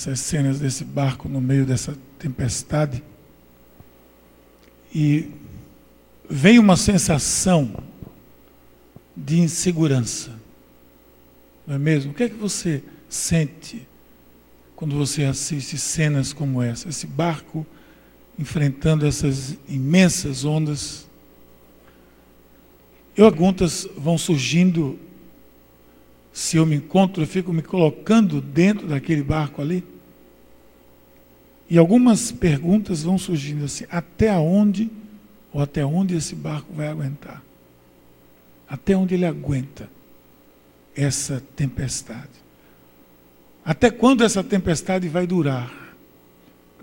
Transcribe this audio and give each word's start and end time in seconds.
essas 0.00 0.20
cenas 0.20 0.58
desse 0.58 0.82
barco 0.82 1.28
no 1.28 1.40
meio 1.42 1.66
dessa 1.66 1.94
tempestade. 2.18 3.02
E 4.94 5.30
vem 6.28 6.58
uma 6.58 6.76
sensação 6.76 7.84
de 9.14 9.38
insegurança. 9.40 10.32
Não 11.66 11.74
é 11.74 11.78
mesmo? 11.78 12.12
O 12.12 12.14
que 12.14 12.22
é 12.22 12.28
que 12.30 12.34
você 12.34 12.82
sente 13.10 13.86
quando 14.74 14.96
você 14.96 15.24
assiste 15.24 15.76
cenas 15.76 16.32
como 16.32 16.62
essa? 16.62 16.88
Esse 16.88 17.06
barco 17.06 17.66
enfrentando 18.38 19.06
essas 19.06 19.58
imensas 19.68 20.46
ondas. 20.46 21.06
E 23.14 23.20
perguntas 23.20 23.86
vão 23.98 24.16
surgindo. 24.16 24.98
Se 26.40 26.56
eu 26.56 26.64
me 26.64 26.76
encontro, 26.76 27.22
eu 27.22 27.26
fico 27.26 27.52
me 27.52 27.60
colocando 27.60 28.40
dentro 28.40 28.86
daquele 28.86 29.22
barco 29.22 29.60
ali. 29.60 29.84
E 31.68 31.76
algumas 31.76 32.32
perguntas 32.32 33.02
vão 33.02 33.18
surgindo 33.18 33.66
assim: 33.66 33.84
até 33.90 34.32
onde 34.32 34.90
ou 35.52 35.60
até 35.60 35.84
onde 35.84 36.16
esse 36.16 36.34
barco 36.34 36.72
vai 36.72 36.88
aguentar? 36.88 37.44
Até 38.66 38.96
onde 38.96 39.16
ele 39.16 39.26
aguenta 39.26 39.90
essa 40.96 41.42
tempestade? 41.54 42.30
Até 43.62 43.90
quando 43.90 44.24
essa 44.24 44.42
tempestade 44.42 45.10
vai 45.10 45.26
durar? 45.26 45.94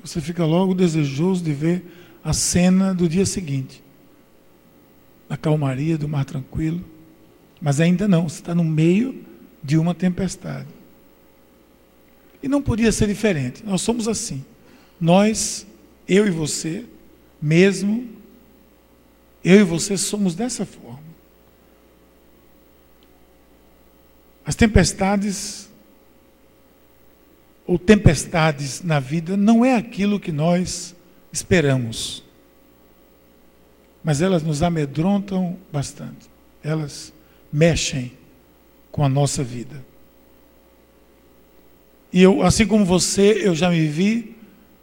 Você 0.04 0.22
fica 0.22 0.46
logo 0.46 0.76
desejoso 0.76 1.44
de 1.44 1.52
ver 1.52 1.84
a 2.24 2.32
cena 2.32 2.94
do 2.94 3.10
dia 3.10 3.26
seguinte. 3.26 3.84
A 5.28 5.36
calmaria 5.36 5.98
do 5.98 6.08
mar 6.08 6.26
tranquilo. 6.26 6.86
Mas 7.60 7.82
ainda 7.82 8.08
não, 8.08 8.30
você 8.30 8.40
está 8.40 8.54
no 8.54 8.64
meio 8.64 9.26
de 9.68 9.78
uma 9.78 9.94
tempestade. 9.94 10.70
E 12.42 12.48
não 12.48 12.62
podia 12.62 12.90
ser 12.90 13.06
diferente. 13.06 13.66
Nós 13.66 13.82
somos 13.82 14.08
assim. 14.08 14.46
Nós, 14.98 15.68
eu 16.08 16.26
e 16.26 16.32
você, 16.32 16.86
mesmo, 17.42 18.08
eu 19.44 19.60
e 19.60 19.64
você 19.64 19.98
somos 19.98 20.36
dessa 20.36 20.66
forma. 20.66 21.04
As 24.46 24.56
tempestades 24.56 25.70
ou 27.66 27.78
tempestades 27.78 28.82
na 28.82 29.02
vida 29.02 29.36
não 29.36 29.66
é 29.66 29.76
aquilo 29.76 30.18
que 30.18 30.32
nós 30.32 30.96
esperamos. 31.30 32.24
Mas 34.02 34.22
elas 34.22 34.44
nos 34.44 34.64
amedrontam 34.64 35.58
bastante. 35.74 36.30
Elas 36.64 37.12
mexem 37.52 38.14
com 38.92 39.04
a 39.04 39.10
nossa 39.10 39.44
vida. 39.44 39.86
E 42.12 42.22
eu, 42.22 42.42
assim 42.42 42.66
como 42.66 42.86
você, 42.86 43.42
eu 43.46 43.54
já 43.54 43.70
me 43.70 43.86
vi 43.88 44.36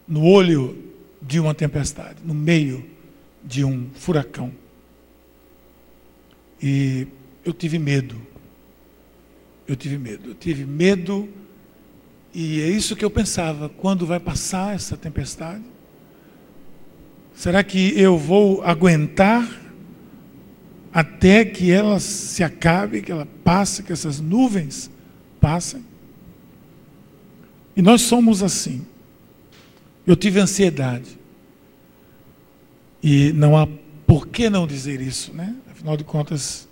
no 0.07 0.25
olho 0.25 0.79
de 1.21 1.41
uma 1.41 1.55
tempestade, 1.55 2.19
no 2.25 2.35
meio 2.35 2.85
de 3.43 3.65
um 3.65 3.89
furacão. 3.95 4.53
E 6.63 7.07
eu 7.45 7.53
tive 7.53 7.79
medo. 7.79 8.21
Eu 9.67 9.75
tive 9.75 9.99
medo. 9.99 10.31
Eu 10.31 10.35
tive 10.35 10.65
medo 10.65 11.29
e 12.35 12.61
é 12.61 12.69
isso 12.69 12.97
que 12.97 13.05
eu 13.05 13.11
pensava, 13.11 13.69
quando 13.69 14.05
vai 14.05 14.19
passar 14.19 14.75
essa 14.75 14.97
tempestade? 14.97 15.63
Será 17.33 17.63
que 17.63 17.99
eu 17.99 18.19
vou 18.19 18.61
aguentar 18.65 19.49
até 20.95 21.45
que 21.45 21.73
ela 21.73 21.99
se 21.99 22.45
acabe, 22.45 23.03
que 23.03 23.11
ela 23.11 23.27
passe, 23.43 23.83
que 23.83 23.93
essas 23.93 24.21
nuvens 24.21 24.89
passem? 25.41 25.85
E 27.75 27.83
nós 27.83 28.03
somos 28.03 28.45
assim. 28.45 28.87
Eu 30.07 30.15
tive 30.15 30.39
ansiedade. 30.39 31.19
E 33.03 33.33
não 33.33 33.57
há 33.57 33.67
por 34.07 34.29
que 34.29 34.49
não 34.49 34.69
dizer 34.69 35.01
isso, 35.01 35.35
né? 35.35 35.57
Afinal 35.73 35.97
de 35.97 36.05
contas, 36.05 36.69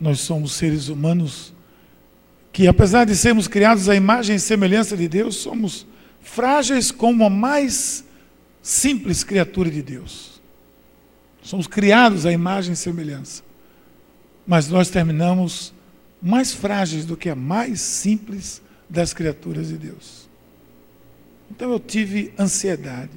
nós 0.00 0.20
somos 0.20 0.52
seres 0.52 0.88
humanos 0.88 1.52
que 2.54 2.66
apesar 2.66 3.04
de 3.04 3.14
sermos 3.14 3.46
criados 3.46 3.86
à 3.86 3.94
imagem 3.94 4.36
e 4.36 4.40
semelhança 4.40 4.96
de 4.96 5.06
Deus, 5.06 5.36
somos 5.36 5.86
frágeis 6.22 6.90
como 6.90 7.22
a 7.22 7.28
mais 7.28 8.02
simples 8.62 9.22
criatura 9.22 9.70
de 9.70 9.82
Deus. 9.82 10.35
Somos 11.46 11.68
criados 11.68 12.26
à 12.26 12.32
imagem 12.32 12.72
e 12.72 12.76
semelhança. 12.76 13.44
Mas 14.44 14.66
nós 14.66 14.90
terminamos 14.90 15.72
mais 16.20 16.52
frágeis 16.52 17.06
do 17.06 17.16
que 17.16 17.28
a 17.28 17.36
mais 17.36 17.80
simples 17.80 18.60
das 18.90 19.14
criaturas 19.14 19.68
de 19.68 19.78
Deus. 19.78 20.28
Então 21.48 21.70
eu 21.70 21.78
tive 21.78 22.34
ansiedade. 22.36 23.12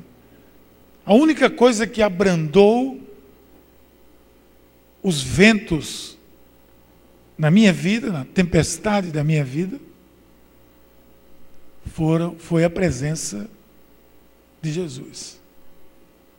A 1.04 1.16
única 1.16 1.50
coisa 1.50 1.88
que 1.88 2.04
abrandou 2.04 3.02
os 5.02 5.24
ventos 5.24 6.16
na 7.36 7.50
minha 7.50 7.74
vida, 7.74 8.12
na 8.12 8.26
tempestade 8.26 9.10
da 9.10 9.24
minha 9.24 9.44
vida, 9.44 9.80
foram, 11.84 12.36
foi 12.38 12.64
a 12.64 12.70
presença 12.70 13.50
de 14.62 14.72
Jesus. 14.72 15.42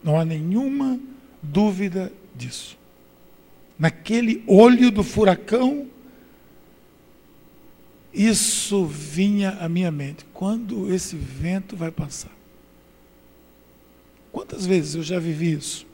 Não 0.05 0.21
há 0.21 0.25
nenhuma 0.25 1.01
dúvida 1.43 2.13
disso. 2.35 2.79
Naquele 3.79 4.43
olho 4.47 4.91
do 4.91 5.03
furacão, 5.03 5.89
isso 8.13 8.85
vinha 8.85 9.51
à 9.61 9.69
minha 9.69 9.91
mente. 9.91 10.27
Quando 10.33 10.93
esse 10.93 11.17
vento 11.17 11.77
vai 11.77 11.91
passar? 11.91 12.33
Quantas 14.33 14.67
vezes 14.67 14.95
eu 14.95 15.03
já 15.03 15.19
vivi 15.19 15.53
isso? 15.53 15.87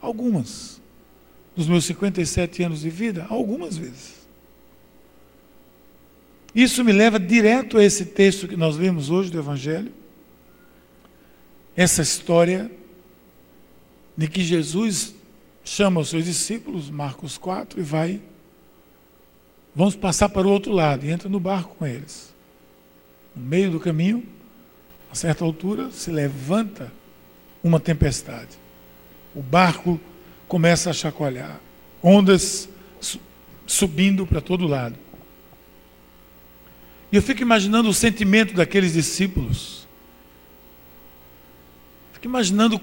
Algumas. 0.00 0.80
Nos 1.56 1.68
meus 1.68 1.84
57 1.84 2.62
anos 2.62 2.80
de 2.80 2.90
vida, 2.90 3.26
algumas 3.28 3.76
vezes. 3.76 4.20
Isso 6.54 6.82
me 6.84 6.92
leva 6.92 7.18
direto 7.18 7.78
a 7.78 7.84
esse 7.84 8.06
texto 8.06 8.48
que 8.48 8.56
nós 8.56 8.76
lemos 8.76 9.10
hoje 9.10 9.30
do 9.30 9.38
Evangelho. 9.38 9.92
Essa 11.76 12.02
história 12.02 12.70
de 14.20 14.28
que 14.28 14.44
Jesus 14.44 15.14
chama 15.64 15.98
os 15.98 16.10
seus 16.10 16.26
discípulos, 16.26 16.90
Marcos 16.90 17.38
4, 17.38 17.80
e 17.80 17.82
vai. 17.82 18.20
Vamos 19.74 19.96
passar 19.96 20.28
para 20.28 20.46
o 20.46 20.50
outro 20.50 20.72
lado, 20.72 21.06
e 21.06 21.10
entra 21.10 21.26
no 21.26 21.40
barco 21.40 21.74
com 21.76 21.86
eles. 21.86 22.30
No 23.34 23.42
meio 23.42 23.70
do 23.70 23.80
caminho, 23.80 24.22
a 25.10 25.14
certa 25.14 25.42
altura, 25.42 25.90
se 25.90 26.10
levanta 26.10 26.92
uma 27.64 27.80
tempestade. 27.80 28.58
O 29.34 29.40
barco 29.40 29.98
começa 30.46 30.90
a 30.90 30.92
chacoalhar, 30.92 31.58
ondas 32.02 32.68
subindo 33.66 34.26
para 34.26 34.42
todo 34.42 34.66
lado. 34.66 34.98
E 37.10 37.16
eu 37.16 37.22
fico 37.22 37.40
imaginando 37.40 37.88
o 37.88 37.94
sentimento 37.94 38.52
daqueles 38.52 38.92
discípulos. 38.92 39.88
Fico 42.12 42.26
imaginando. 42.26 42.78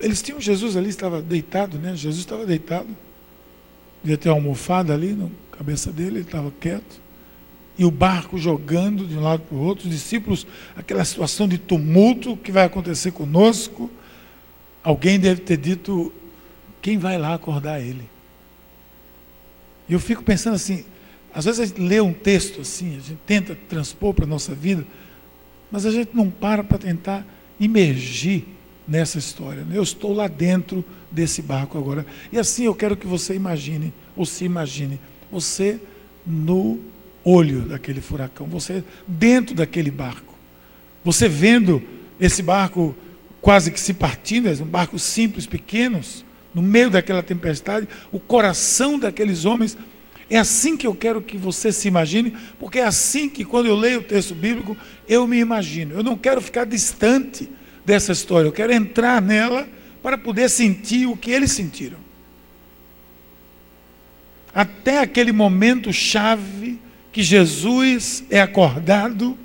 Eles 0.00 0.22
tinham 0.22 0.40
Jesus 0.40 0.76
ali, 0.76 0.88
estava 0.88 1.22
deitado, 1.22 1.78
né? 1.78 1.94
Jesus 1.94 2.18
estava 2.20 2.44
deitado. 2.44 2.88
Devia 4.02 4.18
ter 4.18 4.28
uma 4.28 4.36
almofada 4.36 4.92
ali 4.92 5.12
na 5.12 5.28
cabeça 5.52 5.90
dele, 5.92 6.16
ele 6.16 6.20
estava 6.20 6.52
quieto. 6.60 7.00
E 7.76 7.84
o 7.84 7.90
barco 7.90 8.38
jogando 8.38 9.06
de 9.06 9.16
um 9.16 9.20
lado 9.22 9.42
para 9.42 9.56
o 9.56 9.60
outro, 9.60 9.88
os 9.88 9.90
discípulos, 9.90 10.46
aquela 10.76 11.04
situação 11.04 11.48
de 11.48 11.58
tumulto 11.58 12.36
que 12.36 12.52
vai 12.52 12.64
acontecer 12.64 13.10
conosco. 13.10 13.90
Alguém 14.82 15.18
deve 15.18 15.40
ter 15.40 15.56
dito: 15.56 16.12
quem 16.80 16.98
vai 16.98 17.18
lá 17.18 17.34
acordar 17.34 17.80
ele? 17.80 18.08
E 19.88 19.92
eu 19.92 19.98
fico 19.98 20.22
pensando 20.22 20.54
assim: 20.54 20.84
às 21.34 21.46
vezes 21.46 21.60
a 21.60 21.66
gente 21.66 21.80
lê 21.80 22.00
um 22.00 22.12
texto 22.12 22.60
assim, 22.60 22.90
a 22.96 23.00
gente 23.00 23.18
tenta 23.26 23.58
transpor 23.68 24.14
para 24.14 24.24
a 24.24 24.28
nossa 24.28 24.54
vida, 24.54 24.86
mas 25.70 25.84
a 25.84 25.90
gente 25.90 26.14
não 26.14 26.30
para 26.30 26.62
para 26.62 26.78
tentar 26.78 27.26
imergir 27.58 28.44
nessa 28.86 29.18
história. 29.18 29.64
Né? 29.64 29.76
Eu 29.76 29.82
estou 29.82 30.12
lá 30.12 30.28
dentro 30.28 30.84
desse 31.10 31.42
barco 31.42 31.78
agora. 31.78 32.06
E 32.32 32.38
assim 32.38 32.64
eu 32.64 32.74
quero 32.74 32.96
que 32.96 33.06
você 33.06 33.34
imagine, 33.34 33.92
ou 34.16 34.26
se 34.26 34.44
imagine, 34.44 35.00
você 35.30 35.80
no 36.26 36.80
olho 37.24 37.62
daquele 37.62 38.00
furacão, 38.00 38.46
você 38.46 38.84
dentro 39.06 39.54
daquele 39.54 39.90
barco. 39.90 40.34
Você 41.04 41.28
vendo 41.28 41.82
esse 42.20 42.42
barco 42.42 42.94
quase 43.40 43.70
que 43.70 43.80
se 43.80 43.92
partindo, 43.92 44.48
um 44.62 44.66
barco 44.66 44.98
simples, 44.98 45.46
pequenos, 45.46 46.24
no 46.54 46.62
meio 46.62 46.88
daquela 46.88 47.22
tempestade, 47.22 47.88
o 48.12 48.20
coração 48.20 48.98
daqueles 48.98 49.44
homens 49.44 49.76
é 50.30 50.38
assim 50.38 50.76
que 50.76 50.86
eu 50.86 50.94
quero 50.94 51.20
que 51.20 51.36
você 51.36 51.70
se 51.70 51.88
imagine, 51.88 52.34
porque 52.58 52.78
é 52.78 52.84
assim 52.84 53.28
que, 53.28 53.44
quando 53.44 53.66
eu 53.66 53.76
leio 53.76 54.00
o 54.00 54.02
texto 54.02 54.34
bíblico, 54.34 54.76
eu 55.06 55.26
me 55.26 55.38
imagino. 55.38 55.94
Eu 55.94 56.02
não 56.02 56.16
quero 56.16 56.40
ficar 56.40 56.64
distante 56.64 57.48
dessa 57.84 58.12
história, 58.12 58.48
eu 58.48 58.52
quero 58.52 58.72
entrar 58.72 59.20
nela 59.20 59.68
para 60.02 60.16
poder 60.18 60.48
sentir 60.48 61.06
o 61.06 61.16
que 61.16 61.30
eles 61.30 61.52
sentiram. 61.52 61.98
Até 64.54 65.00
aquele 65.00 65.32
momento 65.32 65.92
chave 65.92 66.78
que 67.12 67.22
Jesus 67.22 68.24
é 68.30 68.40
acordado 68.40 69.38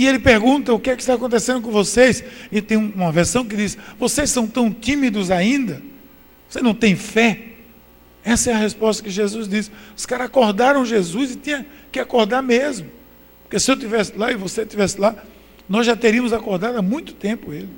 E 0.00 0.06
ele 0.06 0.18
pergunta: 0.18 0.72
o 0.72 0.80
que 0.80 0.88
é 0.88 0.96
que 0.96 1.02
está 1.02 1.12
acontecendo 1.12 1.60
com 1.60 1.70
vocês? 1.70 2.24
E 2.50 2.62
tem 2.62 2.78
uma 2.78 3.12
versão 3.12 3.44
que 3.44 3.54
diz: 3.54 3.76
vocês 3.98 4.30
são 4.30 4.46
tão 4.46 4.72
tímidos 4.72 5.30
ainda? 5.30 5.82
Você 6.48 6.62
não 6.62 6.72
tem 6.72 6.96
fé? 6.96 7.48
Essa 8.24 8.50
é 8.50 8.54
a 8.54 8.56
resposta 8.56 9.02
que 9.02 9.10
Jesus 9.10 9.46
disse. 9.46 9.70
Os 9.94 10.06
caras 10.06 10.26
acordaram 10.26 10.86
Jesus 10.86 11.32
e 11.32 11.36
tinha 11.36 11.66
que 11.92 12.00
acordar 12.00 12.42
mesmo. 12.42 12.88
Porque 13.42 13.60
se 13.60 13.70
eu 13.70 13.74
estivesse 13.74 14.16
lá 14.16 14.32
e 14.32 14.36
você 14.36 14.62
estivesse 14.62 14.98
lá, 14.98 15.14
nós 15.70 15.86
já 15.86 15.94
teríamos 15.94 16.32
acordado 16.32 16.76
há 16.76 16.82
muito 16.82 17.14
tempo 17.14 17.52
ele. 17.52 17.70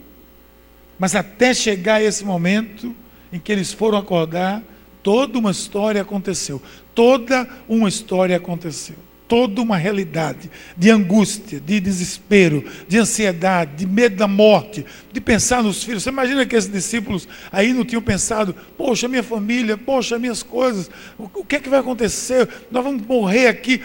Mas 0.99 1.15
até 1.15 1.53
chegar 1.53 2.03
esse 2.03 2.25
momento 2.25 2.97
em 3.31 3.39
que 3.39 3.53
eles 3.53 3.71
foram 3.71 3.99
acordar, 3.99 4.63
toda 5.03 5.39
uma 5.39 5.51
história 5.51 6.01
aconteceu. 6.01 6.61
Toda 6.95 7.47
uma 7.69 7.91
história 7.91 8.35
aconteceu 8.35 8.97
toda 9.33 9.63
uma 9.63 9.79
realidade 9.79 10.51
de 10.77 10.91
angústia, 10.91 11.59
de 11.59 11.81
desespero, 11.81 12.67
de 12.87 12.99
ansiedade, 12.99 13.77
de 13.77 13.87
medo 13.87 14.15
da 14.15 14.29
morte, 14.29 14.85
de 15.11 15.23
pensar 15.23 15.63
nos 15.63 15.83
filhos. 15.83 16.03
Você 16.03 16.11
imagina 16.11 16.45
que 16.45 16.55
esses 16.55 16.71
discípulos 16.71 17.27
aí 17.51 17.73
não 17.73 17.83
tinham 17.83 18.03
pensado, 18.03 18.55
poxa, 18.77 19.09
minha 19.09 19.23
família, 19.23 19.79
poxa, 19.79 20.19
minhas 20.19 20.43
coisas, 20.43 20.91
o 21.17 21.43
que 21.47 21.57
é 21.57 21.61
que 21.61 21.71
vai 21.71 21.81
acontecer? 21.81 22.47
Nós 22.71 22.85
vamos 22.85 23.07
morrer 23.07 23.47
aqui. 23.47 23.81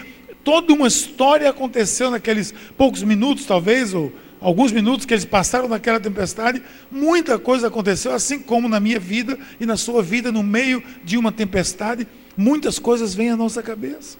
Toda 0.48 0.72
uma 0.72 0.88
história 0.88 1.50
aconteceu 1.50 2.10
naqueles 2.10 2.54
poucos 2.74 3.02
minutos, 3.02 3.44
talvez, 3.44 3.92
ou 3.92 4.10
alguns 4.40 4.72
minutos 4.72 5.04
que 5.04 5.12
eles 5.12 5.26
passaram 5.26 5.68
naquela 5.68 6.00
tempestade, 6.00 6.62
muita 6.90 7.38
coisa 7.38 7.68
aconteceu, 7.68 8.14
assim 8.14 8.38
como 8.38 8.66
na 8.66 8.80
minha 8.80 8.98
vida 8.98 9.38
e 9.60 9.66
na 9.66 9.76
sua 9.76 10.02
vida, 10.02 10.32
no 10.32 10.42
meio 10.42 10.82
de 11.04 11.18
uma 11.18 11.30
tempestade, 11.30 12.08
muitas 12.34 12.78
coisas 12.78 13.14
vêm 13.14 13.28
à 13.28 13.36
nossa 13.36 13.62
cabeça 13.62 14.16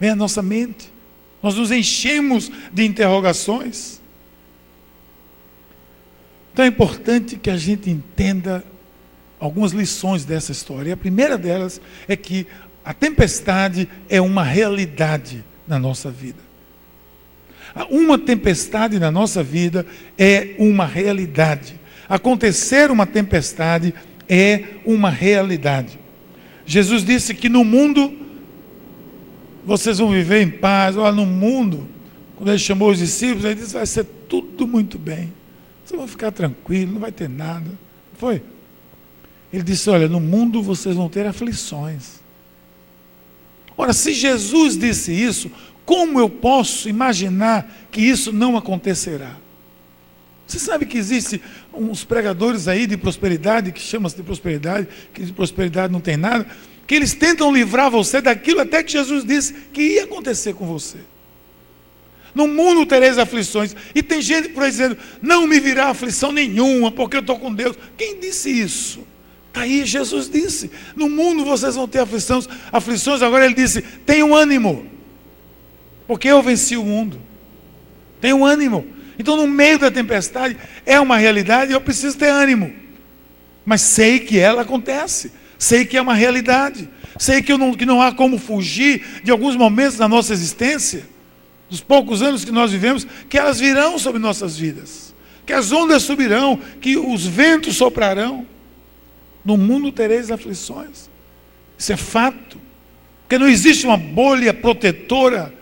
vem 0.00 0.10
à 0.10 0.16
nossa 0.16 0.42
mente. 0.42 0.92
Nós 1.40 1.54
nos 1.54 1.70
enchemos 1.70 2.50
de 2.72 2.84
interrogações. 2.84 4.00
Então 6.52 6.64
é 6.64 6.68
importante 6.68 7.36
que 7.36 7.50
a 7.50 7.56
gente 7.56 7.88
entenda 7.88 8.64
algumas 9.38 9.70
lições 9.70 10.24
dessa 10.24 10.50
história. 10.50 10.88
E 10.88 10.92
a 10.92 10.96
primeira 10.96 11.38
delas 11.38 11.80
é 12.08 12.16
que 12.16 12.48
a 12.84 12.92
tempestade 12.92 13.88
é 14.08 14.20
uma 14.20 14.42
realidade 14.42 15.44
na 15.68 15.78
nossa 15.78 16.10
vida. 16.10 16.48
Uma 17.90 18.18
tempestade 18.18 18.98
na 18.98 19.10
nossa 19.10 19.42
vida 19.42 19.86
é 20.16 20.54
uma 20.58 20.86
realidade. 20.86 21.78
Acontecer 22.08 22.90
uma 22.90 23.06
tempestade 23.06 23.94
é 24.28 24.64
uma 24.84 25.10
realidade. 25.10 25.98
Jesus 26.64 27.04
disse 27.04 27.34
que 27.34 27.48
no 27.48 27.64
mundo 27.64 28.16
vocês 29.64 29.98
vão 29.98 30.10
viver 30.10 30.42
em 30.42 30.50
paz. 30.50 30.96
Olha, 30.96 31.14
no 31.14 31.26
mundo, 31.26 31.86
quando 32.36 32.48
ele 32.48 32.58
chamou 32.58 32.90
os 32.90 32.98
discípulos, 32.98 33.44
ele 33.44 33.56
disse: 33.56 33.74
vai 33.74 33.86
ser 33.86 34.04
tudo 34.28 34.66
muito 34.66 34.98
bem. 34.98 35.32
Vocês 35.84 35.98
vão 35.98 36.08
ficar 36.08 36.30
tranquilos, 36.30 36.92
não 36.92 37.00
vai 37.00 37.12
ter 37.12 37.28
nada. 37.28 37.70
Foi? 38.14 38.42
Ele 39.52 39.62
disse: 39.62 39.88
Olha, 39.90 40.08
no 40.08 40.20
mundo 40.20 40.62
vocês 40.62 40.96
vão 40.96 41.08
ter 41.08 41.26
aflições. 41.26 42.20
Ora, 43.78 43.92
se 43.92 44.12
Jesus 44.12 44.76
disse 44.76 45.12
isso, 45.12 45.48
como 45.86 46.18
eu 46.18 46.28
posso 46.28 46.88
imaginar 46.88 47.86
que 47.92 48.00
isso 48.00 48.32
não 48.32 48.56
acontecerá? 48.56 49.36
Você 50.44 50.58
sabe 50.58 50.84
que 50.84 50.98
existe 50.98 51.40
uns 51.72 52.02
pregadores 52.02 52.66
aí 52.66 52.88
de 52.88 52.96
prosperidade, 52.96 53.70
que 53.70 53.80
chamam-se 53.80 54.16
de 54.16 54.24
prosperidade, 54.24 54.88
que 55.14 55.22
de 55.22 55.32
prosperidade 55.32 55.92
não 55.92 56.00
tem 56.00 56.16
nada, 56.16 56.44
que 56.88 56.94
eles 56.94 57.14
tentam 57.14 57.52
livrar 57.52 57.88
você 57.88 58.20
daquilo 58.20 58.60
até 58.60 58.82
que 58.82 58.90
Jesus 58.90 59.24
disse 59.24 59.54
que 59.72 59.82
ia 59.82 60.04
acontecer 60.04 60.54
com 60.54 60.66
você. 60.66 60.98
No 62.34 62.48
mundo 62.48 62.84
tereis 62.84 63.16
aflições. 63.16 63.76
E 63.94 64.02
tem 64.02 64.20
gente 64.20 64.48
por 64.48 64.64
aí 64.64 64.70
dizendo: 64.70 64.98
não 65.22 65.46
me 65.46 65.60
virá 65.60 65.88
aflição 65.88 66.32
nenhuma, 66.32 66.90
porque 66.90 67.16
eu 67.16 67.20
estou 67.20 67.38
com 67.38 67.52
Deus. 67.52 67.76
Quem 67.96 68.18
disse 68.18 68.50
isso? 68.50 69.00
Está 69.58 69.62
aí, 69.62 69.84
Jesus 69.84 70.30
disse: 70.30 70.70
no 70.94 71.08
mundo 71.08 71.44
vocês 71.44 71.74
vão 71.74 71.88
ter 71.88 71.98
aflições. 71.98 72.48
Aflições, 72.70 73.22
agora 73.22 73.44
ele 73.44 73.54
disse: 73.54 73.82
tenham 73.82 74.34
ânimo, 74.34 74.86
porque 76.06 76.28
eu 76.28 76.40
venci 76.42 76.76
o 76.76 76.84
mundo. 76.84 77.20
Tenham 78.20 78.44
ânimo. 78.44 78.86
Então, 79.18 79.36
no 79.36 79.48
meio 79.48 79.80
da 79.80 79.90
tempestade, 79.90 80.56
é 80.86 81.00
uma 81.00 81.16
realidade 81.16 81.72
eu 81.72 81.80
preciso 81.80 82.16
ter 82.16 82.28
ânimo. 82.28 82.72
Mas 83.64 83.80
sei 83.80 84.20
que 84.20 84.38
ela 84.38 84.62
acontece. 84.62 85.32
Sei 85.58 85.84
que 85.84 85.96
é 85.96 86.00
uma 86.00 86.14
realidade. 86.14 86.88
Sei 87.18 87.42
que, 87.42 87.56
não, 87.56 87.74
que 87.74 87.84
não 87.84 88.00
há 88.00 88.12
como 88.12 88.38
fugir 88.38 89.20
de 89.24 89.32
alguns 89.32 89.56
momentos 89.56 89.96
da 89.96 90.06
nossa 90.06 90.32
existência, 90.32 91.04
dos 91.68 91.80
poucos 91.80 92.22
anos 92.22 92.44
que 92.44 92.52
nós 92.52 92.70
vivemos, 92.70 93.04
que 93.28 93.36
elas 93.36 93.58
virão 93.58 93.98
sobre 93.98 94.20
nossas 94.20 94.56
vidas. 94.56 95.12
Que 95.44 95.52
as 95.52 95.72
ondas 95.72 96.04
subirão, 96.04 96.60
que 96.80 96.96
os 96.96 97.26
ventos 97.26 97.76
soprarão. 97.76 98.46
No 99.48 99.56
mundo 99.56 99.90
tereis 99.90 100.30
aflições. 100.30 101.08
Isso 101.78 101.90
é 101.90 101.96
fato. 101.96 102.60
Porque 103.22 103.38
não 103.38 103.48
existe 103.48 103.86
uma 103.86 103.96
bolha 103.96 104.52
protetora 104.52 105.54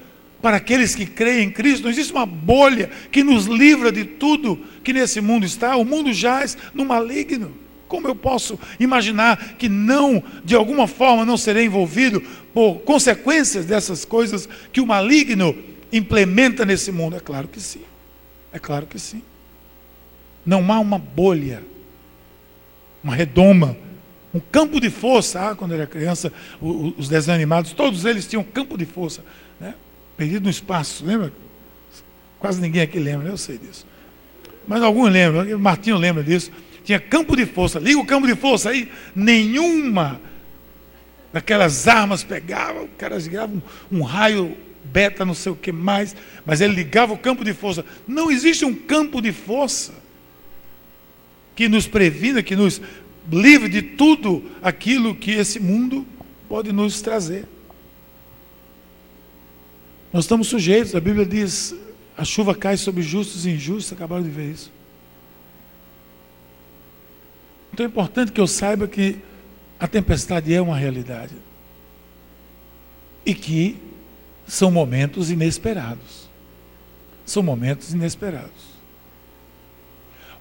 para 0.42 0.56
aqueles 0.56 0.96
que 0.96 1.06
creem 1.06 1.44
em 1.44 1.50
Cristo, 1.52 1.84
não 1.84 1.90
existe 1.90 2.12
uma 2.12 2.26
bolha 2.26 2.90
que 3.12 3.22
nos 3.22 3.46
livra 3.46 3.92
de 3.92 4.04
tudo 4.04 4.58
que 4.82 4.92
nesse 4.92 5.20
mundo 5.20 5.46
está. 5.46 5.76
O 5.76 5.84
mundo 5.84 6.12
jaz 6.12 6.58
no 6.74 6.84
maligno. 6.84 7.54
Como 7.86 8.08
eu 8.08 8.16
posso 8.16 8.58
imaginar 8.80 9.54
que 9.56 9.68
não, 9.68 10.20
de 10.44 10.56
alguma 10.56 10.88
forma, 10.88 11.24
não 11.24 11.36
serei 11.36 11.66
envolvido 11.66 12.20
por 12.52 12.80
consequências 12.80 13.66
dessas 13.66 14.04
coisas 14.04 14.48
que 14.72 14.80
o 14.80 14.86
maligno 14.86 15.56
implementa 15.92 16.64
nesse 16.64 16.90
mundo? 16.90 17.14
É 17.14 17.20
claro 17.20 17.46
que 17.46 17.60
sim. 17.60 17.82
É 18.52 18.58
claro 18.58 18.84
que 18.84 18.98
sim. 18.98 19.22
Não 20.44 20.72
há 20.72 20.80
uma 20.80 20.98
bolha, 20.98 21.62
uma 23.06 23.14
redoma, 23.14 23.76
um 24.34 24.40
campo 24.40 24.80
de 24.80 24.90
força. 24.90 25.50
Ah, 25.50 25.54
quando 25.54 25.74
era 25.74 25.86
criança, 25.86 26.32
os 26.60 27.08
desenhos 27.08 27.36
animados, 27.36 27.72
todos 27.72 28.04
eles 28.04 28.26
tinham 28.26 28.42
campo 28.42 28.76
de 28.76 28.84
força, 28.84 29.24
né? 29.60 29.74
perdido 30.16 30.44
no 30.44 30.50
espaço, 30.50 31.04
lembra? 31.04 31.32
Quase 32.38 32.60
ninguém 32.60 32.82
aqui 32.82 32.98
lembra, 32.98 33.28
eu 33.28 33.38
sei 33.38 33.58
disso. 33.58 33.86
Mas 34.66 34.82
alguns 34.82 35.10
lembram, 35.10 35.58
Martinho 35.58 35.96
lembra 35.96 36.22
disso 36.22 36.50
tinha 36.86 37.00
campo 37.00 37.36
de 37.36 37.44
força. 37.44 37.80
Liga 37.80 37.98
o 37.98 38.06
campo 38.06 38.28
de 38.28 38.36
força 38.36 38.70
aí, 38.70 38.88
nenhuma 39.14 40.20
daquelas 41.32 41.88
armas 41.88 42.22
pegava, 42.22 42.84
o 42.84 42.88
cara 42.88 43.18
ligava 43.18 43.52
um, 43.52 43.98
um 43.98 44.02
raio 44.02 44.56
beta, 44.84 45.24
não 45.24 45.34
sei 45.34 45.50
o 45.50 45.56
que 45.56 45.72
mais, 45.72 46.14
mas 46.46 46.60
ele 46.60 46.74
ligava 46.74 47.12
o 47.12 47.18
campo 47.18 47.44
de 47.44 47.52
força. 47.52 47.84
Não 48.06 48.30
existe 48.30 48.64
um 48.64 48.72
campo 48.72 49.20
de 49.20 49.32
força 49.32 50.05
que 51.56 51.68
nos 51.68 51.88
previna, 51.88 52.42
que 52.42 52.54
nos 52.54 52.80
livre 53.32 53.68
de 53.68 53.82
tudo 53.82 54.44
aquilo 54.62 55.14
que 55.14 55.32
esse 55.32 55.58
mundo 55.58 56.06
pode 56.48 56.70
nos 56.70 57.00
trazer. 57.00 57.46
Nós 60.12 60.24
estamos 60.24 60.46
sujeitos, 60.46 60.94
a 60.94 61.00
Bíblia 61.00 61.26
diz: 61.26 61.74
a 62.16 62.24
chuva 62.24 62.54
cai 62.54 62.76
sobre 62.76 63.02
justos 63.02 63.46
e 63.46 63.50
injustos, 63.50 63.92
acabaram 63.92 64.22
de 64.22 64.30
ver 64.30 64.52
isso. 64.52 64.70
Então 67.72 67.84
é 67.84 67.88
importante 67.88 68.32
que 68.32 68.40
eu 68.40 68.46
saiba 68.46 68.86
que 68.86 69.16
a 69.78 69.88
tempestade 69.88 70.54
é 70.54 70.60
uma 70.60 70.76
realidade. 70.76 71.34
E 73.24 73.34
que 73.34 73.76
são 74.46 74.70
momentos 74.70 75.30
inesperados. 75.30 76.28
São 77.24 77.42
momentos 77.42 77.92
inesperados. 77.92 78.76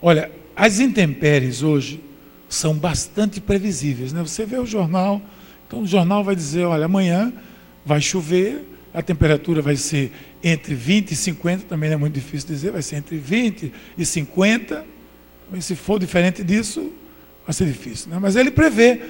Olha, 0.02 0.32
as 0.56 0.80
intempéries 0.80 1.62
hoje 1.62 2.02
são 2.48 2.76
bastante 2.76 3.42
previsíveis. 3.42 4.14
Né? 4.14 4.22
Você 4.22 4.46
vê 4.46 4.58
o 4.58 4.66
jornal, 4.66 5.22
então 5.68 5.82
o 5.82 5.88
jornal 5.88 6.24
vai 6.24 6.36
dizer, 6.36 6.66
olha, 6.66 6.86
amanhã 6.86 7.34
vai 7.86 8.00
chover, 8.00 8.66
a 8.94 9.02
temperatura 9.02 9.62
vai 9.62 9.76
ser 9.76 10.12
entre 10.42 10.74
20 10.74 11.12
e 11.12 11.16
50, 11.16 11.66
também 11.66 11.92
é 11.92 11.98
muito 11.98 12.14
difícil 12.14 12.48
dizer, 12.48 12.72
vai 12.72 12.82
ser 12.82 12.96
entre 12.96 13.18
20 13.18 13.72
e 13.98 14.06
50. 14.06 14.86
Mas 15.52 15.66
se 15.66 15.76
for 15.76 16.00
diferente 16.00 16.44
disso, 16.44 16.92
vai 17.46 17.54
ser 17.54 17.66
difícil, 17.66 18.10
né? 18.10 18.18
mas 18.20 18.36
ele 18.36 18.52
prevê. 18.52 19.02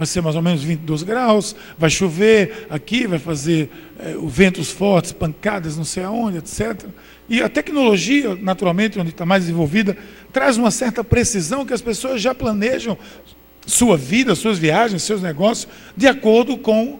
Vai 0.00 0.06
ser 0.06 0.22
mais 0.22 0.34
ou 0.34 0.40
menos 0.40 0.62
22 0.62 1.02
graus, 1.02 1.54
vai 1.76 1.90
chover 1.90 2.66
aqui, 2.70 3.06
vai 3.06 3.18
fazer 3.18 3.70
é, 3.98 4.14
ventos 4.24 4.70
fortes, 4.70 5.12
pancadas, 5.12 5.76
não 5.76 5.84
sei 5.84 6.04
aonde, 6.04 6.38
etc. 6.38 6.86
E 7.28 7.42
a 7.42 7.50
tecnologia, 7.50 8.34
naturalmente, 8.34 8.98
onde 8.98 9.10
está 9.10 9.26
mais 9.26 9.42
desenvolvida, 9.42 9.94
traz 10.32 10.56
uma 10.56 10.70
certa 10.70 11.04
precisão 11.04 11.66
que 11.66 11.74
as 11.74 11.82
pessoas 11.82 12.22
já 12.22 12.34
planejam 12.34 12.96
sua 13.66 13.94
vida, 13.98 14.34
suas 14.34 14.58
viagens, 14.58 15.02
seus 15.02 15.20
negócios, 15.20 15.70
de 15.94 16.06
acordo 16.06 16.56
com 16.56 16.98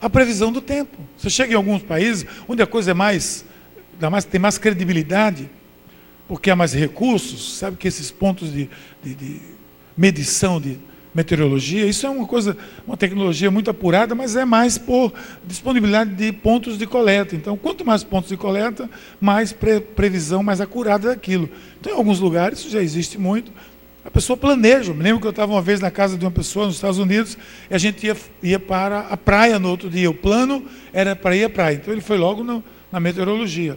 a 0.00 0.08
previsão 0.08 0.50
do 0.50 0.62
tempo. 0.62 0.96
Você 1.18 1.28
chega 1.28 1.52
em 1.52 1.56
alguns 1.56 1.82
países 1.82 2.24
onde 2.48 2.62
a 2.62 2.66
coisa 2.66 2.92
é 2.92 2.94
mais, 2.94 3.44
mais 4.10 4.24
tem 4.24 4.40
mais 4.40 4.56
credibilidade, 4.56 5.50
porque 6.26 6.50
há 6.50 6.56
mais 6.56 6.72
recursos, 6.72 7.58
sabe 7.58 7.76
que 7.76 7.86
esses 7.86 8.10
pontos 8.10 8.50
de, 8.50 8.70
de, 9.04 9.14
de 9.14 9.40
medição 9.94 10.58
de, 10.58 10.78
meteorologia. 11.14 11.86
Isso 11.86 12.06
é 12.06 12.10
uma 12.10 12.26
coisa, 12.26 12.56
uma 12.86 12.96
tecnologia 12.96 13.50
muito 13.50 13.70
apurada, 13.70 14.14
mas 14.14 14.36
é 14.36 14.44
mais 14.44 14.78
por 14.78 15.12
disponibilidade 15.44 16.14
de 16.14 16.32
pontos 16.32 16.78
de 16.78 16.86
coleta. 16.86 17.34
Então, 17.34 17.56
quanto 17.56 17.84
mais 17.84 18.04
pontos 18.04 18.30
de 18.30 18.36
coleta, 18.36 18.88
mais 19.20 19.52
pre 19.52 19.80
previsão 19.80 20.42
mais 20.42 20.60
acurada 20.60 21.08
daquilo. 21.08 21.48
Então, 21.80 21.92
em 21.92 21.96
alguns 21.96 22.20
lugares 22.20 22.60
isso 22.60 22.70
já 22.70 22.82
existe 22.82 23.18
muito. 23.18 23.52
A 24.04 24.10
pessoa 24.10 24.36
planeja. 24.36 24.92
Eu 24.92 24.94
me 24.94 25.02
lembro 25.02 25.20
que 25.20 25.26
eu 25.26 25.30
estava 25.30 25.52
uma 25.52 25.62
vez 25.62 25.80
na 25.80 25.90
casa 25.90 26.16
de 26.16 26.24
uma 26.24 26.30
pessoa 26.30 26.66
nos 26.66 26.76
Estados 26.76 26.98
Unidos 26.98 27.36
e 27.70 27.74
a 27.74 27.78
gente 27.78 28.06
ia, 28.06 28.16
ia 28.42 28.58
para 28.58 29.00
a 29.00 29.16
praia 29.16 29.58
no 29.58 29.68
outro 29.68 29.90
dia. 29.90 30.08
O 30.08 30.14
plano 30.14 30.64
era 30.92 31.14
para 31.14 31.36
ir 31.36 31.44
à 31.44 31.50
praia. 31.50 31.74
Então 31.74 31.92
ele 31.92 32.00
foi 32.00 32.16
logo 32.16 32.42
no, 32.42 32.64
na 32.90 32.98
meteorologia. 32.98 33.76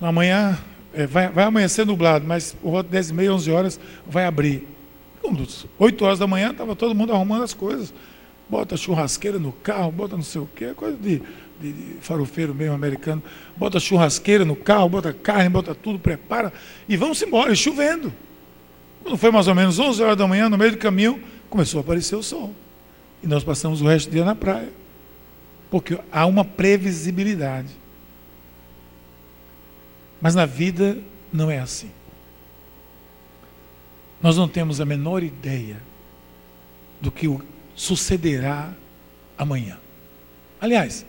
Amanhã 0.00 0.58
é, 0.92 1.06
vai, 1.06 1.28
vai 1.28 1.44
amanhecer 1.44 1.84
nublado, 1.84 2.26
mas 2.26 2.52
por 2.52 2.70
volta 2.70 2.88
de 2.88 2.92
10 2.92 3.10
e 3.10 3.14
meia, 3.14 3.34
11 3.34 3.50
horas 3.50 3.80
vai 4.06 4.24
abrir. 4.24 4.73
8 5.78 6.04
horas 6.04 6.18
da 6.18 6.26
manhã 6.26 6.50
estava 6.50 6.76
todo 6.76 6.94
mundo 6.94 7.12
arrumando 7.12 7.42
as 7.42 7.54
coisas. 7.54 7.92
Bota 8.48 8.76
churrasqueira 8.76 9.38
no 9.38 9.52
carro, 9.52 9.90
bota 9.90 10.16
não 10.16 10.22
sei 10.22 10.40
o 10.40 10.48
quê, 10.54 10.74
coisa 10.74 10.96
de, 10.96 11.22
de, 11.60 11.72
de 11.72 11.96
farofeiro 12.00 12.54
mesmo 12.54 12.74
americano. 12.74 13.22
Bota 13.56 13.80
churrasqueira 13.80 14.44
no 14.44 14.54
carro, 14.54 14.88
bota 14.88 15.12
carne, 15.12 15.48
bota 15.48 15.74
tudo, 15.74 15.98
prepara 15.98 16.52
e 16.88 16.96
vamos 16.96 17.20
embora, 17.22 17.52
e 17.52 17.56
chovendo. 17.56 18.12
Quando 19.02 19.16
foi 19.16 19.30
mais 19.30 19.48
ou 19.48 19.54
menos 19.54 19.78
11 19.78 20.02
horas 20.02 20.16
da 20.16 20.26
manhã, 20.26 20.48
no 20.48 20.56
meio 20.56 20.72
do 20.72 20.78
caminho, 20.78 21.22
começou 21.50 21.78
a 21.78 21.80
aparecer 21.82 22.16
o 22.16 22.22
sol. 22.22 22.54
E 23.22 23.26
nós 23.26 23.44
passamos 23.44 23.80
o 23.80 23.86
resto 23.86 24.08
do 24.08 24.12
dia 24.12 24.24
na 24.24 24.34
praia. 24.34 24.70
Porque 25.70 25.98
há 26.12 26.26
uma 26.26 26.44
previsibilidade. 26.44 27.68
Mas 30.20 30.34
na 30.34 30.46
vida 30.46 30.98
não 31.32 31.50
é 31.50 31.58
assim. 31.58 31.90
Nós 34.24 34.38
não 34.38 34.48
temos 34.48 34.80
a 34.80 34.86
menor 34.86 35.22
ideia 35.22 35.76
do 36.98 37.12
que 37.12 37.28
sucederá 37.74 38.72
amanhã. 39.36 39.76
Aliás, 40.58 41.04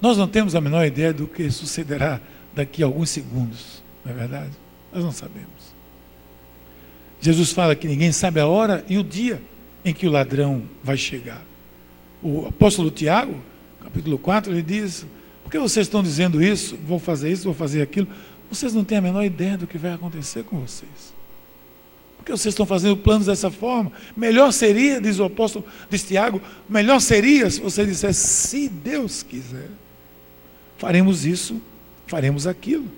nós 0.00 0.16
não 0.16 0.28
temos 0.28 0.54
a 0.54 0.60
menor 0.60 0.86
ideia 0.86 1.12
do 1.12 1.26
que 1.26 1.50
sucederá 1.50 2.20
daqui 2.54 2.80
a 2.80 2.86
alguns 2.86 3.10
segundos, 3.10 3.82
não 4.04 4.12
é 4.12 4.14
verdade? 4.14 4.52
Nós 4.92 5.02
não 5.02 5.10
sabemos. 5.10 5.74
Jesus 7.20 7.50
fala 7.50 7.74
que 7.74 7.88
ninguém 7.88 8.12
sabe 8.12 8.38
a 8.38 8.46
hora 8.46 8.84
e 8.88 8.98
o 8.98 9.02
dia 9.02 9.42
em 9.84 9.92
que 9.92 10.06
o 10.06 10.10
ladrão 10.12 10.62
vai 10.80 10.96
chegar. 10.96 11.42
O 12.22 12.46
apóstolo 12.46 12.88
Tiago, 12.88 13.34
capítulo 13.82 14.16
4, 14.16 14.52
ele 14.52 14.62
diz: 14.62 15.04
Por 15.42 15.50
que 15.50 15.58
vocês 15.58 15.88
estão 15.88 16.04
dizendo 16.04 16.40
isso? 16.40 16.76
Vou 16.86 17.00
fazer 17.00 17.32
isso, 17.32 17.42
vou 17.42 17.54
fazer 17.54 17.82
aquilo. 17.82 18.06
Vocês 18.48 18.72
não 18.72 18.84
têm 18.84 18.98
a 18.98 19.02
menor 19.02 19.24
ideia 19.24 19.58
do 19.58 19.66
que 19.66 19.76
vai 19.76 19.92
acontecer 19.92 20.44
com 20.44 20.60
vocês 20.60 21.17
que 22.24 22.32
vocês 22.32 22.52
estão 22.52 22.66
fazendo 22.66 22.96
planos 22.96 23.26
dessa 23.26 23.50
forma? 23.50 23.90
Melhor 24.16 24.52
seria, 24.52 25.00
diz 25.00 25.18
o 25.18 25.24
apóstolo, 25.24 25.64
diz 25.88 26.02
Tiago, 26.02 26.40
melhor 26.68 27.00
seria 27.00 27.50
se 27.50 27.60
você 27.60 27.84
dissesse, 27.86 28.26
se 28.26 28.68
Deus 28.68 29.22
quiser, 29.22 29.70
faremos 30.76 31.24
isso, 31.24 31.60
faremos 32.06 32.46
aquilo. 32.46 32.90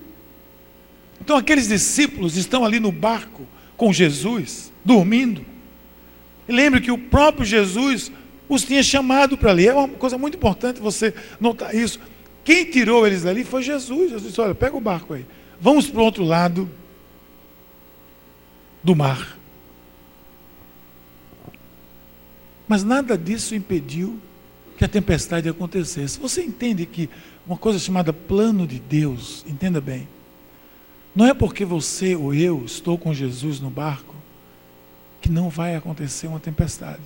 Então 1.21 1.37
aqueles 1.37 1.69
discípulos 1.69 2.37
estão 2.37 2.65
ali 2.65 2.81
no 2.81 2.91
barco 2.91 3.47
com 3.77 3.93
Jesus, 3.93 4.73
dormindo. 4.85 5.45
E 6.49 6.53
lembre 6.53 6.81
que 6.81 6.91
o 6.91 6.99
próprio 6.99 7.45
Jesus 7.45 8.11
os 8.49 8.65
tinha 8.65 8.83
chamado 8.83 9.39
para 9.39 9.51
ali. 9.51 9.69
É 9.69 9.75
uma 9.75 9.89
coisa 9.89 10.19
muito 10.19 10.37
importante 10.37 10.81
você 10.81 11.15
notar 11.41 11.75
isso. 11.75 12.01
Quem 12.43 12.65
tirou 12.65 13.07
eles 13.07 13.23
dali 13.23 13.45
foi 13.45 13.63
Jesus. 13.63 14.11
Jesus 14.11 14.23
disse: 14.25 14.41
Olha, 14.41 14.55
pega 14.55 14.77
o 14.77 14.81
barco 14.81 15.15
aí. 15.15 15.25
Vamos 15.61 15.87
para 15.89 16.01
o 16.01 16.05
outro 16.05 16.25
lado 16.25 16.69
do 18.83 18.95
mar. 18.95 19.39
Mas 22.67 22.85
nada 22.85 23.19
disso 23.19 23.55
impediu 23.55 24.21
que 24.79 24.85
a 24.85 24.89
tempestade 24.89 25.49
acontecesse. 25.49 26.21
Você 26.21 26.43
entende 26.43 26.87
que 26.87 27.11
uma 27.47 27.57
coisa 27.57 27.79
chamada 27.79 28.13
plano 28.13 28.67
de 28.67 28.79
Deus, 28.79 29.45
entenda 29.47 29.81
bem, 29.81 30.09
não 31.15 31.27
é 31.27 31.35
porque 31.35 31.65
você 31.65 32.15
ou 32.15 32.33
eu 32.33 32.65
estou 32.65 32.97
com 32.97 33.13
Jesus 33.13 33.61
no 33.61 33.71
barco 33.71 34.15
que 35.21 35.29
não 35.29 35.51
vai 35.51 35.75
acontecer 35.75 36.29
uma 36.29 36.41
tempestade. 36.41 37.03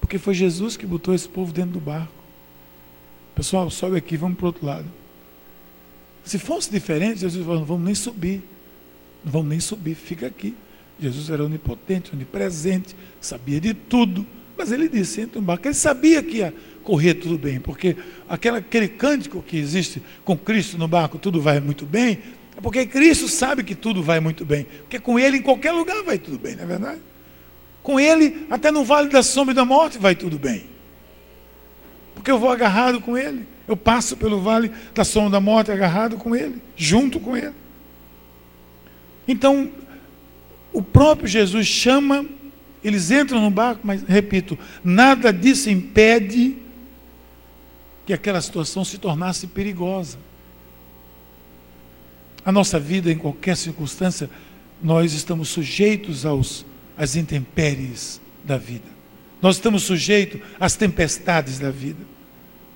Porque 0.00 0.18
foi 0.18 0.32
Jesus 0.32 0.76
que 0.76 0.86
botou 0.86 1.14
esse 1.14 1.28
povo 1.28 1.52
dentro 1.52 1.72
do 1.72 1.80
barco. 1.80 2.12
Pessoal, 3.34 3.68
sobe 3.68 3.96
aqui, 3.96 4.16
vamos 4.16 4.38
para 4.38 4.44
o 4.44 4.46
outro 4.46 4.64
lado. 4.64 4.86
Se 6.24 6.38
fosse 6.38 6.70
diferente, 6.70 7.20
Jesus 7.20 7.44
falou, 7.44 7.60
não 7.60 7.66
vamos 7.66 7.84
nem 7.84 7.94
subir. 7.94 8.42
Não 9.24 9.32
vamos 9.32 9.48
nem 9.48 9.60
subir, 9.60 9.94
fica 9.94 10.26
aqui. 10.26 10.54
Jesus 10.98 11.30
era 11.30 11.44
onipotente, 11.44 12.12
onipresente, 12.14 12.94
sabia 13.20 13.60
de 13.60 13.72
tudo. 13.72 14.26
Mas 14.56 14.70
ele 14.70 14.88
disse, 14.88 15.22
entra 15.22 15.40
no 15.40 15.46
barco. 15.46 15.66
Ele 15.66 15.74
sabia 15.74 16.22
que 16.22 16.38
ia 16.38 16.54
correr 16.82 17.14
tudo 17.14 17.38
bem, 17.38 17.60
porque 17.60 17.96
aquela, 18.28 18.58
aquele 18.58 18.88
cântico 18.88 19.42
que 19.42 19.56
existe 19.56 20.02
com 20.24 20.36
Cristo 20.36 20.76
no 20.76 20.88
barco, 20.88 21.18
tudo 21.18 21.40
vai 21.40 21.60
muito 21.60 21.86
bem, 21.86 22.18
é 22.56 22.60
porque 22.60 22.84
Cristo 22.86 23.28
sabe 23.28 23.62
que 23.62 23.74
tudo 23.74 24.02
vai 24.02 24.20
muito 24.20 24.44
bem. 24.44 24.66
Porque 24.80 24.98
com 24.98 25.18
Ele 25.18 25.38
em 25.38 25.42
qualquer 25.42 25.72
lugar 25.72 26.02
vai 26.02 26.18
tudo 26.18 26.38
bem, 26.38 26.56
não 26.56 26.64
é 26.64 26.66
verdade? 26.66 27.00
Com 27.82 27.98
Ele, 27.98 28.46
até 28.50 28.70
no 28.70 28.84
vale 28.84 29.08
da 29.08 29.22
sombra 29.22 29.52
e 29.52 29.56
da 29.56 29.64
morte 29.64 29.98
vai 29.98 30.14
tudo 30.14 30.38
bem. 30.38 30.64
Porque 32.14 32.30
eu 32.30 32.38
vou 32.38 32.50
agarrado 32.50 33.00
com 33.00 33.16
Ele. 33.16 33.46
Eu 33.66 33.76
passo 33.76 34.16
pelo 34.16 34.40
vale 34.40 34.70
da 34.94 35.04
sombra 35.04 35.30
da 35.30 35.40
morte 35.40 35.70
agarrado 35.70 36.16
com 36.16 36.36
Ele, 36.36 36.60
junto 36.76 37.18
com 37.18 37.36
Ele. 37.36 37.54
Então, 39.30 39.70
o 40.72 40.82
próprio 40.82 41.28
Jesus 41.28 41.64
chama, 41.64 42.26
eles 42.82 43.12
entram 43.12 43.40
no 43.40 43.48
barco, 43.48 43.82
mas, 43.84 44.02
repito, 44.02 44.58
nada 44.82 45.32
disso 45.32 45.70
impede 45.70 46.56
que 48.04 48.12
aquela 48.12 48.40
situação 48.40 48.84
se 48.84 48.98
tornasse 48.98 49.46
perigosa. 49.46 50.18
A 52.44 52.50
nossa 52.50 52.80
vida, 52.80 53.08
em 53.12 53.16
qualquer 53.16 53.56
circunstância, 53.56 54.28
nós 54.82 55.12
estamos 55.12 55.48
sujeitos 55.48 56.26
aos, 56.26 56.66
às 56.98 57.14
intempéries 57.14 58.20
da 58.44 58.58
vida. 58.58 58.88
Nós 59.40 59.56
estamos 59.56 59.84
sujeitos 59.84 60.40
às 60.58 60.74
tempestades 60.74 61.60
da 61.60 61.70
vida, 61.70 62.04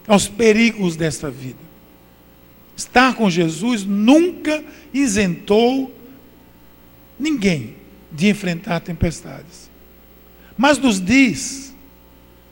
aos 0.06 0.28
perigos 0.28 0.94
desta 0.94 1.28
vida. 1.28 1.58
Estar 2.76 3.16
com 3.16 3.28
Jesus 3.28 3.84
nunca 3.84 4.62
isentou 4.92 6.03
ninguém 7.18 7.76
de 8.10 8.28
enfrentar 8.28 8.80
tempestades. 8.80 9.70
Mas 10.56 10.78
nos 10.78 11.00
diz 11.00 11.74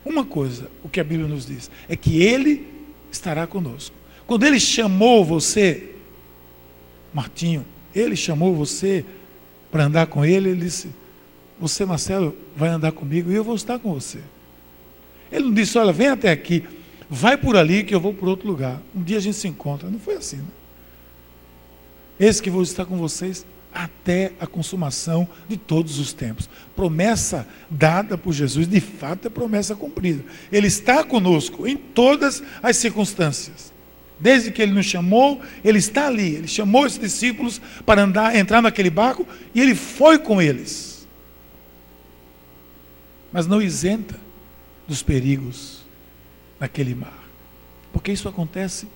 uma 0.05 0.25
coisa, 0.25 0.69
o 0.83 0.89
que 0.89 0.99
a 0.99 1.03
Bíblia 1.03 1.27
nos 1.27 1.45
diz, 1.45 1.71
é 1.87 1.95
que 1.95 2.21
Ele 2.21 2.67
estará 3.11 3.47
conosco. 3.47 3.95
Quando 4.27 4.43
Ele 4.45 4.59
chamou 4.59 5.23
você, 5.23 5.91
Martinho, 7.13 7.65
Ele 7.95 8.15
chamou 8.15 8.53
você 8.53 9.05
para 9.71 9.85
andar 9.85 10.07
com 10.07 10.25
Ele, 10.25 10.49
Ele 10.49 10.65
disse: 10.65 10.89
Você, 11.59 11.85
Marcelo, 11.85 12.35
vai 12.55 12.69
andar 12.69 12.91
comigo 12.91 13.31
e 13.31 13.35
eu 13.35 13.43
vou 13.43 13.55
estar 13.55 13.79
com 13.79 13.93
você. 13.93 14.19
Ele 15.31 15.45
não 15.45 15.53
disse: 15.53 15.77
Olha, 15.77 15.93
vem 15.93 16.07
até 16.07 16.31
aqui, 16.31 16.63
vai 17.09 17.37
por 17.37 17.55
ali 17.55 17.83
que 17.83 17.95
eu 17.95 17.99
vou 17.99 18.13
por 18.13 18.27
outro 18.27 18.47
lugar. 18.47 18.81
Um 18.93 19.01
dia 19.01 19.17
a 19.17 19.21
gente 19.21 19.37
se 19.37 19.47
encontra. 19.47 19.89
Não 19.89 19.99
foi 19.99 20.15
assim, 20.15 20.37
né? 20.37 20.47
Esse 22.19 22.41
que 22.41 22.49
vou 22.49 22.61
estar 22.61 22.85
com 22.85 22.97
vocês 22.97 23.45
até 23.73 24.33
a 24.39 24.45
consumação 24.45 25.27
de 25.47 25.57
todos 25.57 25.99
os 25.99 26.13
tempos. 26.13 26.49
Promessa 26.75 27.47
dada 27.69 28.17
por 28.17 28.33
Jesus, 28.33 28.67
de 28.67 28.79
fato 28.79 29.27
é 29.27 29.29
promessa 29.29 29.75
cumprida. 29.75 30.23
Ele 30.51 30.67
está 30.67 31.03
conosco 31.03 31.67
em 31.67 31.75
todas 31.75 32.43
as 32.61 32.77
circunstâncias. 32.77 33.73
Desde 34.19 34.51
que 34.51 34.61
ele 34.61 34.71
nos 34.71 34.85
chamou, 34.85 35.41
ele 35.63 35.79
está 35.79 36.07
ali. 36.07 36.35
Ele 36.35 36.47
chamou 36.47 36.85
os 36.85 36.97
discípulos 36.97 37.59
para 37.85 38.03
andar, 38.03 38.35
entrar 38.35 38.61
naquele 38.61 38.89
barco 38.89 39.27
e 39.53 39.59
ele 39.59 39.75
foi 39.75 40.17
com 40.17 40.41
eles. 40.41 41.07
Mas 43.31 43.47
não 43.47 43.61
isenta 43.61 44.19
dos 44.87 45.01
perigos 45.01 45.81
naquele 46.59 46.93
mar. 46.93 47.23
Porque 47.91 48.11
isso 48.11 48.29
acontece 48.29 48.87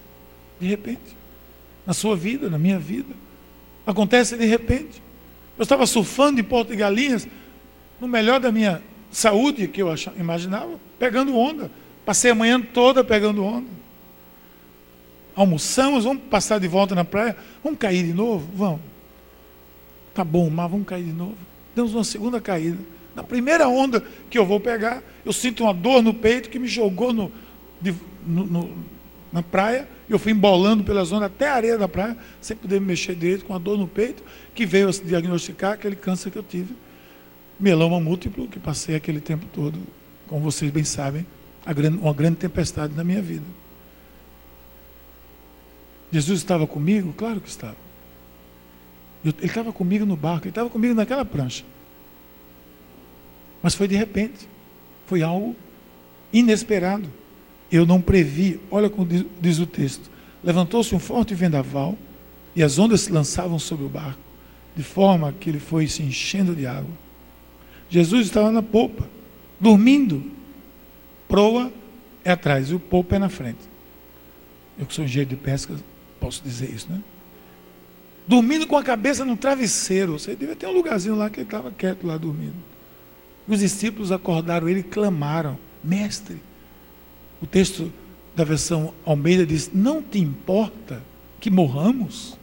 de 0.60 0.68
repente. 0.68 1.18
Na 1.86 1.94
sua 1.94 2.16
vida, 2.16 2.50
na 2.50 2.58
minha 2.58 2.80
vida. 2.80 3.14
Acontece 3.88 4.36
de 4.36 4.46
repente. 4.46 5.02
Eu 5.58 5.64
estava 5.64 5.88
surfando 5.88 6.42
em 6.42 6.44
Porto 6.44 6.70
de 6.70 6.76
Galinhas, 6.76 7.26
no 8.02 8.08
melhor 8.08 8.38
da 8.42 8.52
minha 8.52 8.82
saúde, 9.10 9.70
que 9.70 9.82
eu 9.82 9.90
achava, 9.90 10.20
imaginava, 10.20 10.78
pegando 11.00 11.34
onda. 11.36 11.72
Passei 12.06 12.32
a 12.32 12.36
manhã 12.36 12.62
toda 12.62 13.02
pegando 13.02 13.44
onda. 13.44 13.70
Almoçamos, 15.34 16.04
vamos 16.04 16.24
passar 16.24 16.60
de 16.60 16.68
volta 16.68 16.94
na 16.94 17.06
praia, 17.06 17.38
vamos 17.64 17.80
cair 17.80 18.06
de 18.06 18.14
novo? 18.14 18.50
Vamos. 18.54 18.82
Tá 20.14 20.24
bom, 20.24 20.50
mas 20.50 20.70
vamos 20.70 20.86
cair 20.86 21.06
de 21.06 21.14
novo. 21.14 21.38
Demos 21.74 21.94
uma 21.94 22.04
segunda 22.04 22.42
caída. 22.42 22.78
Na 23.16 23.24
primeira 23.24 23.70
onda 23.70 24.04
que 24.30 24.38
eu 24.38 24.46
vou 24.46 24.60
pegar, 24.60 25.02
eu 25.24 25.32
sinto 25.32 25.64
uma 25.64 25.74
dor 25.74 26.02
no 26.04 26.14
peito 26.14 26.50
que 26.50 26.60
me 26.60 26.68
jogou 26.68 27.14
no, 27.14 27.32
de, 27.82 27.96
no, 28.26 28.46
no 28.46 28.78
na 29.32 29.42
praia, 29.42 29.88
eu 30.10 30.18
fui 30.18 30.32
embolando 30.32 30.84
pela 30.84 31.04
zona 31.04 31.26
até 31.26 31.50
a 31.50 31.56
areia 31.56 31.78
da 31.78 31.88
praia, 31.88 32.18
sem 32.40 32.56
poder 32.56 32.80
me 32.80 32.88
mexer 32.88 33.16
direito, 33.16 33.46
com 33.46 33.54
a 33.54 33.58
dor 33.58 33.78
no 33.78 33.88
peito, 33.88 34.24
que 34.56 34.66
veio 34.66 34.88
a 34.88 34.94
se 34.94 35.04
diagnosticar 35.04 35.74
aquele 35.74 35.96
câncer 35.96 36.32
que 36.32 36.38
eu 36.38 36.44
tive. 36.44 36.74
meloma 37.60 38.00
múltiplo 38.00 38.48
que 38.48 38.60
passei 38.60 38.96
aquele 38.96 39.20
tempo 39.20 39.46
todo, 39.54 39.80
como 40.28 40.42
vocês 40.42 40.72
bem 40.72 40.84
sabem, 40.84 41.26
uma 42.00 42.14
grande 42.14 42.38
tempestade 42.38 42.94
na 42.94 43.04
minha 43.04 43.22
vida. 43.22 43.46
Jesus 46.12 46.40
estava 46.40 46.66
comigo? 46.66 47.14
Claro 47.14 47.42
que 47.42 47.50
estava. 47.50 47.76
Ele 49.26 49.36
estava 49.42 49.74
comigo 49.74 50.06
no 50.06 50.16
barco, 50.16 50.46
ele 50.46 50.52
estava 50.52 50.70
comigo 50.70 50.94
naquela 50.94 51.26
prancha. 51.26 51.66
Mas 53.62 53.76
foi 53.76 53.88
de 53.88 53.96
repente. 53.96 54.48
Foi 55.06 55.22
algo 55.22 55.56
inesperado. 56.32 57.10
Eu 57.72 57.86
não 57.86 58.02
previ. 58.02 58.60
Olha 58.72 58.90
como 58.90 59.08
diz, 59.08 59.26
diz 59.40 59.60
o 59.60 59.66
texto. 59.66 60.10
Levantou-se 60.44 60.94
um 60.94 61.00
forte 61.00 61.34
vendaval 61.34 61.98
e 62.56 62.64
as 62.64 62.80
ondas 62.80 63.02
se 63.02 63.12
lançavam 63.12 63.60
sobre 63.60 63.86
o 63.86 63.90
barco, 63.90 64.20
de 64.76 64.84
forma 64.84 65.34
que 65.34 65.50
ele 65.50 65.60
foi 65.60 65.88
se 65.88 66.02
enchendo 66.02 66.56
de 66.56 66.66
água. 66.66 66.92
Jesus 67.90 68.28
estava 68.28 68.52
na 68.52 68.64
popa, 68.64 69.08
dormindo. 69.60 70.32
Proa 71.28 71.72
é 72.24 72.32
atrás 72.32 72.70
e 72.70 72.76
o 72.76 72.80
popa 72.80 73.16
é 73.16 73.20
na 73.20 73.30
frente. 73.30 73.60
Eu 74.80 74.86
que 74.86 74.94
sou 74.94 75.04
engenheiro 75.04 75.30
de 75.30 75.36
pesca, 75.36 75.76
posso 76.20 76.42
dizer 76.44 76.70
isso, 76.70 76.88
né? 76.90 77.02
Dormindo 78.28 78.68
com 78.68 78.76
a 78.76 78.84
cabeça 78.84 79.24
no 79.24 79.38
travesseiro. 79.38 80.20
Você 80.20 80.36
devia 80.36 80.56
ter 80.56 80.68
um 80.68 80.74
lugarzinho 80.74 81.16
lá 81.16 81.30
que 81.30 81.40
ele 81.40 81.48
estava 81.48 81.72
quieto 81.72 82.06
lá 82.06 82.18
dormindo. 82.18 82.56
Os 83.48 83.60
discípulos 83.60 84.12
acordaram 84.12 84.68
ele 84.68 84.82
e 84.82 84.84
clamaram: 84.84 85.58
Mestre. 85.84 86.38
O 87.42 87.46
texto 87.46 87.92
da 88.36 88.44
versão 88.44 88.94
Almeida 89.06 89.46
diz: 89.46 89.72
Não 89.74 90.02
te 90.02 90.20
importa 90.20 91.02
que 91.40 91.50
morramos? 91.50 92.38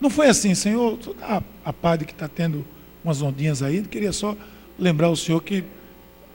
Não 0.00 0.10
foi 0.10 0.28
assim, 0.28 0.54
Senhor. 0.54 0.98
A, 1.22 1.42
a 1.64 1.72
padre 1.72 2.06
que 2.06 2.12
está 2.12 2.28
tendo 2.28 2.64
umas 3.02 3.22
ondinhas 3.22 3.62
aí, 3.62 3.82
queria 3.82 4.12
só 4.12 4.36
lembrar 4.78 5.10
o 5.10 5.16
Senhor 5.16 5.40
que 5.42 5.64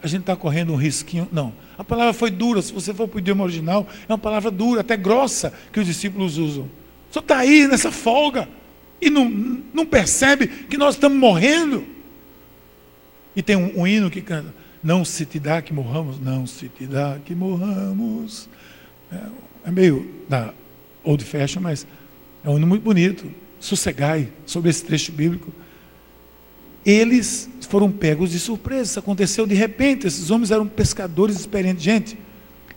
a 0.02 0.08
gente 0.08 0.22
está 0.22 0.36
correndo 0.36 0.74
um 0.74 0.78
risquinho. 0.78 1.28
Não. 1.32 1.54
A 1.78 1.84
palavra 1.84 2.13
foi 2.13 2.32
dura. 2.32 2.62
Se 2.62 2.72
você 2.72 2.93
for 2.93 3.08
para 3.08 3.17
o 3.17 3.19
idioma 3.19 3.43
original, 3.43 3.88
é 4.08 4.12
uma 4.12 4.17
palavra 4.17 4.50
dura, 4.50 4.82
até 4.82 4.95
grossa, 4.95 5.54
que 5.72 5.80
os 5.80 5.86
discípulos 5.86 6.38
usam. 6.38 6.69
Senhor 7.12 7.24
está 7.24 7.38
aí 7.38 7.67
nessa 7.67 7.91
folga 7.91 8.48
e 9.02 9.10
não, 9.10 9.30
não 9.74 9.86
percebe 9.86 10.48
que 10.48 10.78
nós 10.78 10.95
estamos 10.95 11.17
morrendo. 11.17 11.86
E 13.36 13.41
tem 13.41 13.56
um, 13.56 13.82
um 13.82 13.88
hino 13.88 14.10
que 14.10 14.22
canta: 14.22 14.54
Não 14.83 15.03
se 15.03 15.25
te 15.25 15.39
dá 15.39 15.61
que 15.61 15.73
morramos, 15.73 16.19
não 16.19 16.47
se 16.47 16.69
te 16.69 16.85
dá 16.85 17.19
que 17.23 17.35
morramos. 17.35 18.49
É, 19.11 19.19
é 19.65 19.71
meio 19.71 20.09
da 20.27 20.53
old 21.03 21.23
fashion, 21.23 21.61
mas 21.61 21.85
é 22.43 22.49
um 22.49 22.57
hino 22.57 22.67
muito 22.67 22.83
bonito. 22.83 23.29
Sossegai 23.59 24.29
sobre 24.45 24.69
esse 24.69 24.83
trecho 24.85 25.11
bíblico 25.11 25.51
eles 26.85 27.49
foram 27.61 27.91
pegos 27.91 28.31
de 28.31 28.39
surpresa. 28.39 28.83
Isso 28.83 28.99
aconteceu 28.99 29.45
de 29.45 29.55
repente. 29.55 30.07
Esses 30.07 30.31
homens 30.31 30.51
eram 30.51 30.67
pescadores 30.67 31.39
experientes. 31.39 31.83
Gente, 31.83 32.17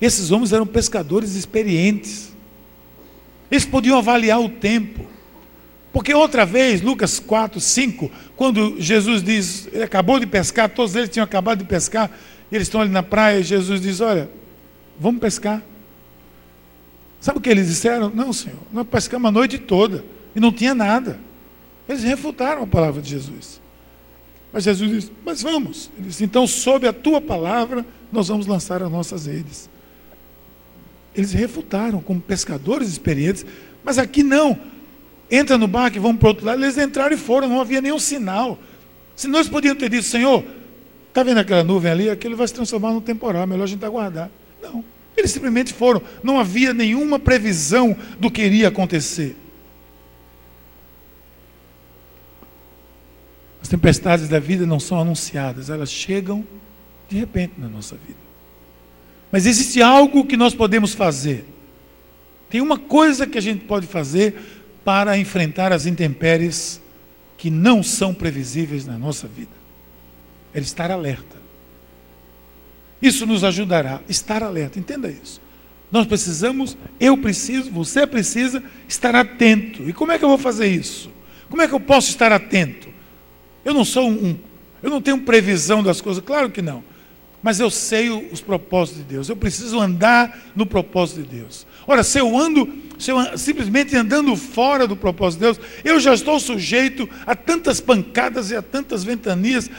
esses 0.00 0.30
homens 0.30 0.52
eram 0.52 0.66
pescadores 0.66 1.34
experientes. 1.34 2.32
Eles 3.50 3.64
podiam 3.64 3.98
avaliar 3.98 4.40
o 4.40 4.48
tempo. 4.48 5.06
Porque 5.92 6.14
outra 6.14 6.46
vez, 6.46 6.80
Lucas 6.80 7.20
4, 7.20 7.60
5, 7.60 8.10
quando 8.34 8.80
Jesus 8.80 9.22
diz, 9.22 9.68
ele 9.70 9.82
acabou 9.82 10.18
de 10.18 10.26
pescar, 10.26 10.68
todos 10.70 10.96
eles 10.96 11.10
tinham 11.10 11.24
acabado 11.24 11.58
de 11.58 11.64
pescar, 11.66 12.10
eles 12.50 12.66
estão 12.66 12.80
ali 12.80 12.90
na 12.90 13.02
praia, 13.02 13.40
e 13.40 13.42
Jesus 13.42 13.80
diz: 13.80 14.00
Olha, 14.00 14.30
vamos 14.98 15.20
pescar. 15.20 15.62
Sabe 17.20 17.38
o 17.38 17.40
que 17.40 17.50
eles 17.50 17.68
disseram? 17.68 18.10
Não, 18.10 18.32
Senhor, 18.32 18.58
nós 18.72 18.86
pescamos 18.86 19.28
a 19.28 19.32
noite 19.32 19.58
toda 19.58 20.04
e 20.34 20.40
não 20.40 20.50
tinha 20.50 20.74
nada. 20.74 21.20
Eles 21.88 22.02
refutaram 22.02 22.62
a 22.62 22.66
palavra 22.66 23.02
de 23.02 23.10
Jesus. 23.10 23.60
Mas 24.52 24.64
Jesus 24.64 24.90
disse: 24.90 25.12
Mas 25.24 25.42
vamos. 25.42 25.90
Ele 25.98 26.08
disse: 26.08 26.24
Então, 26.24 26.46
sob 26.46 26.86
a 26.86 26.92
tua 26.92 27.20
palavra, 27.20 27.84
nós 28.10 28.28
vamos 28.28 28.46
lançar 28.46 28.82
as 28.82 28.90
nossas 28.90 29.26
redes. 29.26 29.68
Eles 31.14 31.32
refutaram 31.32 32.00
como 32.00 32.20
pescadores 32.20 32.88
experientes, 32.88 33.44
mas 33.84 33.98
aqui 33.98 34.22
não. 34.22 34.58
Entra 35.34 35.56
no 35.56 35.66
barco 35.66 35.96
e 35.96 36.00
vamos 36.00 36.18
para 36.18 36.26
o 36.26 36.28
outro 36.28 36.44
lado. 36.44 36.62
Eles 36.62 36.76
entraram 36.76 37.14
e 37.14 37.18
foram, 37.18 37.48
não 37.48 37.58
havia 37.58 37.80
nenhum 37.80 37.98
sinal. 37.98 38.58
Se 39.16 39.26
nós 39.26 39.48
podíamos 39.48 39.80
ter 39.80 39.88
dito, 39.88 40.02
Senhor, 40.02 40.44
está 41.08 41.22
vendo 41.22 41.38
aquela 41.38 41.64
nuvem 41.64 41.90
ali? 41.90 42.10
Aquilo 42.10 42.36
vai 42.36 42.46
se 42.46 42.52
transformar 42.52 42.92
num 42.92 43.00
temporal, 43.00 43.46
melhor 43.46 43.64
a 43.64 43.66
gente 43.66 43.82
aguardar. 43.82 44.30
Não. 44.62 44.84
Eles 45.16 45.30
simplesmente 45.30 45.72
foram. 45.72 46.02
Não 46.22 46.38
havia 46.38 46.74
nenhuma 46.74 47.18
previsão 47.18 47.96
do 48.20 48.30
que 48.30 48.42
iria 48.42 48.68
acontecer. 48.68 49.34
As 53.62 53.68
tempestades 53.68 54.28
da 54.28 54.38
vida 54.38 54.66
não 54.66 54.78
são 54.78 55.00
anunciadas, 55.00 55.70
elas 55.70 55.90
chegam 55.90 56.44
de 57.08 57.16
repente 57.16 57.54
na 57.56 57.68
nossa 57.68 57.96
vida. 57.96 58.18
Mas 59.30 59.46
existe 59.46 59.80
algo 59.80 60.26
que 60.26 60.36
nós 60.36 60.54
podemos 60.54 60.92
fazer. 60.92 61.46
Tem 62.50 62.60
uma 62.60 62.78
coisa 62.78 63.26
que 63.26 63.38
a 63.38 63.40
gente 63.40 63.64
pode 63.64 63.86
fazer 63.86 64.61
para 64.84 65.18
enfrentar 65.18 65.72
as 65.72 65.86
intempéries 65.86 66.80
que 67.36 67.50
não 67.50 67.82
são 67.82 68.14
previsíveis 68.14 68.86
na 68.86 68.98
nossa 68.98 69.26
vida. 69.26 69.50
É 70.54 70.60
estar 70.60 70.90
alerta. 70.90 71.36
Isso 73.00 73.26
nos 73.26 73.42
ajudará 73.42 74.00
estar 74.08 74.42
alerta, 74.42 74.78
entenda 74.78 75.10
isso. 75.10 75.40
Nós 75.90 76.06
precisamos, 76.06 76.76
eu 76.98 77.18
preciso, 77.18 77.70
você 77.70 78.06
precisa 78.06 78.62
estar 78.88 79.14
atento. 79.14 79.88
E 79.88 79.92
como 79.92 80.12
é 80.12 80.18
que 80.18 80.24
eu 80.24 80.28
vou 80.28 80.38
fazer 80.38 80.68
isso? 80.68 81.10
Como 81.50 81.60
é 81.60 81.68
que 81.68 81.74
eu 81.74 81.80
posso 81.80 82.08
estar 82.10 82.32
atento? 82.32 82.88
Eu 83.64 83.74
não 83.74 83.84
sou 83.84 84.08
um, 84.08 84.38
eu 84.82 84.88
não 84.88 85.02
tenho 85.02 85.20
previsão 85.20 85.82
das 85.82 86.00
coisas, 86.00 86.22
claro 86.24 86.50
que 86.50 86.62
não. 86.62 86.82
Mas 87.42 87.60
eu 87.60 87.70
sei 87.70 88.08
os 88.08 88.40
propósitos 88.40 89.02
de 89.02 89.08
Deus. 89.08 89.28
Eu 89.28 89.36
preciso 89.36 89.80
andar 89.80 90.52
no 90.54 90.64
propósito 90.64 91.22
de 91.22 91.40
Deus. 91.40 91.66
Ora, 91.86 92.02
se 92.02 92.18
eu 92.18 92.36
ando, 92.36 92.68
se 92.98 93.10
eu 93.10 93.38
simplesmente 93.38 93.96
andando 93.96 94.34
fora 94.36 94.86
do 94.86 94.96
propósito 94.96 95.40
de 95.40 95.46
Deus, 95.46 95.60
eu 95.84 95.98
já 96.00 96.14
estou 96.14 96.38
sujeito 96.38 97.08
a 97.26 97.34
tantas 97.34 97.80
pancadas 97.80 98.50
e 98.50 98.56
a 98.56 98.62
tantas 98.62 99.04
ventanias. 99.04 99.70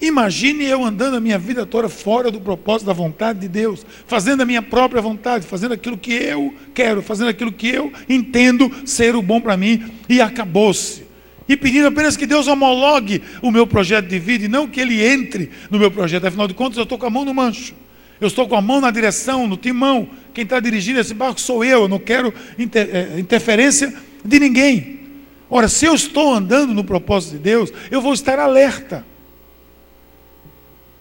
Imagine 0.00 0.64
eu 0.64 0.84
andando 0.84 1.16
a 1.16 1.20
minha 1.20 1.38
vida 1.38 1.64
toda 1.64 1.88
fora 1.88 2.30
do 2.30 2.40
propósito 2.40 2.86
da 2.86 2.92
vontade 2.92 3.40
de 3.40 3.48
Deus, 3.48 3.86
fazendo 4.06 4.42
a 4.42 4.46
minha 4.46 4.60
própria 4.60 5.00
vontade, 5.00 5.46
fazendo 5.46 5.72
aquilo 5.72 5.96
que 5.96 6.12
eu 6.12 6.54
quero, 6.74 7.00
fazendo 7.00 7.28
aquilo 7.28 7.50
que 7.50 7.68
eu 7.68 7.90
entendo 8.08 8.70
ser 8.84 9.16
o 9.16 9.22
bom 9.22 9.40
para 9.40 9.56
mim, 9.56 9.90
e 10.08 10.20
acabou-se 10.20 11.06
e 11.48 11.56
pedindo 11.56 11.86
apenas 11.86 12.16
que 12.16 12.26
Deus 12.26 12.48
homologue 12.48 13.22
o 13.40 13.50
meu 13.50 13.66
projeto 13.66 14.06
de 14.06 14.18
vida 14.18 14.44
e 14.44 14.48
não 14.48 14.66
que 14.66 14.80
Ele 14.80 15.04
entre 15.04 15.50
no 15.70 15.78
meu 15.78 15.90
projeto. 15.90 16.26
Afinal 16.26 16.48
de 16.48 16.54
contas, 16.54 16.76
eu 16.76 16.82
estou 16.82 16.98
com 16.98 17.06
a 17.06 17.10
mão 17.10 17.24
no 17.24 17.32
mancho, 17.32 17.74
eu 18.20 18.28
estou 18.28 18.48
com 18.48 18.56
a 18.56 18.60
mão 18.60 18.80
na 18.80 18.90
direção, 18.90 19.46
no 19.46 19.56
timão. 19.56 20.08
Quem 20.32 20.44
está 20.44 20.58
dirigindo 20.60 21.00
esse 21.00 21.14
barco 21.14 21.40
sou 21.40 21.64
eu, 21.64 21.82
eu 21.82 21.88
não 21.88 21.98
quero 21.98 22.32
inter, 22.58 22.88
é, 22.92 23.18
interferência 23.18 23.94
de 24.24 24.40
ninguém. 24.40 25.00
Ora, 25.48 25.68
se 25.68 25.86
eu 25.86 25.94
estou 25.94 26.34
andando 26.34 26.74
no 26.74 26.82
propósito 26.82 27.32
de 27.32 27.38
Deus, 27.38 27.72
eu 27.90 28.00
vou 28.00 28.12
estar 28.12 28.38
alerta. 28.38 29.06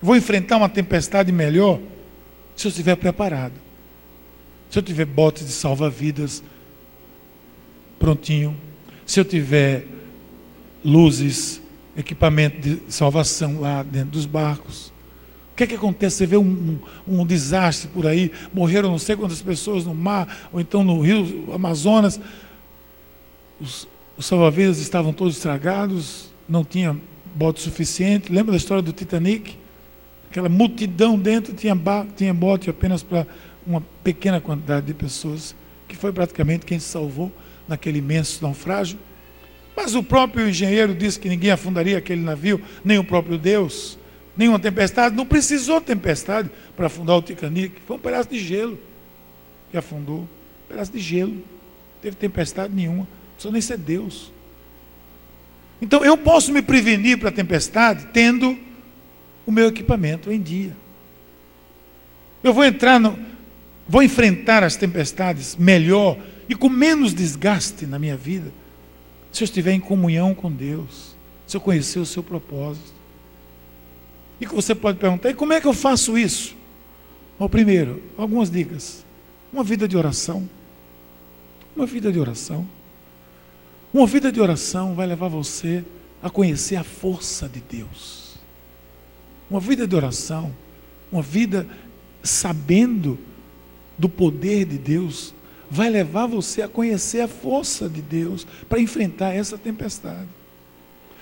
Vou 0.01 0.15
enfrentar 0.15 0.58
uma 0.58 0.69
tempestade 0.69 1.32
melhor 1.32 1.80
se 2.56 2.67
eu 2.67 2.69
estiver 2.69 2.95
preparado. 2.95 3.54
Se 4.69 4.78
eu 4.78 4.84
tiver 4.84 5.06
botes 5.06 5.45
de 5.45 5.51
salva-vidas 5.51 6.43
prontinho, 7.97 8.56
se 9.06 9.19
eu 9.19 9.25
tiver 9.25 9.88
luzes, 10.84 11.62
equipamento 11.97 12.60
de 12.60 12.82
salvação 12.93 13.62
lá 13.62 13.82
dentro 13.82 14.12
dos 14.12 14.25
barcos. 14.25 14.93
O 15.56 15.58
que 15.58 15.63
é 15.63 15.68
que 15.68 15.76
acontece? 15.76 16.18
Você 16.18 16.26
vê 16.26 16.36
um, 16.36 16.78
um, 17.08 17.22
um, 17.22 17.26
desastre 17.26 17.88
por 17.88 18.06
aí, 18.06 18.30
morreram 18.54 18.91
não 18.91 19.00
sei 19.00 19.15
quantas 19.15 19.41
pessoas 19.41 19.86
no 19.86 19.96
mar, 19.96 20.50
ou 20.52 20.60
então 20.60 20.84
no 20.84 21.00
rio 21.00 21.50
Amazonas. 21.54 22.20
Os, 23.62 23.88
os 24.18 24.26
salva-vidas 24.26 24.80
estavam 24.80 25.13
todos 25.13 25.38
estragados, 25.38 26.30
não 26.48 26.65
tinha 26.65 26.98
bote 27.34 27.62
suficiente. 27.62 28.34
Lembra 28.34 28.52
da 28.52 28.58
história 28.58 28.84
do 28.84 28.91
Titanic? 28.91 29.56
Aquela 30.30 30.50
multidão 30.50 31.18
dentro 31.18 31.54
tinha, 31.54 31.74
tinha 32.18 32.34
bote 32.34 32.70
apenas 32.70 33.02
para 33.02 33.26
uma 33.65 33.82
pequena 34.04 34.41
quantidade 34.41 34.88
de 34.88 34.94
pessoas, 34.94 35.56
que 35.88 35.96
foi 35.96 36.12
praticamente 36.12 36.65
quem 36.65 36.80
se 36.80 36.89
salvou 36.89 37.32
naquele 37.65 38.00
imenso 38.00 38.44
naufrágio. 38.44 39.00
Mas 39.74 39.96
o 39.96 40.04
próprio 40.04 40.50
engenheiro 40.50 40.94
disse 40.94 41.18
que 41.18 41.30
ninguém 41.30 41.52
afundaria 41.52 41.98
aquele 41.98 42.22
navio, 42.22 42.62
nem 42.84 43.00
o 43.00 43.06
próprio 43.06 43.38
Deus, 43.38 43.98
nenhuma 44.38 44.60
tempestade. 44.60 45.15
Não 45.15 45.26
precisou 45.26 45.80
tempestade 45.82 46.50
para 46.76 46.88
afundar 46.88 47.17
o 47.17 47.21
Titanic. 47.21 47.82
Foi 47.86 47.95
um 47.98 48.00
pedaço 48.00 48.30
de 48.30 48.39
gelo 48.39 48.78
que 49.71 49.78
afundou. 49.78 50.19
Um 50.19 50.67
pedaço 50.69 50.91
de 50.91 51.00
gelo. 51.00 51.34
Não 51.34 51.41
teve 52.02 52.15
tempestade 52.15 52.74
nenhuma. 52.74 53.00
Não 53.00 53.08
precisou 53.34 53.52
nem 53.52 53.62
ser 53.62 53.78
Deus. 53.78 54.32
Então 55.82 56.04
eu 56.04 56.17
posso 56.17 56.52
me 56.52 56.62
prevenir 56.62 57.17
para 57.17 57.30
a 57.30 57.32
tempestade 57.32 58.08
tendo 58.13 58.58
o 59.45 59.52
meu 59.52 59.67
equipamento 59.67 60.32
em 60.32 60.41
dia. 60.41 60.76
Eu 62.43 62.54
vou 62.54 62.63
entrar 62.63 63.00
no. 63.00 63.17
Vou 63.88 64.02
enfrentar 64.02 64.63
as 64.63 64.76
tempestades 64.76 65.56
melhor 65.56 66.17
e 66.50 66.56
com 66.56 66.69
menos 66.69 67.13
desgaste 67.13 67.86
na 67.86 68.00
minha 68.00 68.17
vida 68.17 68.52
se 69.32 69.43
eu 69.43 69.45
estiver 69.45 69.74
em 69.74 69.80
comunhão 69.80 70.34
com 70.34 70.52
Deus, 70.52 71.15
se 71.45 71.58
eu 71.58 71.62
conhecer 71.62 72.00
o 72.00 72.06
seu 72.06 72.24
propósito. 72.24 72.94
E 74.39 74.45
que 74.45 74.54
você 74.54 74.76
pode 74.76 74.98
perguntar: 74.98 75.30
e 75.30 75.34
como 75.34 75.54
é 75.54 75.62
que 75.62 75.67
eu 75.67 75.74
faço 75.74 76.17
isso? 76.17 76.56
Bom, 77.38 77.48
primeiro, 77.48 78.02
algumas 78.17 78.50
dicas. 78.50 79.06
Uma 79.52 79.63
vida 79.63 79.88
de 79.88 79.98
oração. 79.98 80.50
Uma 81.76 81.86
vida 81.86 82.12
de 82.12 82.19
oração. 82.19 82.67
Uma 83.93 84.08
vida 84.08 84.32
de 84.32 84.41
oração 84.41 84.93
vai 84.93 85.08
levar 85.08 85.28
você 85.28 85.84
a 86.21 86.30
conhecer 86.30 86.76
a 86.76 86.84
força 86.84 87.48
de 87.48 87.62
Deus. 87.62 88.36
Uma 89.50 89.60
vida 89.60 89.88
de 89.88 89.95
oração, 89.95 90.54
uma 91.12 91.21
vida 91.21 91.67
sabendo 92.24 93.17
do 93.98 94.10
poder 94.10 94.65
de 94.65 94.78
Deus, 94.78 95.34
vai 95.69 95.89
levar 95.89 96.26
você 96.26 96.62
a 96.62 96.67
conhecer 96.67 97.21
a 97.21 97.28
força 97.28 97.88
de 97.88 98.02
Deus 98.02 98.45
para 98.67 98.80
enfrentar 98.80 99.34
essa 99.34 99.58
tempestade. 99.58 100.28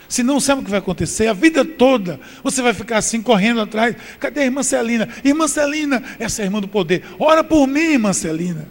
Se 0.07 0.23
não 0.23 0.39
sabe 0.39 0.61
o 0.61 0.63
que 0.63 0.69
vai 0.69 0.79
acontecer, 0.79 1.27
a 1.27 1.33
vida 1.33 1.65
toda 1.65 2.19
você 2.43 2.61
vai 2.61 2.73
ficar 2.73 2.97
assim 2.97 3.21
correndo 3.21 3.61
atrás. 3.61 3.95
Cadê 4.19 4.41
a 4.41 4.45
irmã 4.45 4.63
Celina? 4.63 5.09
Irmã 5.23 5.47
Celina, 5.47 6.03
essa 6.19 6.41
é 6.41 6.43
a 6.43 6.45
irmã 6.45 6.59
do 6.61 6.67
poder. 6.67 7.03
Ora 7.19 7.43
por 7.43 7.65
mim, 7.67 7.93
irmã 7.93 8.13
Celina. 8.13 8.67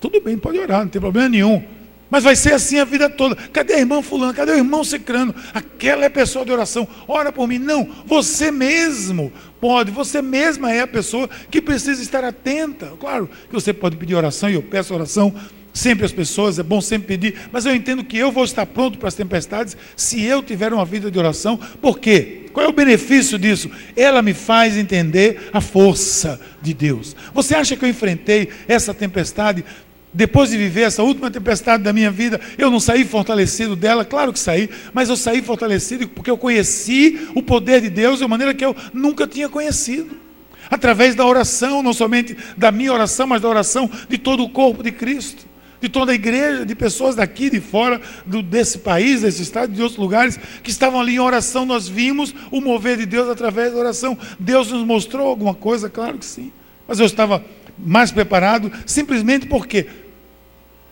Tudo 0.00 0.20
bem, 0.20 0.38
pode 0.38 0.58
orar, 0.58 0.80
não 0.80 0.88
tem 0.88 1.00
problema 1.00 1.28
nenhum. 1.28 1.62
Mas 2.10 2.24
vai 2.24 2.34
ser 2.34 2.54
assim 2.54 2.78
a 2.78 2.84
vida 2.84 3.10
toda. 3.10 3.36
Cadê 3.36 3.74
a 3.74 3.78
irmã 3.78 4.00
fulano? 4.00 4.32
Cadê 4.32 4.52
o 4.52 4.56
irmão 4.56 4.82
secrano? 4.82 5.34
Aquela 5.52 6.04
é 6.04 6.08
pessoa 6.08 6.44
de 6.44 6.50
oração. 6.50 6.88
Ora 7.06 7.30
por 7.30 7.46
mim. 7.46 7.58
Não, 7.58 7.86
você 8.06 8.50
mesmo 8.50 9.30
pode, 9.60 9.90
você 9.90 10.22
mesma 10.22 10.72
é 10.72 10.80
a 10.80 10.86
pessoa 10.86 11.28
que 11.50 11.60
precisa 11.60 12.02
estar 12.02 12.24
atenta. 12.24 12.94
Claro 12.98 13.28
que 13.46 13.52
você 13.52 13.74
pode 13.74 13.96
pedir 13.96 14.14
oração, 14.14 14.48
e 14.48 14.54
eu 14.54 14.62
peço 14.62 14.94
oração 14.94 15.34
sempre 15.72 16.04
às 16.04 16.12
pessoas, 16.12 16.58
é 16.58 16.62
bom 16.62 16.80
sempre 16.80 17.08
pedir, 17.08 17.34
mas 17.52 17.64
eu 17.66 17.74
entendo 17.74 18.04
que 18.04 18.16
eu 18.16 18.32
vou 18.32 18.44
estar 18.44 18.66
pronto 18.66 18.98
para 18.98 19.08
as 19.08 19.14
tempestades 19.14 19.76
se 19.96 20.22
eu 20.24 20.42
tiver 20.42 20.72
uma 20.72 20.84
vida 20.84 21.10
de 21.10 21.18
oração. 21.18 21.58
Por 21.80 21.98
quê? 21.98 22.46
Qual 22.52 22.66
é 22.66 22.68
o 22.68 22.72
benefício 22.72 23.38
disso? 23.38 23.70
Ela 23.94 24.20
me 24.22 24.34
faz 24.34 24.76
entender 24.76 25.50
a 25.52 25.60
força 25.60 26.40
de 26.60 26.74
Deus. 26.74 27.14
Você 27.32 27.54
acha 27.54 27.76
que 27.76 27.84
eu 27.84 27.88
enfrentei 27.88 28.48
essa 28.66 28.92
tempestade 28.92 29.64
depois 30.12 30.50
de 30.50 30.56
viver 30.56 30.82
essa 30.82 31.02
última 31.02 31.30
tempestade 31.30 31.82
da 31.82 31.92
minha 31.92 32.10
vida, 32.10 32.40
eu 32.56 32.70
não 32.70 32.80
saí 32.80 33.04
fortalecido 33.04 33.76
dela, 33.76 34.04
claro 34.04 34.32
que 34.32 34.38
saí, 34.38 34.68
mas 34.92 35.08
eu 35.08 35.16
saí 35.16 35.42
fortalecido 35.42 36.08
porque 36.08 36.30
eu 36.30 36.38
conheci 36.38 37.28
o 37.34 37.42
poder 37.42 37.82
de 37.82 37.90
Deus 37.90 38.18
de 38.18 38.24
uma 38.24 38.30
maneira 38.30 38.54
que 38.54 38.64
eu 38.64 38.74
nunca 38.92 39.26
tinha 39.26 39.48
conhecido. 39.48 40.16
Através 40.70 41.14
da 41.14 41.24
oração, 41.24 41.82
não 41.82 41.92
somente 41.92 42.36
da 42.56 42.70
minha 42.72 42.92
oração, 42.92 43.26
mas 43.26 43.40
da 43.40 43.48
oração 43.48 43.90
de 44.08 44.18
todo 44.18 44.42
o 44.42 44.50
corpo 44.50 44.82
de 44.82 44.92
Cristo, 44.92 45.46
de 45.80 45.88
toda 45.88 46.12
a 46.12 46.14
igreja, 46.14 46.66
de 46.66 46.74
pessoas 46.74 47.14
daqui, 47.14 47.50
de 47.50 47.60
fora, 47.60 48.00
do, 48.26 48.42
desse 48.42 48.78
país, 48.78 49.22
desse 49.22 49.42
estado, 49.42 49.72
de 49.72 49.80
outros 49.80 49.98
lugares, 49.98 50.38
que 50.62 50.70
estavam 50.70 51.00
ali 51.00 51.14
em 51.14 51.20
oração. 51.20 51.64
Nós 51.64 51.88
vimos 51.88 52.34
o 52.50 52.60
mover 52.60 52.96
de 52.96 53.06
Deus 53.06 53.28
através 53.28 53.72
da 53.72 53.78
oração. 53.78 54.18
Deus 54.38 54.70
nos 54.70 54.84
mostrou 54.84 55.26
alguma 55.26 55.54
coisa, 55.54 55.88
claro 55.88 56.18
que 56.18 56.26
sim, 56.26 56.52
mas 56.86 56.98
eu 56.98 57.06
estava 57.06 57.44
mais 57.78 58.10
preparado, 58.10 58.72
simplesmente 58.84 59.46
porque 59.46 59.86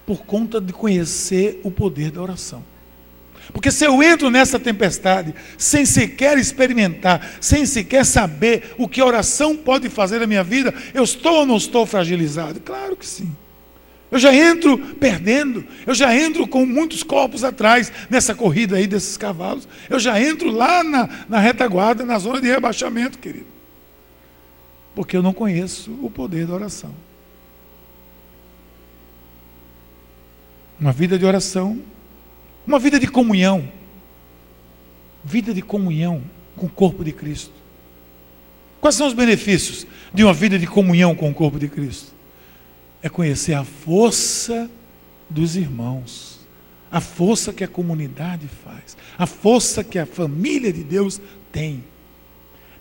por 0.06 0.24
conta 0.24 0.60
de 0.60 0.72
conhecer 0.72 1.60
o 1.64 1.70
poder 1.70 2.12
da 2.12 2.22
oração. 2.22 2.62
Porque 3.52 3.70
se 3.70 3.84
eu 3.84 4.02
entro 4.02 4.30
nessa 4.30 4.58
tempestade 4.58 5.34
sem 5.56 5.84
sequer 5.84 6.36
experimentar, 6.38 7.36
sem 7.40 7.64
sequer 7.64 8.04
saber 8.04 8.74
o 8.76 8.88
que 8.88 9.00
a 9.00 9.06
oração 9.06 9.56
pode 9.56 9.88
fazer 9.88 10.20
na 10.20 10.26
minha 10.26 10.44
vida, 10.44 10.74
eu 10.92 11.04
estou 11.04 11.40
ou 11.40 11.46
não 11.46 11.56
estou 11.56 11.86
fragilizado? 11.86 12.60
Claro 12.60 12.96
que 12.96 13.06
sim. 13.06 13.34
Eu 14.10 14.18
já 14.18 14.34
entro 14.34 14.78
perdendo, 14.78 15.64
eu 15.86 15.94
já 15.94 16.14
entro 16.16 16.46
com 16.46 16.64
muitos 16.64 17.02
corpos 17.02 17.42
atrás 17.42 17.92
nessa 18.08 18.34
corrida 18.34 18.76
aí 18.76 18.86
desses 18.86 19.16
cavalos. 19.16 19.68
Eu 19.90 19.98
já 19.98 20.20
entro 20.20 20.50
lá 20.50 20.84
na, 20.84 21.08
na 21.28 21.38
retaguarda, 21.38 22.04
na 22.04 22.18
zona 22.18 22.40
de 22.40 22.48
rebaixamento, 22.48 23.18
querido 23.18 23.56
porque 24.96 25.14
eu 25.14 25.22
não 25.22 25.34
conheço 25.34 25.92
o 26.02 26.10
poder 26.10 26.46
da 26.46 26.54
oração. 26.54 26.90
Uma 30.80 30.90
vida 30.90 31.18
de 31.18 31.26
oração, 31.26 31.82
uma 32.66 32.78
vida 32.78 32.98
de 32.98 33.06
comunhão, 33.06 33.70
vida 35.22 35.52
de 35.52 35.60
comunhão 35.60 36.24
com 36.56 36.64
o 36.64 36.70
corpo 36.70 37.04
de 37.04 37.12
Cristo. 37.12 37.52
Quais 38.80 38.94
são 38.94 39.06
os 39.06 39.12
benefícios 39.12 39.86
de 40.14 40.24
uma 40.24 40.32
vida 40.32 40.58
de 40.58 40.66
comunhão 40.66 41.14
com 41.14 41.28
o 41.28 41.34
corpo 41.34 41.58
de 41.58 41.68
Cristo? 41.68 42.15
É 43.02 43.08
conhecer 43.08 43.54
a 43.54 43.64
força 43.64 44.70
dos 45.28 45.56
irmãos, 45.56 46.40
a 46.90 47.00
força 47.00 47.52
que 47.52 47.64
a 47.64 47.68
comunidade 47.68 48.48
faz, 48.48 48.96
a 49.18 49.26
força 49.26 49.82
que 49.82 49.98
a 49.98 50.06
família 50.06 50.72
de 50.72 50.84
Deus 50.84 51.20
tem 51.50 51.84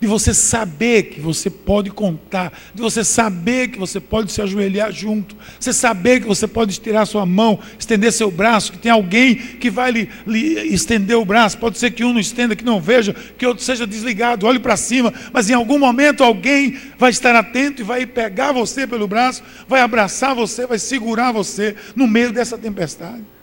de 0.00 0.06
você 0.06 0.34
saber 0.34 1.04
que 1.04 1.20
você 1.20 1.48
pode 1.48 1.90
contar, 1.90 2.52
de 2.74 2.82
você 2.82 3.04
saber 3.04 3.68
que 3.68 3.78
você 3.78 4.00
pode 4.00 4.32
se 4.32 4.42
ajoelhar 4.42 4.92
junto, 4.92 5.36
você 5.58 5.72
saber 5.72 6.20
que 6.20 6.26
você 6.26 6.46
pode 6.46 6.72
estirar 6.72 7.06
sua 7.06 7.24
mão, 7.24 7.58
estender 7.78 8.12
seu 8.12 8.30
braço, 8.30 8.72
que 8.72 8.78
tem 8.78 8.92
alguém 8.92 9.34
que 9.36 9.70
vai 9.70 9.90
lhe, 9.90 10.08
lhe 10.26 10.74
estender 10.74 11.16
o 11.16 11.24
braço. 11.24 11.58
Pode 11.58 11.78
ser 11.78 11.90
que 11.90 12.04
um 12.04 12.12
não 12.12 12.20
estenda, 12.20 12.56
que 12.56 12.64
não 12.64 12.80
veja, 12.80 13.14
que 13.36 13.46
outro 13.46 13.64
seja 13.64 13.86
desligado, 13.86 14.46
olhe 14.46 14.58
para 14.58 14.76
cima, 14.76 15.12
mas 15.32 15.48
em 15.50 15.54
algum 15.54 15.78
momento 15.78 16.22
alguém 16.22 16.76
vai 16.98 17.10
estar 17.10 17.34
atento 17.34 17.82
e 17.82 17.84
vai 17.84 18.06
pegar 18.06 18.52
você 18.52 18.86
pelo 18.86 19.06
braço, 19.06 19.42
vai 19.68 19.80
abraçar 19.80 20.34
você, 20.34 20.66
vai 20.66 20.78
segurar 20.78 21.32
você 21.32 21.74
no 21.94 22.06
meio 22.06 22.32
dessa 22.32 22.58
tempestade. 22.58 23.35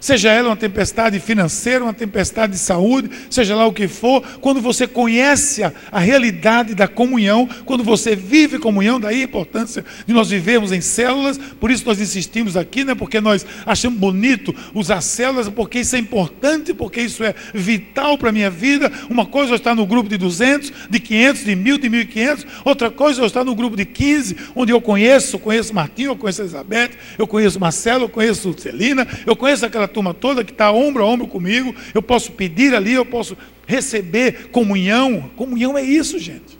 Seja 0.00 0.30
ela 0.30 0.50
uma 0.50 0.56
tempestade 0.56 1.18
financeira, 1.20 1.84
uma 1.84 1.94
tempestade 1.94 2.52
de 2.52 2.58
saúde, 2.58 3.10
seja 3.30 3.56
lá 3.56 3.66
o 3.66 3.72
que 3.72 3.88
for, 3.88 4.22
quando 4.40 4.60
você 4.60 4.86
conhece 4.86 5.62
a, 5.62 5.72
a, 5.90 5.98
realidade 5.98 6.74
da 6.74 6.86
comunhão, 6.86 7.48
quando 7.64 7.82
você 7.82 8.14
vive 8.14 8.58
comunhão, 8.58 9.00
daí 9.00 9.22
a 9.22 9.24
importância 9.24 9.84
de 10.06 10.12
nós 10.12 10.30
vivermos 10.30 10.72
em 10.72 10.80
células, 10.80 11.38
por 11.60 11.70
isso 11.70 11.84
nós 11.86 12.00
insistimos 12.00 12.56
aqui, 12.56 12.84
né, 12.84 12.94
porque 12.94 13.20
nós 13.20 13.44
achamos 13.66 13.98
bonito 13.98 14.54
usar 14.74 15.00
células, 15.00 15.48
porque 15.48 15.80
isso 15.80 15.96
é 15.96 15.98
importante, 15.98 16.72
porque 16.72 17.00
isso 17.00 17.24
é 17.24 17.34
vital 17.52 18.16
para 18.16 18.28
a 18.28 18.32
minha 18.32 18.50
vida. 18.50 18.90
Uma 19.10 19.26
coisa 19.26 19.54
é 19.54 19.56
estar 19.56 19.74
no 19.74 19.86
grupo 19.86 20.08
de 20.08 20.16
200, 20.16 20.72
de 20.88 21.00
500, 21.00 21.44
de 21.44 21.56
1000, 21.56 21.78
de 21.78 21.88
1500, 21.88 22.46
outra 22.64 22.90
coisa 22.90 23.22
é 23.22 23.26
estar 23.26 23.44
no 23.44 23.54
grupo 23.54 23.76
de 23.76 23.84
15, 23.84 24.36
onde 24.54 24.72
eu 24.72 24.80
conheço, 24.80 25.38
conheço 25.38 25.74
Martinho, 25.74 26.10
eu 26.10 26.16
conheço 26.16 26.42
Elizabeth, 26.42 26.90
eu 27.18 27.26
conheço 27.26 27.58
Marcelo, 27.58 28.04
eu 28.04 28.08
conheço 28.08 28.54
Celina, 28.58 29.06
eu 29.26 29.34
conheço 29.34 29.66
aquela 29.66 29.87
turma 29.88 30.14
toda 30.14 30.44
que 30.44 30.52
está 30.52 30.70
ombro 30.70 31.02
a 31.02 31.06
ombro 31.06 31.26
comigo, 31.26 31.74
eu 31.94 32.02
posso 32.02 32.32
pedir 32.32 32.74
ali, 32.74 32.92
eu 32.92 33.06
posso 33.06 33.36
receber 33.66 34.48
comunhão. 34.50 35.30
Comunhão 35.36 35.76
é 35.76 35.82
isso, 35.82 36.18
gente. 36.18 36.58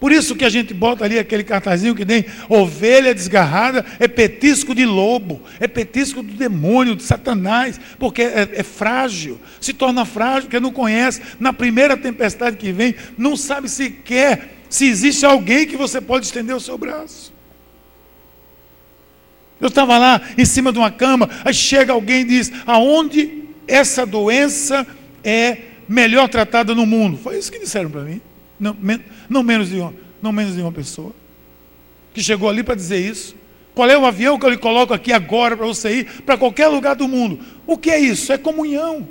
Por 0.00 0.12
isso 0.12 0.36
que 0.36 0.44
a 0.44 0.48
gente 0.48 0.72
bota 0.72 1.04
ali 1.04 1.18
aquele 1.18 1.42
cartazinho 1.42 1.94
que 1.94 2.06
tem 2.06 2.24
ovelha 2.48 3.12
desgarrada, 3.12 3.84
é 3.98 4.06
petisco 4.06 4.74
de 4.74 4.86
lobo, 4.86 5.42
é 5.58 5.66
petisco 5.66 6.22
do 6.22 6.34
demônio, 6.34 6.94
de 6.94 7.02
Satanás, 7.02 7.80
porque 7.98 8.22
é, 8.22 8.48
é, 8.52 8.62
frágil, 8.62 9.40
se 9.60 9.72
torna 9.72 10.04
frágil, 10.04 10.42
porque 10.42 10.60
não 10.60 10.70
conhece, 10.70 11.20
na 11.40 11.52
primeira 11.52 11.96
tempestade 11.96 12.56
que 12.56 12.70
vem, 12.70 12.94
não 13.16 13.36
sabe 13.36 13.68
sequer 13.68 14.56
se 14.70 14.86
existe 14.86 15.26
alguém 15.26 15.66
que 15.66 15.76
você 15.76 16.00
pode 16.00 16.26
estender 16.26 16.54
o 16.54 16.60
seu 16.60 16.78
braço. 16.78 17.32
Eu 19.60 19.68
estava 19.68 19.98
lá 19.98 20.20
em 20.36 20.44
cima 20.44 20.72
de 20.72 20.78
uma 20.78 20.90
cama, 20.90 21.28
aí 21.44 21.52
chega 21.52 21.92
alguém 21.92 22.20
e 22.20 22.24
diz: 22.24 22.52
aonde 22.66 23.44
essa 23.66 24.06
doença 24.06 24.86
é 25.24 25.58
melhor 25.88 26.28
tratada 26.28 26.74
no 26.74 26.86
mundo? 26.86 27.18
Foi 27.18 27.38
isso 27.38 27.50
que 27.50 27.58
disseram 27.58 27.90
para 27.90 28.02
mim. 28.02 28.20
Não, 28.58 28.76
não, 29.28 29.42
menos 29.42 29.68
de 29.68 29.76
uma, 29.76 29.94
não 30.20 30.32
menos 30.32 30.54
de 30.54 30.62
uma 30.62 30.72
pessoa 30.72 31.12
que 32.12 32.22
chegou 32.22 32.48
ali 32.48 32.62
para 32.62 32.74
dizer 32.74 32.98
isso. 32.98 33.36
Qual 33.74 33.88
é 33.88 33.96
o 33.96 34.04
avião 34.04 34.38
que 34.38 34.44
eu 34.44 34.50
lhe 34.50 34.56
coloco 34.56 34.92
aqui 34.92 35.12
agora 35.12 35.56
para 35.56 35.66
você 35.66 36.00
ir 36.00 36.22
para 36.22 36.36
qualquer 36.36 36.66
lugar 36.66 36.96
do 36.96 37.06
mundo? 37.06 37.38
O 37.64 37.78
que 37.78 37.90
é 37.90 37.98
isso? 37.98 38.32
É 38.32 38.38
comunhão. 38.38 39.06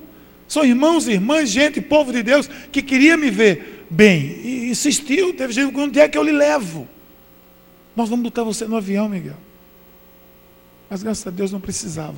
São 0.47 0.65
irmãos 0.65 1.07
e 1.07 1.13
irmãs, 1.13 1.49
gente, 1.49 1.79
povo 1.79 2.11
de 2.11 2.21
Deus, 2.21 2.49
que 2.71 2.81
queria 2.81 3.15
me 3.15 3.29
ver 3.29 3.85
bem. 3.89 4.39
E 4.43 4.69
insistiu, 4.69 5.33
teve 5.33 5.53
gente, 5.53 5.73
onde 5.77 5.99
é 5.99 6.07
que 6.07 6.17
eu 6.17 6.23
lhe 6.23 6.33
levo? 6.33 6.87
Nós 7.95 8.09
vamos 8.09 8.23
botar 8.23 8.43
você 8.43 8.65
no 8.65 8.75
avião, 8.75 9.07
Miguel. 9.07 9.46
Mas 10.89 11.03
graças 11.03 11.25
a 11.27 11.29
Deus 11.29 11.51
não 11.51 11.59
precisava. 11.59 12.15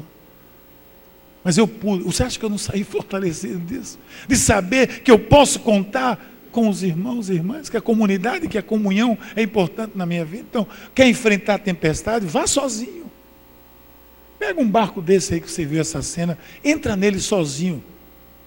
Mas 1.44 1.58
eu 1.58 1.68
pude. 1.68 2.04
Você 2.04 2.24
acha 2.24 2.38
que 2.38 2.46
eu 2.46 2.50
não 2.50 2.58
saí 2.58 2.84
fortalecido 2.86 3.60
disso? 3.60 3.98
De 4.28 4.36
saber 4.36 5.02
que 5.02 5.12
eu 5.12 5.20
posso 5.20 5.60
contar 5.60 6.20
com 6.52 6.68
os 6.68 6.84
irmãos 6.84 7.30
e 7.30 7.34
irmãs, 7.34 7.70
que 7.70 7.78
a 7.78 7.82
comunidade, 7.82 8.48
que 8.48 8.58
a 8.58 8.64
comunhão 8.64 9.18
é 9.36 9.42
importante 9.42 9.94
na 9.96 10.06
minha 10.06 10.26
vida. 10.26 10.46
Então, 10.50 10.68
quer 10.96 11.08
enfrentar 11.08 11.56
a 11.56 11.60
tempestade? 11.60 12.26
Vá 12.26 12.48
sozinho. 12.48 13.10
Pega 14.40 14.60
um 14.60 14.70
barco 14.70 15.02
desse 15.02 15.34
aí 15.34 15.42
que 15.42 15.52
você 15.52 15.66
viu 15.66 15.82
essa 15.82 16.02
cena, 16.02 16.38
entra 16.64 16.96
nele 16.96 17.20
sozinho. 17.20 17.84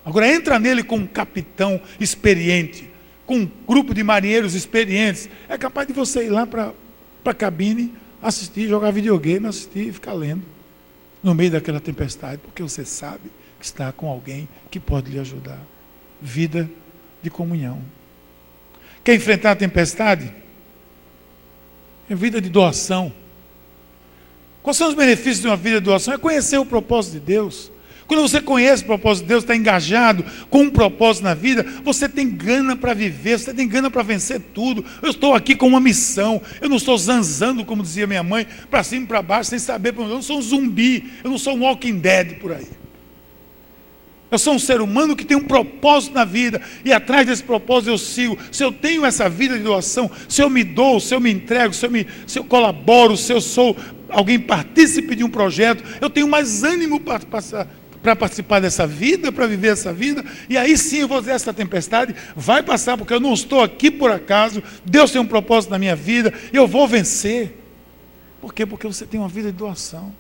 Agora 0.05 0.27
entra 0.27 0.59
nele 0.59 0.83
com 0.83 0.97
um 0.97 1.07
capitão 1.07 1.81
experiente, 2.01 2.91
com 3.25 3.37
um 3.37 3.51
grupo 3.69 3.95
de 3.95 4.03
marinheiros 4.03 4.55
experientes. 4.55 5.29
É 5.49 5.57
capaz 5.57 5.87
de 5.87 5.93
você 5.93 6.25
ir 6.25 6.31
lá 6.31 6.47
para 6.47 6.73
a 7.25 7.35
cabine 7.35 7.95
assistir, 8.23 8.69
jogar 8.69 8.93
videogame, 8.93 9.47
assistir 9.47 9.89
e 9.89 9.93
ficar 9.93 10.13
lendo 10.13 10.45
no 11.23 11.35
meio 11.35 11.51
daquela 11.51 11.81
tempestade, 11.81 12.39
porque 12.39 12.63
você 12.63 12.85
sabe 12.85 13.31
que 13.59 13.65
está 13.65 13.93
com 13.93 14.09
alguém 14.09 14.49
que 14.71 14.81
pode 14.81 15.11
lhe 15.11 15.19
ajudar. 15.19 15.61
Vida 16.21 16.71
de 17.23 17.31
comunhão. 17.31 17.83
Quer 19.05 19.15
enfrentar 19.15 19.53
a 19.53 19.57
tempestade? 19.57 20.33
É 22.09 22.15
vida 22.15 22.41
de 22.41 22.49
doação. 22.49 23.13
Quais 24.63 24.77
são 24.77 24.89
os 24.89 24.95
benefícios 24.95 25.41
de 25.41 25.49
uma 25.49 25.57
vida 25.57 25.81
de 25.81 25.85
doação? 25.85 26.15
É 26.15 26.19
conhecer 26.19 26.59
o 26.59 26.65
propósito 26.65 27.15
de 27.15 27.21
Deus. 27.21 27.71
Quando 28.13 28.29
você 28.29 28.43
conhece 28.43 28.83
o 28.83 28.87
propósito 28.87 29.25
de 29.25 29.29
Deus, 29.31 29.43
está 29.43 29.57
engajado 29.57 30.23
com 30.51 30.65
um 30.65 30.71
propósito 30.71 31.25
na 31.25 31.33
vida, 31.33 31.65
você 31.83 32.07
tem 32.07 32.29
gana 32.29 32.77
para 32.77 32.93
viver, 32.93 33.39
você 33.39 33.55
tem 33.55 33.67
gana 33.67 33.91
para 33.91 34.03
vencer 34.03 34.39
tudo. 34.53 34.85
Eu 35.01 35.09
estou 35.09 35.35
aqui 35.35 35.57
com 35.57 35.67
uma 35.67 35.81
missão. 35.81 36.39
Eu 36.61 36.69
não 36.69 36.77
estou 36.77 36.99
zanzando, 36.99 37.65
como 37.65 37.83
dizia 37.83 38.07
minha 38.07 38.23
mãe, 38.23 38.47
para 38.71 38.83
cima 38.83 39.05
e 39.05 39.07
para 39.07 39.23
baixo, 39.23 39.49
sem 39.49 39.59
saber. 39.59 39.95
Eu 39.97 40.07
não 40.09 40.21
sou 40.21 40.37
um 40.37 40.43
zumbi, 40.43 41.11
eu 41.25 41.31
não 41.31 41.39
sou 41.39 41.57
um 41.57 41.63
walking 41.63 42.01
dead 42.01 42.35
por 42.35 42.53
aí. 42.53 42.67
Eu 44.31 44.39
sou 44.39 44.53
um 44.53 44.59
ser 44.59 44.83
humano 44.83 45.17
que 45.17 45.25
tem 45.25 45.39
um 45.39 45.45
propósito 45.45 46.13
na 46.13 46.27
vida 46.27 46.61
e 46.85 46.93
atrás 46.93 47.27
desse 47.27 47.43
propósito 47.43 47.93
eu 47.93 47.97
sigo. 47.97 48.37
Se 48.53 48.63
eu 48.63 48.71
tenho 48.71 49.07
essa 49.07 49.27
vida 49.27 49.57
de 49.57 49.65
doação, 49.65 50.11
se 50.29 50.43
eu 50.43 50.51
me 50.51 50.63
dou, 50.63 51.01
se 51.01 51.15
eu 51.15 51.21
me 51.21 51.33
entrego, 51.33 51.73
se 51.73 51.87
eu, 51.87 51.91
me, 51.91 52.07
se 52.27 52.39
eu 52.39 52.45
colaboro, 52.45 53.17
se 53.17 53.33
eu 53.33 53.41
sou 53.41 53.75
alguém 54.11 54.39
partícipe 54.39 55.17
de 55.17 55.25
um 55.25 55.31
projeto, 55.31 55.83
eu 55.99 56.11
tenho 56.11 56.29
mais 56.29 56.63
ânimo 56.63 57.01
para 57.01 57.21
passar 57.21 57.82
para 58.03 58.17
participar 58.17 58.61
dessa 58.61 58.87
vida, 58.87 59.31
para 59.31 59.47
viver 59.47 59.69
essa 59.69 59.93
vida, 59.93 60.25
e 60.49 60.57
aí 60.57 60.77
sim 60.77 60.99
eu 60.99 61.09
vou 61.09 61.21
dizer: 61.21 61.33
essa 61.33 61.55
tempestade 61.55 62.15
vai 62.35 62.63
passar, 62.63 62.99
porque 62.99 63.15
eu 63.15 63.21
não 63.21 63.33
estou 63.33 63.63
aqui 63.63 63.91
por 63.91 64.11
acaso, 64.11 64.63
Deus 64.85 65.11
tem 65.11 65.21
um 65.21 65.27
propósito 65.27 65.71
na 65.71 65.79
minha 65.79 65.95
vida, 65.95 66.33
eu 66.53 66.67
vou 66.67 66.89
vencer. 66.89 67.59
Por 68.41 68.53
quê? 68.53 68.67
Porque 68.67 68.87
você 68.87 69.07
tem 69.07 69.21
uma 69.21 69.29
vida 69.29 69.53
de 69.53 69.57
doação. 69.57 70.13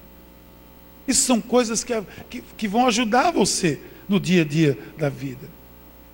Isso 1.08 1.22
são 1.22 1.40
coisas 1.40 1.82
que, 1.82 1.92
que, 2.30 2.44
que 2.56 2.68
vão 2.68 2.86
ajudar 2.86 3.32
você 3.32 3.80
no 4.08 4.20
dia 4.20 4.42
a 4.42 4.44
dia 4.44 4.78
da 4.96 5.08
vida. 5.08 5.48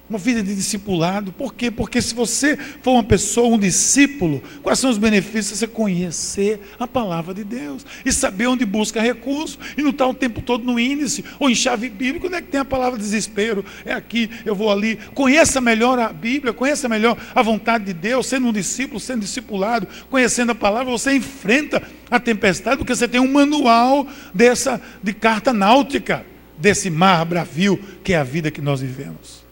Uma 0.09 0.19
vida 0.19 0.43
de 0.43 0.55
discipulado. 0.55 1.33
Por 1.33 1.53
quê? 1.53 1.71
Porque 1.71 2.01
se 2.01 2.15
você 2.15 2.57
for 2.57 2.93
uma 2.93 3.05
pessoa, 3.05 3.55
um 3.55 3.59
discípulo, 3.59 4.43
quais 4.63 4.79
são 4.79 4.89
os 4.89 4.97
benefícios 4.97 5.59
você 5.59 5.67
conhecer 5.67 6.61
a 6.79 6.87
palavra 6.87 7.35
de 7.35 7.45
Deus 7.45 7.85
e 8.07 8.11
saber 8.11 8.47
onde 8.47 8.65
busca 8.65 9.03
recurso 9.03 9.59
e 9.77 9.83
não 9.83 9.91
estar 9.91 10.07
o 10.07 10.15
tempo 10.15 10.41
todo 10.41 10.65
no 10.65 10.81
índice 10.81 11.23
ou 11.39 11.51
em 11.51 11.55
chave 11.55 11.91
bíblica, 11.91 12.27
onde 12.27 12.37
é 12.37 12.41
que 12.41 12.49
tem 12.49 12.61
a 12.61 12.65
palavra 12.65 12.99
desespero? 12.99 13.63
É 13.85 13.93
aqui, 13.93 14.31
eu 14.47 14.55
vou 14.55 14.73
ali. 14.73 14.99
Conheça 15.15 15.61
melhor 15.61 15.99
a 15.99 16.11
Bíblia, 16.11 16.55
conheça 16.55 16.89
melhor 16.89 17.19
a 17.35 17.43
vontade 17.43 17.85
de 17.85 17.93
Deus, 17.93 18.27
sendo 18.27 18.47
um 18.47 18.53
discípulo, 18.53 18.99
sendo 18.99 19.21
discipulado, 19.21 19.87
conhecendo 20.11 20.53
a 20.53 20.55
palavra, 20.55 20.91
você 20.91 21.15
enfrenta 21.15 21.83
a 22.11 22.19
tempestade, 22.19 22.79
porque 22.79 22.95
você 22.95 23.07
tem 23.07 23.21
um 23.21 23.31
manual 23.31 24.07
dessa 24.33 24.81
de 25.03 25.13
carta 25.13 25.53
náutica 25.53 26.25
desse 26.57 26.89
mar 26.89 27.25
bravio 27.25 27.79
que 28.03 28.15
é 28.15 28.17
a 28.17 28.25
vida 28.25 28.51
que 28.51 28.61
nós 28.61 28.81
vivemos. 28.81 29.48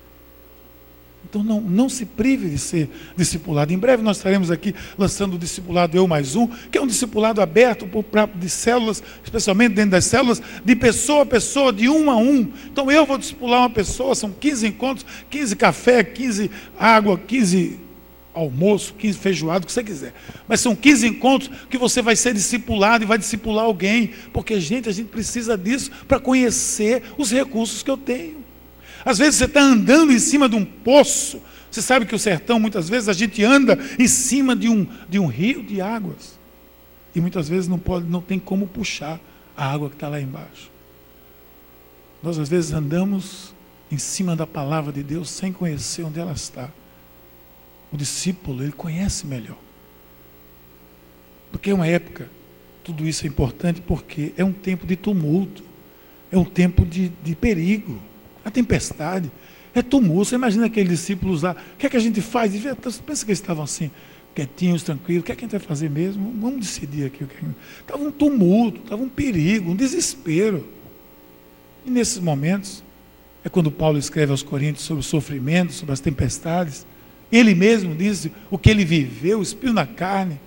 Então 1.28 1.42
não, 1.42 1.60
não 1.60 1.88
se 1.88 2.06
prive 2.06 2.48
de 2.48 2.58
ser 2.58 2.88
discipulado. 3.16 3.72
Em 3.72 3.78
breve 3.78 4.02
nós 4.02 4.16
estaremos 4.18 4.50
aqui 4.50 4.74
lançando 4.96 5.34
o 5.34 5.38
discipulado 5.38 5.96
Eu 5.96 6.06
Mais 6.06 6.36
Um, 6.36 6.46
que 6.46 6.78
é 6.78 6.80
um 6.80 6.86
discipulado 6.86 7.40
aberto 7.42 7.86
por, 7.86 8.04
pra, 8.04 8.26
de 8.26 8.48
células, 8.48 9.02
especialmente 9.24 9.74
dentro 9.74 9.90
das 9.90 10.04
células, 10.04 10.40
de 10.64 10.76
pessoa 10.76 11.22
a 11.22 11.26
pessoa, 11.26 11.72
de 11.72 11.88
um 11.88 12.10
a 12.10 12.16
um. 12.16 12.48
Então 12.70 12.90
eu 12.90 13.04
vou 13.04 13.18
discipular 13.18 13.60
uma 13.60 13.70
pessoa, 13.70 14.14
são 14.14 14.30
15 14.30 14.68
encontros, 14.68 15.04
15 15.28 15.56
café, 15.56 16.04
15 16.04 16.50
água, 16.78 17.18
15 17.18 17.80
almoço, 18.32 18.94
15 18.94 19.18
feijoado, 19.18 19.64
o 19.64 19.66
que 19.66 19.72
você 19.72 19.82
quiser. 19.82 20.14
Mas 20.46 20.60
são 20.60 20.76
15 20.76 21.08
encontros 21.08 21.50
que 21.68 21.76
você 21.76 22.00
vai 22.00 22.14
ser 22.14 22.34
discipulado 22.34 23.02
e 23.02 23.06
vai 23.06 23.18
discipular 23.18 23.64
alguém. 23.64 24.12
Porque, 24.32 24.60
gente, 24.60 24.88
a 24.88 24.92
gente 24.92 25.08
precisa 25.08 25.58
disso 25.58 25.90
para 26.06 26.20
conhecer 26.20 27.02
os 27.18 27.32
recursos 27.32 27.82
que 27.82 27.90
eu 27.90 27.96
tenho. 27.96 28.45
Às 29.06 29.18
vezes 29.18 29.36
você 29.36 29.44
está 29.44 29.60
andando 29.60 30.12
em 30.12 30.18
cima 30.18 30.48
de 30.48 30.56
um 30.56 30.64
poço. 30.64 31.40
Você 31.70 31.80
sabe 31.80 32.06
que 32.06 32.14
o 32.14 32.18
sertão, 32.18 32.58
muitas 32.58 32.88
vezes, 32.88 33.08
a 33.08 33.12
gente 33.12 33.44
anda 33.44 33.78
em 33.96 34.08
cima 34.08 34.56
de 34.56 34.68
um, 34.68 34.84
de 35.08 35.20
um 35.20 35.26
rio 35.26 35.62
de 35.62 35.80
águas. 35.80 36.36
E 37.14 37.20
muitas 37.20 37.48
vezes 37.48 37.68
não, 37.68 37.78
pode, 37.78 38.04
não 38.06 38.20
tem 38.20 38.36
como 38.36 38.66
puxar 38.66 39.20
a 39.56 39.72
água 39.72 39.88
que 39.88 39.94
está 39.94 40.08
lá 40.08 40.20
embaixo. 40.20 40.72
Nós, 42.20 42.36
às 42.36 42.48
vezes, 42.48 42.72
andamos 42.72 43.54
em 43.92 43.96
cima 43.96 44.34
da 44.34 44.44
palavra 44.44 44.92
de 44.92 45.04
Deus 45.04 45.30
sem 45.30 45.52
conhecer 45.52 46.02
onde 46.02 46.18
ela 46.18 46.32
está. 46.32 46.68
O 47.92 47.96
discípulo, 47.96 48.64
ele 48.64 48.72
conhece 48.72 49.24
melhor. 49.24 49.58
Porque 51.52 51.70
é 51.70 51.74
uma 51.74 51.86
época, 51.86 52.28
tudo 52.82 53.06
isso 53.06 53.24
é 53.24 53.28
importante 53.28 53.80
porque 53.80 54.32
é 54.36 54.44
um 54.44 54.52
tempo 54.52 54.84
de 54.84 54.96
tumulto, 54.96 55.62
é 56.32 56.36
um 56.36 56.44
tempo 56.44 56.84
de, 56.84 57.08
de 57.22 57.36
perigo, 57.36 58.00
a 58.46 58.50
tempestade, 58.50 59.28
é 59.74 59.82
tumulto. 59.82 60.26
Você 60.26 60.36
imagina 60.36 60.66
aqueles 60.66 60.88
discípulos 60.88 61.42
lá, 61.42 61.56
o 61.74 61.76
que 61.76 61.86
é 61.86 61.90
que 61.90 61.96
a 61.96 62.00
gente 62.00 62.20
faz? 62.20 62.52
Pensa 62.52 63.02
que 63.02 63.10
eles 63.32 63.40
estavam 63.40 63.64
assim, 63.64 63.90
quietinhos, 64.36 64.84
tranquilos, 64.84 65.22
o 65.22 65.24
que 65.26 65.32
é 65.32 65.34
que 65.34 65.44
a 65.44 65.48
gente 65.48 65.58
vai 65.58 65.66
fazer 65.66 65.90
mesmo? 65.90 66.32
Vamos 66.40 66.60
decidir 66.60 67.06
aqui. 67.06 67.26
Estava 67.80 68.00
um 68.00 68.12
tumulto, 68.12 68.82
estava 68.82 69.02
um 69.02 69.08
perigo, 69.08 69.72
um 69.72 69.74
desespero. 69.74 70.64
E 71.84 71.90
nesses 71.90 72.20
momentos, 72.20 72.84
é 73.42 73.48
quando 73.48 73.68
Paulo 73.68 73.98
escreve 73.98 74.30
aos 74.30 74.44
Coríntios 74.44 74.84
sobre 74.84 75.00
o 75.00 75.04
sofrimento, 75.04 75.72
sobre 75.72 75.92
as 75.92 76.00
tempestades. 76.00 76.86
Ele 77.32 77.52
mesmo 77.52 77.96
disse 77.96 78.32
o 78.48 78.56
que 78.56 78.70
ele 78.70 78.84
viveu, 78.84 79.42
espinho 79.42 79.72
na 79.72 79.86
carne. 79.86 80.40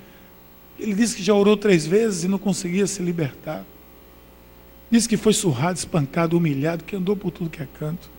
Ele 0.79 0.93
disse 0.93 1.17
que 1.17 1.23
já 1.23 1.33
orou 1.33 1.57
três 1.57 1.85
vezes 1.85 2.23
e 2.23 2.29
não 2.29 2.38
conseguia 2.38 2.88
se 2.88 3.03
libertar. 3.03 3.65
Disse 4.91 5.08
que 5.08 5.17
foi 5.17 5.34
surrado, 5.34 5.78
espancado, 5.78 6.38
humilhado, 6.38 6.84
que 6.84 6.95
andou 6.95 7.15
por 7.15 7.32
tudo 7.32 7.49
que 7.49 7.62
é 7.62 7.67
canto. 7.78 8.10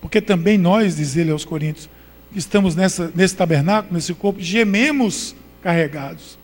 Porque 0.00 0.20
também 0.20 0.58
nós, 0.58 0.96
diz 0.96 1.16
ele 1.16 1.30
aos 1.30 1.44
Coríntios, 1.44 1.88
que 2.32 2.38
estamos 2.38 2.74
nessa, 2.74 3.12
nesse 3.14 3.36
tabernáculo, 3.36 3.94
nesse 3.94 4.12
corpo, 4.14 4.40
gememos 4.40 5.34
carregados. 5.62 6.38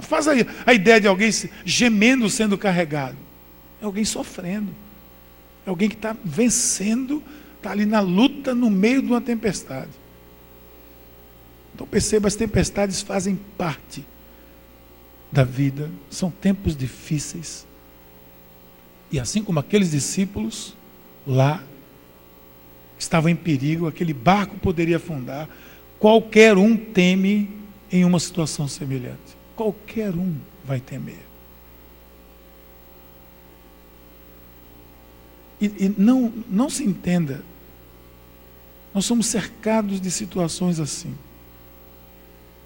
Faz 0.00 0.26
aí 0.28 0.46
a 0.64 0.72
ideia 0.72 1.00
de 1.00 1.08
alguém 1.08 1.30
gemendo 1.64 2.28
sendo 2.30 2.56
carregado. 2.56 3.16
É 3.80 3.84
alguém 3.84 4.04
sofrendo. 4.04 4.74
É 5.66 5.70
alguém 5.70 5.88
que 5.88 5.96
está 5.96 6.16
vencendo, 6.24 7.22
está 7.56 7.70
ali 7.70 7.84
na 7.84 8.00
luta 8.00 8.54
no 8.54 8.70
meio 8.70 9.02
de 9.02 9.08
uma 9.08 9.20
tempestade. 9.20 9.90
Então 11.74 11.86
perceba, 11.86 12.26
as 12.26 12.34
tempestades 12.34 13.02
fazem 13.02 13.38
parte 13.56 14.04
da 15.30 15.44
vida, 15.44 15.90
são 16.10 16.30
tempos 16.30 16.76
difíceis. 16.76 17.67
E 19.10 19.18
assim 19.18 19.42
como 19.42 19.58
aqueles 19.58 19.90
discípulos 19.90 20.76
lá 21.26 21.62
estavam 22.98 23.30
em 23.30 23.36
perigo, 23.36 23.86
aquele 23.86 24.12
barco 24.12 24.56
poderia 24.58 24.96
afundar, 24.96 25.48
qualquer 25.98 26.56
um 26.56 26.76
teme 26.76 27.50
em 27.90 28.04
uma 28.04 28.20
situação 28.20 28.68
semelhante. 28.68 29.36
Qualquer 29.56 30.14
um 30.14 30.36
vai 30.64 30.80
temer. 30.80 31.28
E, 35.60 35.66
e 35.66 35.94
não, 35.96 36.32
não 36.48 36.70
se 36.70 36.84
entenda, 36.84 37.42
nós 38.94 39.04
somos 39.04 39.26
cercados 39.26 40.00
de 40.00 40.10
situações 40.10 40.78
assim. 40.78 41.14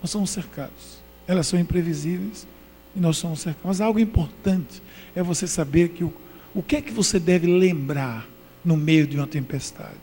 Nós 0.00 0.10
somos 0.10 0.30
cercados. 0.30 1.02
Elas 1.26 1.46
são 1.46 1.58
imprevisíveis 1.58 2.46
e 2.94 3.00
nós 3.00 3.16
somos 3.16 3.40
cercados. 3.40 3.66
Mas 3.66 3.80
algo 3.80 3.98
importante 3.98 4.82
é 5.14 5.22
você 5.22 5.46
saber 5.46 5.90
que 5.90 6.04
o, 6.04 6.12
o 6.54 6.62
que 6.62 6.76
é 6.76 6.82
que 6.82 6.92
você 6.92 7.18
deve 7.18 7.46
lembrar 7.46 8.26
no 8.64 8.76
meio 8.76 9.06
de 9.06 9.16
uma 9.16 9.26
tempestade. 9.26 9.96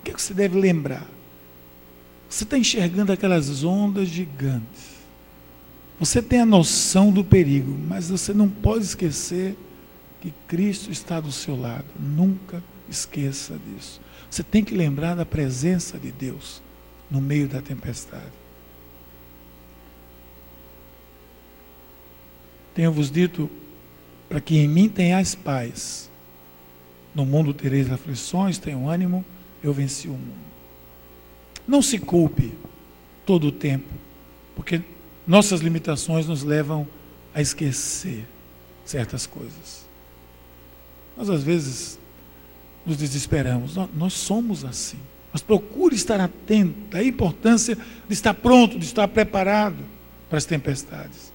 O 0.00 0.04
que 0.04 0.10
é 0.10 0.14
que 0.14 0.22
você 0.22 0.34
deve 0.34 0.58
lembrar? 0.58 1.06
Você 2.28 2.44
está 2.44 2.58
enxergando 2.58 3.12
aquelas 3.12 3.62
ondas 3.62 4.08
gigantes. 4.08 4.94
Você 5.98 6.20
tem 6.20 6.40
a 6.40 6.46
noção 6.46 7.12
do 7.12 7.24
perigo, 7.24 7.76
mas 7.86 8.08
você 8.08 8.32
não 8.34 8.48
pode 8.48 8.84
esquecer 8.84 9.56
que 10.20 10.32
Cristo 10.48 10.90
está 10.90 11.20
do 11.20 11.30
seu 11.30 11.58
lado. 11.58 11.86
Nunca 11.98 12.62
esqueça 12.88 13.58
disso. 13.58 14.00
Você 14.30 14.42
tem 14.42 14.64
que 14.64 14.74
lembrar 14.74 15.14
da 15.14 15.24
presença 15.24 15.98
de 15.98 16.10
Deus 16.10 16.62
no 17.10 17.20
meio 17.20 17.46
da 17.46 17.60
tempestade. 17.60 18.32
Tenho-vos 22.74 23.10
dito 23.10 23.48
para 24.34 24.40
que 24.40 24.58
em 24.58 24.66
mim 24.66 24.88
tenhais 24.88 25.36
paz. 25.36 26.10
No 27.14 27.24
mundo 27.24 27.54
tereis 27.54 27.88
aflições, 27.88 28.58
tenho 28.58 28.88
ânimo, 28.88 29.24
eu 29.62 29.72
venci 29.72 30.08
o 30.08 30.10
mundo. 30.10 30.34
Não 31.68 31.80
se 31.80 32.00
culpe 32.00 32.52
todo 33.24 33.46
o 33.46 33.52
tempo, 33.52 33.86
porque 34.56 34.82
nossas 35.24 35.60
limitações 35.60 36.26
nos 36.26 36.42
levam 36.42 36.84
a 37.32 37.40
esquecer 37.40 38.26
certas 38.84 39.24
coisas. 39.24 39.86
Nós 41.16 41.30
às 41.30 41.44
vezes 41.44 41.96
nos 42.84 42.96
desesperamos, 42.96 43.76
nós, 43.94 44.14
somos 44.14 44.64
assim. 44.64 44.98
Mas 45.32 45.42
procure 45.42 45.94
estar 45.94 46.20
atento 46.20 46.96
à 46.96 47.04
importância 47.04 47.78
de 48.08 48.12
estar 48.12 48.34
pronto, 48.34 48.80
de 48.80 48.84
estar 48.84 49.06
preparado 49.06 49.84
para 50.28 50.38
as 50.38 50.44
tempestades. 50.44 51.32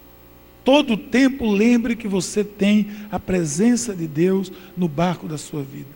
Todo 0.69 0.93
o 0.93 0.97
tempo 0.97 1.49
lembre 1.49 1.95
que 1.95 2.07
você 2.07 2.43
tem 2.43 2.91
a 3.09 3.19
presença 3.19 3.95
de 3.95 4.05
Deus 4.05 4.51
no 4.77 4.87
barco 4.87 5.27
da 5.27 5.35
sua 5.35 5.63
vida. 5.63 5.89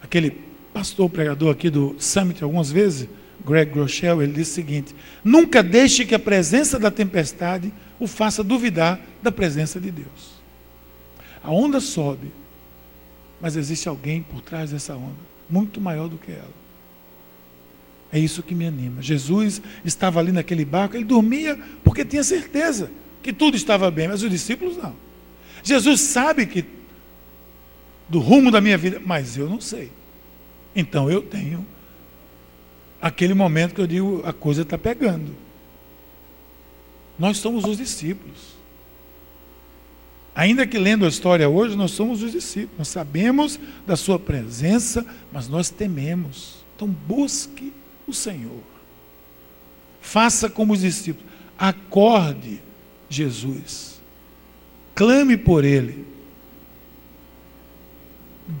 Aquele 0.00 0.30
pastor 0.72 1.10
pregador 1.10 1.50
aqui 1.50 1.68
do 1.68 1.96
Summit 1.98 2.44
algumas 2.44 2.70
vezes, 2.70 3.08
Greg 3.44 3.72
Groeschel, 3.72 4.22
ele 4.22 4.32
disse 4.32 4.52
o 4.52 4.54
seguinte: 4.54 4.94
nunca 5.24 5.60
deixe 5.60 6.04
que 6.04 6.14
a 6.14 6.20
presença 6.20 6.78
da 6.78 6.88
tempestade 6.88 7.74
o 7.98 8.06
faça 8.06 8.44
duvidar 8.44 9.00
da 9.20 9.32
presença 9.32 9.80
de 9.80 9.90
Deus. 9.90 10.40
A 11.42 11.50
onda 11.50 11.80
sobe, 11.80 12.30
mas 13.40 13.56
existe 13.56 13.88
alguém 13.88 14.22
por 14.22 14.40
trás 14.40 14.70
dessa 14.70 14.94
onda, 14.94 15.18
muito 15.50 15.80
maior 15.80 16.08
do 16.08 16.16
que 16.16 16.30
ela. 16.30 16.63
É 18.14 18.18
isso 18.20 18.44
que 18.44 18.54
me 18.54 18.64
anima. 18.64 19.02
Jesus 19.02 19.60
estava 19.84 20.20
ali 20.20 20.30
naquele 20.30 20.64
barco, 20.64 20.94
ele 20.94 21.04
dormia 21.04 21.58
porque 21.82 22.04
tinha 22.04 22.22
certeza 22.22 22.88
que 23.20 23.32
tudo 23.32 23.56
estava 23.56 23.90
bem, 23.90 24.06
mas 24.06 24.22
os 24.22 24.30
discípulos 24.30 24.76
não. 24.76 24.94
Jesus 25.64 26.00
sabe 26.00 26.46
que 26.46 26.64
do 28.08 28.20
rumo 28.20 28.52
da 28.52 28.60
minha 28.60 28.78
vida, 28.78 29.02
mas 29.04 29.36
eu 29.36 29.50
não 29.50 29.60
sei. 29.60 29.90
Então 30.76 31.10
eu 31.10 31.22
tenho 31.22 31.66
aquele 33.02 33.34
momento 33.34 33.74
que 33.74 33.80
eu 33.80 33.86
digo, 33.88 34.22
a 34.24 34.32
coisa 34.32 34.62
está 34.62 34.78
pegando. 34.78 35.34
Nós 37.18 37.38
somos 37.38 37.64
os 37.64 37.78
discípulos. 37.78 38.54
Ainda 40.36 40.68
que 40.68 40.78
lendo 40.78 41.04
a 41.04 41.08
história 41.08 41.48
hoje, 41.48 41.74
nós 41.74 41.90
somos 41.90 42.22
os 42.22 42.30
discípulos. 42.30 42.78
Nós 42.78 42.88
sabemos 42.88 43.58
da 43.84 43.96
sua 43.96 44.20
presença, 44.20 45.04
mas 45.32 45.48
nós 45.48 45.68
tememos. 45.68 46.64
Então 46.76 46.86
busque 46.86 47.72
o 48.06 48.12
Senhor. 48.12 48.62
Faça 50.00 50.48
como 50.48 50.72
os 50.72 50.80
discípulos. 50.80 51.30
Acorde 51.58 52.60
Jesus. 53.08 54.00
Clame 54.94 55.36
por 55.36 55.64
Ele. 55.64 56.04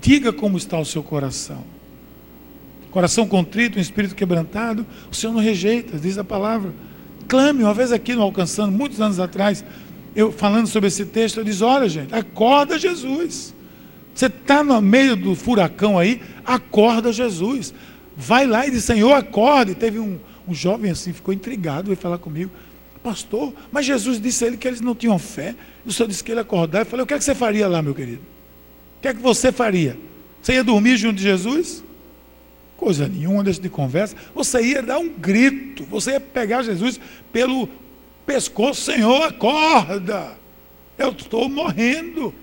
Diga 0.00 0.32
como 0.32 0.56
está 0.56 0.78
o 0.78 0.84
seu 0.84 1.02
coração. 1.02 1.64
Coração 2.90 3.26
contrito, 3.26 3.78
um 3.78 3.82
espírito 3.82 4.14
quebrantado, 4.14 4.86
o 5.10 5.14
Senhor 5.14 5.32
não 5.32 5.40
rejeita, 5.40 5.98
diz 5.98 6.16
a 6.16 6.22
palavra. 6.24 6.72
Clame, 7.26 7.64
uma 7.64 7.74
vez 7.74 7.90
aqui 7.90 8.14
no 8.14 8.22
Alcançando, 8.22 8.70
muitos 8.70 9.00
anos 9.00 9.18
atrás, 9.18 9.64
eu 10.14 10.30
falando 10.30 10.68
sobre 10.68 10.86
esse 10.86 11.04
texto, 11.04 11.38
eu 11.38 11.44
disse: 11.44 11.62
olha, 11.64 11.88
gente, 11.88 12.14
acorda 12.14 12.78
Jesus. 12.78 13.54
Você 14.14 14.26
está 14.26 14.62
no 14.62 14.80
meio 14.80 15.16
do 15.16 15.34
furacão 15.34 15.98
aí, 15.98 16.22
acorda 16.44 17.12
Jesus. 17.12 17.74
Vai 18.16 18.46
lá 18.46 18.66
e 18.66 18.70
diz: 18.70 18.84
Senhor, 18.84 19.12
acorde. 19.12 19.74
Teve 19.74 19.98
um, 19.98 20.18
um 20.46 20.54
jovem 20.54 20.90
assim, 20.90 21.12
ficou 21.12 21.32
intrigado, 21.34 21.86
veio 21.86 21.96
falar 21.96 22.18
comigo. 22.18 22.50
Pastor, 23.02 23.52
mas 23.70 23.84
Jesus 23.84 24.20
disse 24.20 24.44
a 24.44 24.46
ele 24.46 24.56
que 24.56 24.66
eles 24.66 24.80
não 24.80 24.94
tinham 24.94 25.18
fé. 25.18 25.54
O 25.84 25.92
Senhor 25.92 26.08
disse 26.08 26.24
que 26.24 26.32
ele 26.32 26.40
acordar. 26.40 26.80
Eu 26.80 26.86
falei: 26.86 27.04
O 27.04 27.06
que 27.06 27.14
é 27.14 27.18
que 27.18 27.24
você 27.24 27.34
faria 27.34 27.68
lá, 27.68 27.82
meu 27.82 27.94
querido? 27.94 28.22
O 28.98 29.02
que 29.02 29.08
é 29.08 29.14
que 29.14 29.20
você 29.20 29.52
faria? 29.52 29.98
Você 30.40 30.54
ia 30.54 30.64
dormir 30.64 30.96
junto 30.96 31.16
de 31.16 31.22
Jesus? 31.22 31.84
Coisa 32.76 33.08
nenhuma 33.08 33.44
desse 33.44 33.60
de 33.60 33.68
conversa. 33.68 34.16
Você 34.34 34.62
ia 34.62 34.82
dar 34.82 34.98
um 34.98 35.08
grito, 35.08 35.84
você 35.84 36.12
ia 36.12 36.20
pegar 36.20 36.62
Jesus 36.62 36.98
pelo 37.32 37.68
pescoço, 38.26 38.80
Senhor, 38.80 39.22
acorda. 39.22 40.36
Eu 40.96 41.10
estou 41.10 41.48
morrendo. 41.48 42.34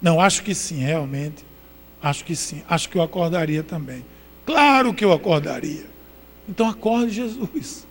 Não, 0.00 0.20
acho 0.20 0.42
que 0.42 0.54
sim, 0.54 0.78
realmente. 0.78 1.44
Acho 2.02 2.24
que 2.24 2.34
sim. 2.34 2.62
Acho 2.68 2.88
que 2.88 2.98
eu 2.98 3.02
acordaria 3.02 3.62
também. 3.62 4.04
Claro 4.44 4.92
que 4.92 5.04
eu 5.04 5.12
acordaria. 5.12 5.86
Então 6.48 6.68
acorde 6.68 7.12
Jesus. 7.12 7.86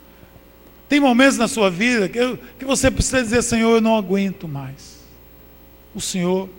Tem 0.90 1.00
momentos 1.00 1.38
na 1.38 1.48
sua 1.48 1.70
vida 1.72 2.10
que, 2.10 2.18
eu, 2.18 2.38
que 2.60 2.66
você 2.66 2.92
precisa 2.92 3.24
dizer, 3.24 3.42
Senhor, 3.42 3.76
eu 3.76 3.82
não 3.82 3.96
aguento 3.96 4.48
mais. 4.48 5.00
O 5.96 6.02
Senhor 6.02 6.50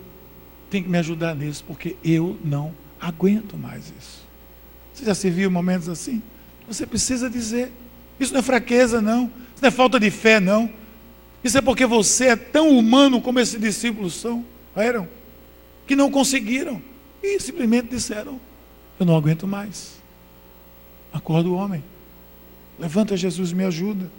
tem 0.71 0.81
que 0.81 0.89
me 0.89 0.97
ajudar 0.97 1.35
nisso, 1.35 1.63
porque 1.67 1.95
eu 2.03 2.35
não 2.43 2.73
aguento 2.99 3.55
mais 3.55 3.93
isso. 3.99 4.23
Você 4.91 5.05
já 5.05 5.13
se 5.13 5.29
viu 5.29 5.51
momentos 5.51 5.87
assim? 5.87 6.21
Você 6.67 6.87
precisa 6.87 7.29
dizer. 7.29 7.71
Isso 8.19 8.33
não 8.33 8.39
é 8.39 8.43
fraqueza, 8.43 8.99
não. 8.99 9.25
Isso 9.53 9.61
não 9.61 9.67
é 9.67 9.71
falta 9.71 9.99
de 9.99 10.09
fé, 10.09 10.39
não. 10.39 10.67
Isso 11.43 11.57
é 11.57 11.61
porque 11.61 11.85
você 11.85 12.29
é 12.29 12.35
tão 12.35 12.69
humano 12.69 13.21
como 13.21 13.39
esses 13.39 13.59
discípulos 13.59 14.15
são, 14.15 14.45
eram, 14.75 15.07
que 15.85 15.95
não 15.95 16.09
conseguiram. 16.09 16.81
E 17.23 17.39
simplesmente 17.39 17.87
disseram: 17.87 18.39
Eu 18.99 19.05
não 19.05 19.15
aguento 19.15 19.47
mais. 19.47 20.01
Acorda 21.13 21.47
o 21.47 21.53
homem. 21.55 21.83
Levanta, 22.77 23.15
Jesus, 23.15 23.53
me 23.53 23.63
ajuda. 23.63 24.11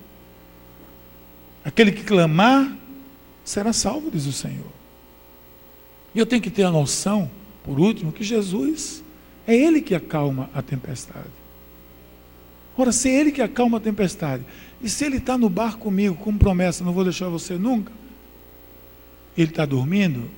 Aquele 1.64 1.92
que 1.92 2.02
clamar 2.02 2.76
será 3.44 3.72
salvo, 3.72 4.10
diz 4.10 4.26
o 4.26 4.32
Senhor. 4.32 4.72
E 6.14 6.18
eu 6.18 6.26
tenho 6.26 6.40
que 6.40 6.50
ter 6.50 6.62
a 6.62 6.70
noção 6.70 7.30
por 7.64 7.80
último, 7.80 8.12
que 8.12 8.22
Jesus 8.22 9.02
é 9.46 9.54
Ele 9.54 9.80
que 9.80 9.94
acalma 9.94 10.50
a 10.54 10.62
tempestade. 10.62 11.44
Ora, 12.76 12.92
se 12.92 13.08
é 13.08 13.20
Ele 13.20 13.32
que 13.32 13.42
acalma 13.42 13.78
a 13.78 13.80
tempestade, 13.80 14.44
e 14.82 14.88
se 14.88 15.04
Ele 15.04 15.16
está 15.16 15.38
no 15.38 15.48
barco 15.48 15.80
comigo, 15.80 16.14
com 16.14 16.36
promessa, 16.36 16.84
não 16.84 16.92
vou 16.92 17.04
deixar 17.04 17.28
você 17.28 17.54
nunca, 17.54 17.90
Ele 19.36 19.50
está 19.50 19.64
dormindo, 19.64 20.30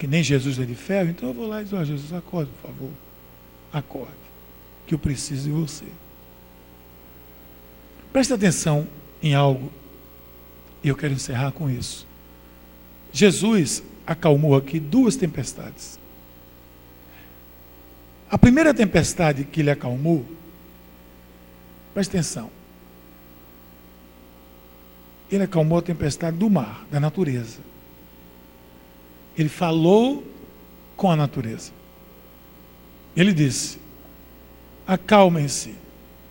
que 0.00 0.06
nem 0.06 0.22
Jesus 0.22 0.58
é 0.58 0.64
de 0.64 0.74
ferro, 0.74 1.10
então 1.10 1.28
eu 1.28 1.34
vou 1.34 1.46
lá 1.46 1.60
e 1.60 1.64
digo, 1.66 1.76
oh, 1.76 1.84
Jesus, 1.84 2.10
acorde, 2.14 2.50
por 2.52 2.70
favor. 2.70 2.90
Acorde, 3.70 4.14
que 4.86 4.94
eu 4.94 4.98
preciso 4.98 5.44
de 5.44 5.50
você. 5.50 5.84
Preste 8.10 8.32
atenção 8.32 8.88
em 9.22 9.34
algo, 9.34 9.70
e 10.82 10.88
eu 10.88 10.96
quero 10.96 11.12
encerrar 11.12 11.52
com 11.52 11.68
isso. 11.68 12.06
Jesus 13.12 13.82
acalmou 14.06 14.56
aqui 14.56 14.80
duas 14.80 15.16
tempestades. 15.16 16.00
A 18.30 18.38
primeira 18.38 18.72
tempestade 18.72 19.44
que 19.44 19.60
ele 19.60 19.70
acalmou, 19.70 20.24
preste 21.92 22.08
atenção, 22.08 22.50
ele 25.30 25.44
acalmou 25.44 25.76
a 25.76 25.82
tempestade 25.82 26.38
do 26.38 26.48
mar, 26.48 26.86
da 26.90 26.98
natureza. 26.98 27.58
Ele 29.36 29.48
falou 29.48 30.24
com 30.96 31.10
a 31.10 31.16
natureza. 31.16 31.72
Ele 33.16 33.32
disse: 33.32 33.78
acalmem-se. 34.86 35.74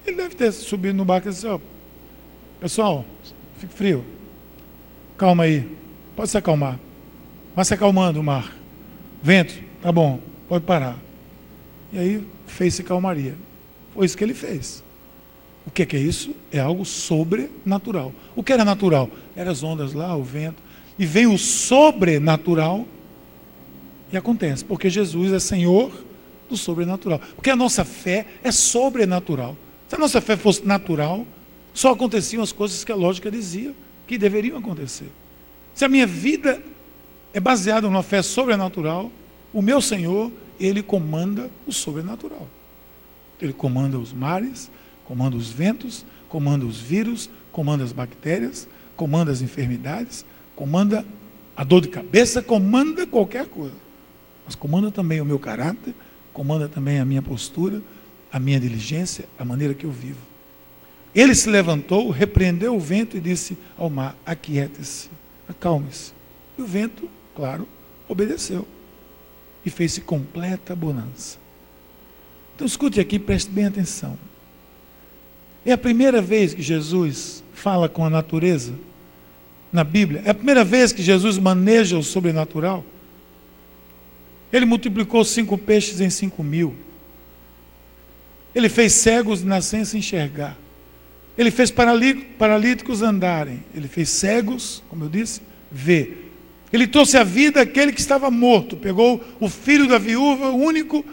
Ele 0.06 0.18
deve 0.18 0.36
ter 0.36 0.52
subido 0.52 0.98
no 0.98 1.06
barco 1.06 1.28
e 1.28 1.32
disse: 1.32 1.48
oh, 1.48 1.62
pessoal, 2.60 3.06
fique 3.58 3.74
frio. 3.74 4.04
Calma 5.18 5.44
aí. 5.44 5.78
Pode 6.16 6.30
se 6.30 6.38
acalmar. 6.38 6.80
Vai 7.56 7.66
se 7.66 7.74
acalmando 7.74 8.20
o 8.20 8.24
mar. 8.24 8.56
Vento, 9.22 9.54
tá 9.82 9.92
bom, 9.92 10.20
pode 10.48 10.66
parar. 10.66 10.98
E 11.92 11.98
aí 11.98 12.28
fez-se 12.48 12.84
calmaria. 12.84 13.36
Foi 13.94 14.06
isso 14.06 14.18
que 14.18 14.24
ele 14.24 14.34
fez. 14.34 14.84
O 15.66 15.72
que 15.72 15.84
é, 15.84 15.86
que 15.86 15.96
é 15.96 16.00
isso? 16.00 16.34
É 16.52 16.60
algo 16.60 16.86
sobrenatural. 16.86 18.14
O 18.36 18.44
que 18.44 18.54
era 18.54 18.64
natural? 18.64 19.10
Eram 19.36 19.52
as 19.52 19.62
ondas 19.62 19.94
lá, 19.94 20.16
o 20.16 20.24
vento. 20.24 20.62
E 21.00 21.06
vem 21.06 21.26
o 21.26 21.38
sobrenatural 21.38 22.86
e 24.12 24.18
acontece, 24.18 24.66
porque 24.66 24.90
Jesus 24.90 25.32
é 25.32 25.40
Senhor 25.40 25.92
do 26.50 26.58
sobrenatural. 26.58 27.20
Porque 27.36 27.50
a 27.50 27.56
nossa 27.56 27.86
fé 27.86 28.28
é 28.44 28.52
sobrenatural. 28.52 29.56
Se 29.88 29.96
a 29.96 29.98
nossa 29.98 30.20
fé 30.20 30.36
fosse 30.36 30.66
natural, 30.66 31.26
só 31.74 31.92
aconteciam 31.92 32.44
as 32.44 32.52
coisas 32.52 32.84
que 32.84 32.92
a 32.92 32.96
lógica 32.96 33.32
dizia 33.32 33.74
que 34.06 34.18
deveriam 34.18 34.58
acontecer. 34.58 35.10
Se 35.74 35.86
a 35.86 35.90
minha 35.90 36.06
vida 36.06 36.62
é 37.34 37.40
baseado 37.40 37.84
numa 37.84 38.04
fé 38.04 38.22
sobrenatural. 38.22 39.12
O 39.54 39.62
meu 39.62 39.82
Senhor, 39.82 40.32
ele 40.60 40.82
comanda 40.82 41.50
o 41.66 41.72
sobrenatural. 41.72 42.48
Ele 43.42 43.54
comanda 43.54 43.98
os 43.98 44.12
mares, 44.12 44.70
comanda 45.06 45.36
os 45.36 45.50
ventos, 45.50 46.06
comanda 46.28 46.66
os 46.66 46.80
vírus, 46.80 47.30
comanda 47.52 47.84
as 47.84 47.92
bactérias, 47.92 48.68
comanda 48.96 49.32
as 49.32 49.42
enfermidades, 49.42 50.26
comanda 50.60 51.06
a 51.56 51.64
dor 51.64 51.80
de 51.80 51.88
cabeça, 51.88 52.42
comanda 52.42 53.08
qualquer 53.08 53.48
coisa. 53.48 53.78
Mas 54.46 54.56
comanda 54.56 54.92
também 54.92 55.22
o 55.22 55.26
meu 55.26 55.40
caráter, 55.40 55.96
comanda 56.34 56.68
também 56.68 57.00
a 57.00 57.06
minha 57.06 57.22
postura, 57.22 57.82
a 58.30 58.38
minha 58.42 58.60
diligência, 58.60 59.24
a 59.38 59.46
maneira 59.46 59.74
que 59.74 59.86
eu 59.86 59.92
vivo. 59.92 60.20
Ele 61.16 61.34
se 61.34 61.50
levantou, 61.50 62.10
repreendeu 62.10 62.76
o 62.76 62.80
vento 62.80 63.16
e 63.16 63.22
disse 63.22 63.58
ao 63.78 63.90
mar: 63.90 64.18
Aquiete-se, 64.26 65.10
acalme-se. 65.48 66.12
E 66.58 66.62
o 66.62 66.66
vento 66.66 67.10
claro, 67.34 67.66
obedeceu. 68.10 68.68
E 69.66 69.70
fez-se 69.70 70.02
completa 70.02 70.76
bonança. 70.76 71.38
Então 72.54 72.68
escute 72.68 73.00
aqui, 73.00 73.18
preste 73.18 73.50
bem 73.50 73.68
atenção. 73.68 74.20
É 75.66 75.72
a 75.72 75.78
primeira 75.78 76.22
vez 76.22 76.54
que 76.54 76.62
Jesus 76.62 77.46
fala 77.54 77.88
com 77.88 78.04
a 78.04 78.10
natureza 78.10 78.74
na 79.72 79.84
Bíblia. 79.84 80.22
É 80.26 80.32
a 80.32 80.34
primeira 80.34 80.64
vez 80.64 80.92
que 80.92 81.02
Jesus 81.02 81.38
maneja 81.38 81.98
o 81.98 82.04
sobrenatural. 82.04 82.84
Ele 84.52 84.66
multiplicou 84.66 85.24
cinco 85.24 85.58
peixes 85.58 86.02
em 86.02 86.10
cinco 86.10 86.44
mil. 86.44 86.76
Ele 88.54 88.68
fez 88.68 88.94
cegos 88.94 89.42
de 89.42 89.46
nascença 89.46 89.98
enxergar. 89.98 90.58
Ele 91.38 91.52
fez 91.52 91.72
paralíticos 91.72 93.02
andarem. 93.02 93.64
Ele 93.76 93.88
fez 93.88 94.10
cegos, 94.10 94.84
como 94.90 95.06
eu 95.06 95.10
disse, 95.10 95.42
ver 95.72 96.32
Ele 96.74 96.88
trouxe 96.88 97.18
a 97.18 97.24
vida 97.24 97.62
aquele 97.62 97.92
que 97.92 98.02
estava 98.02 98.32
morto. 98.32 98.76
Pegou 98.76 99.24
o 99.40 99.48
filho 99.48 99.88
da 99.88 99.98
viúva, 99.98 100.50
o 100.50 100.58
único 100.58 101.06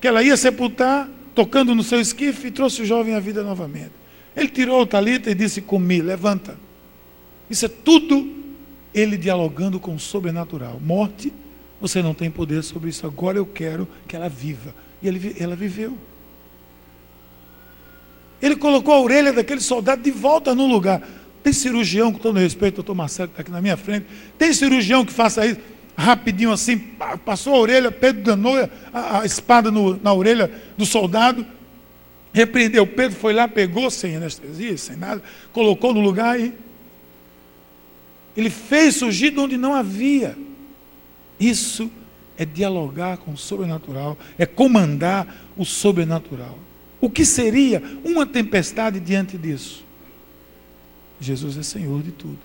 que 0.00 0.08
ela 0.08 0.22
ia 0.22 0.36
sepultar, 0.36 1.08
tocando 1.34 1.74
no 1.74 1.82
seu 1.82 2.00
esquife, 2.00 2.48
e 2.48 2.50
trouxe 2.50 2.82
o 2.82 2.86
jovem 2.86 3.14
à 3.14 3.20
vida 3.20 3.42
novamente. 3.42 3.92
Ele 4.34 4.48
tirou 4.48 4.80
o 4.80 4.86
talita 4.86 5.30
e 5.30 5.34
disse: 5.34 5.60
Comi, 5.60 6.00
levanta. 6.00 6.56
Isso 7.50 7.66
é 7.66 7.68
tudo 7.68 8.36
ele 8.94 9.16
dialogando 9.16 9.78
com 9.78 9.94
o 9.94 10.00
sobrenatural. 10.00 10.80
Morte, 10.80 11.32
você 11.80 12.00
não 12.00 12.14
tem 12.14 12.30
poder 12.30 12.62
sobre 12.62 12.90
isso. 12.90 13.06
Agora 13.06 13.36
eu 13.36 13.44
quero 13.44 13.86
que 14.06 14.16
ela 14.16 14.28
viva. 14.28 14.74
E 15.02 15.08
ele, 15.08 15.36
ela 15.38 15.56
viveu. 15.56 15.98
Ele 18.40 18.56
colocou 18.56 18.94
a 18.94 19.00
orelha 19.00 19.32
daquele 19.32 19.60
soldado 19.60 20.02
de 20.02 20.10
volta 20.10 20.54
no 20.54 20.66
lugar. 20.66 21.02
Tem 21.42 21.52
cirurgião, 21.52 22.12
com 22.12 22.18
todo 22.18 22.38
respeito, 22.38 22.76
doutor 22.76 22.94
Marcelo, 22.94 23.28
que 23.28 23.32
está 23.32 23.42
aqui 23.42 23.50
na 23.50 23.60
minha 23.60 23.76
frente. 23.76 24.06
Tem 24.38 24.52
cirurgião 24.52 25.04
que 25.04 25.12
faça 25.12 25.44
isso 25.44 25.60
rapidinho 26.00 26.50
assim, 26.50 26.78
passou 27.24 27.54
a 27.54 27.58
orelha, 27.58 27.92
Pedro 27.92 28.22
danou 28.22 28.56
a, 28.92 29.20
a 29.20 29.26
espada 29.26 29.70
no, 29.70 30.00
na 30.02 30.12
orelha 30.12 30.50
do 30.76 30.86
soldado, 30.86 31.46
repreendeu. 32.32 32.86
Pedro 32.86 33.18
foi 33.18 33.32
lá, 33.32 33.46
pegou 33.46 33.90
sem 33.90 34.16
anestesia, 34.16 34.76
sem 34.78 34.96
nada, 34.96 35.22
colocou 35.52 35.92
no 35.92 36.00
lugar 36.00 36.40
e 36.40 36.54
ele 38.36 38.50
fez 38.50 38.96
surgir 38.96 39.30
de 39.30 39.38
onde 39.38 39.56
não 39.56 39.74
havia. 39.74 40.36
Isso 41.38 41.90
é 42.36 42.44
dialogar 42.44 43.18
com 43.18 43.32
o 43.32 43.36
sobrenatural, 43.36 44.16
é 44.38 44.46
comandar 44.46 45.50
o 45.56 45.64
sobrenatural. 45.64 46.58
O 47.00 47.08
que 47.08 47.24
seria 47.24 47.82
uma 48.04 48.26
tempestade 48.26 49.00
diante 49.00 49.38
disso? 49.38 49.84
Jesus 51.20 51.56
é 51.58 51.62
Senhor 51.62 52.02
de 52.02 52.12
tudo. 52.12 52.38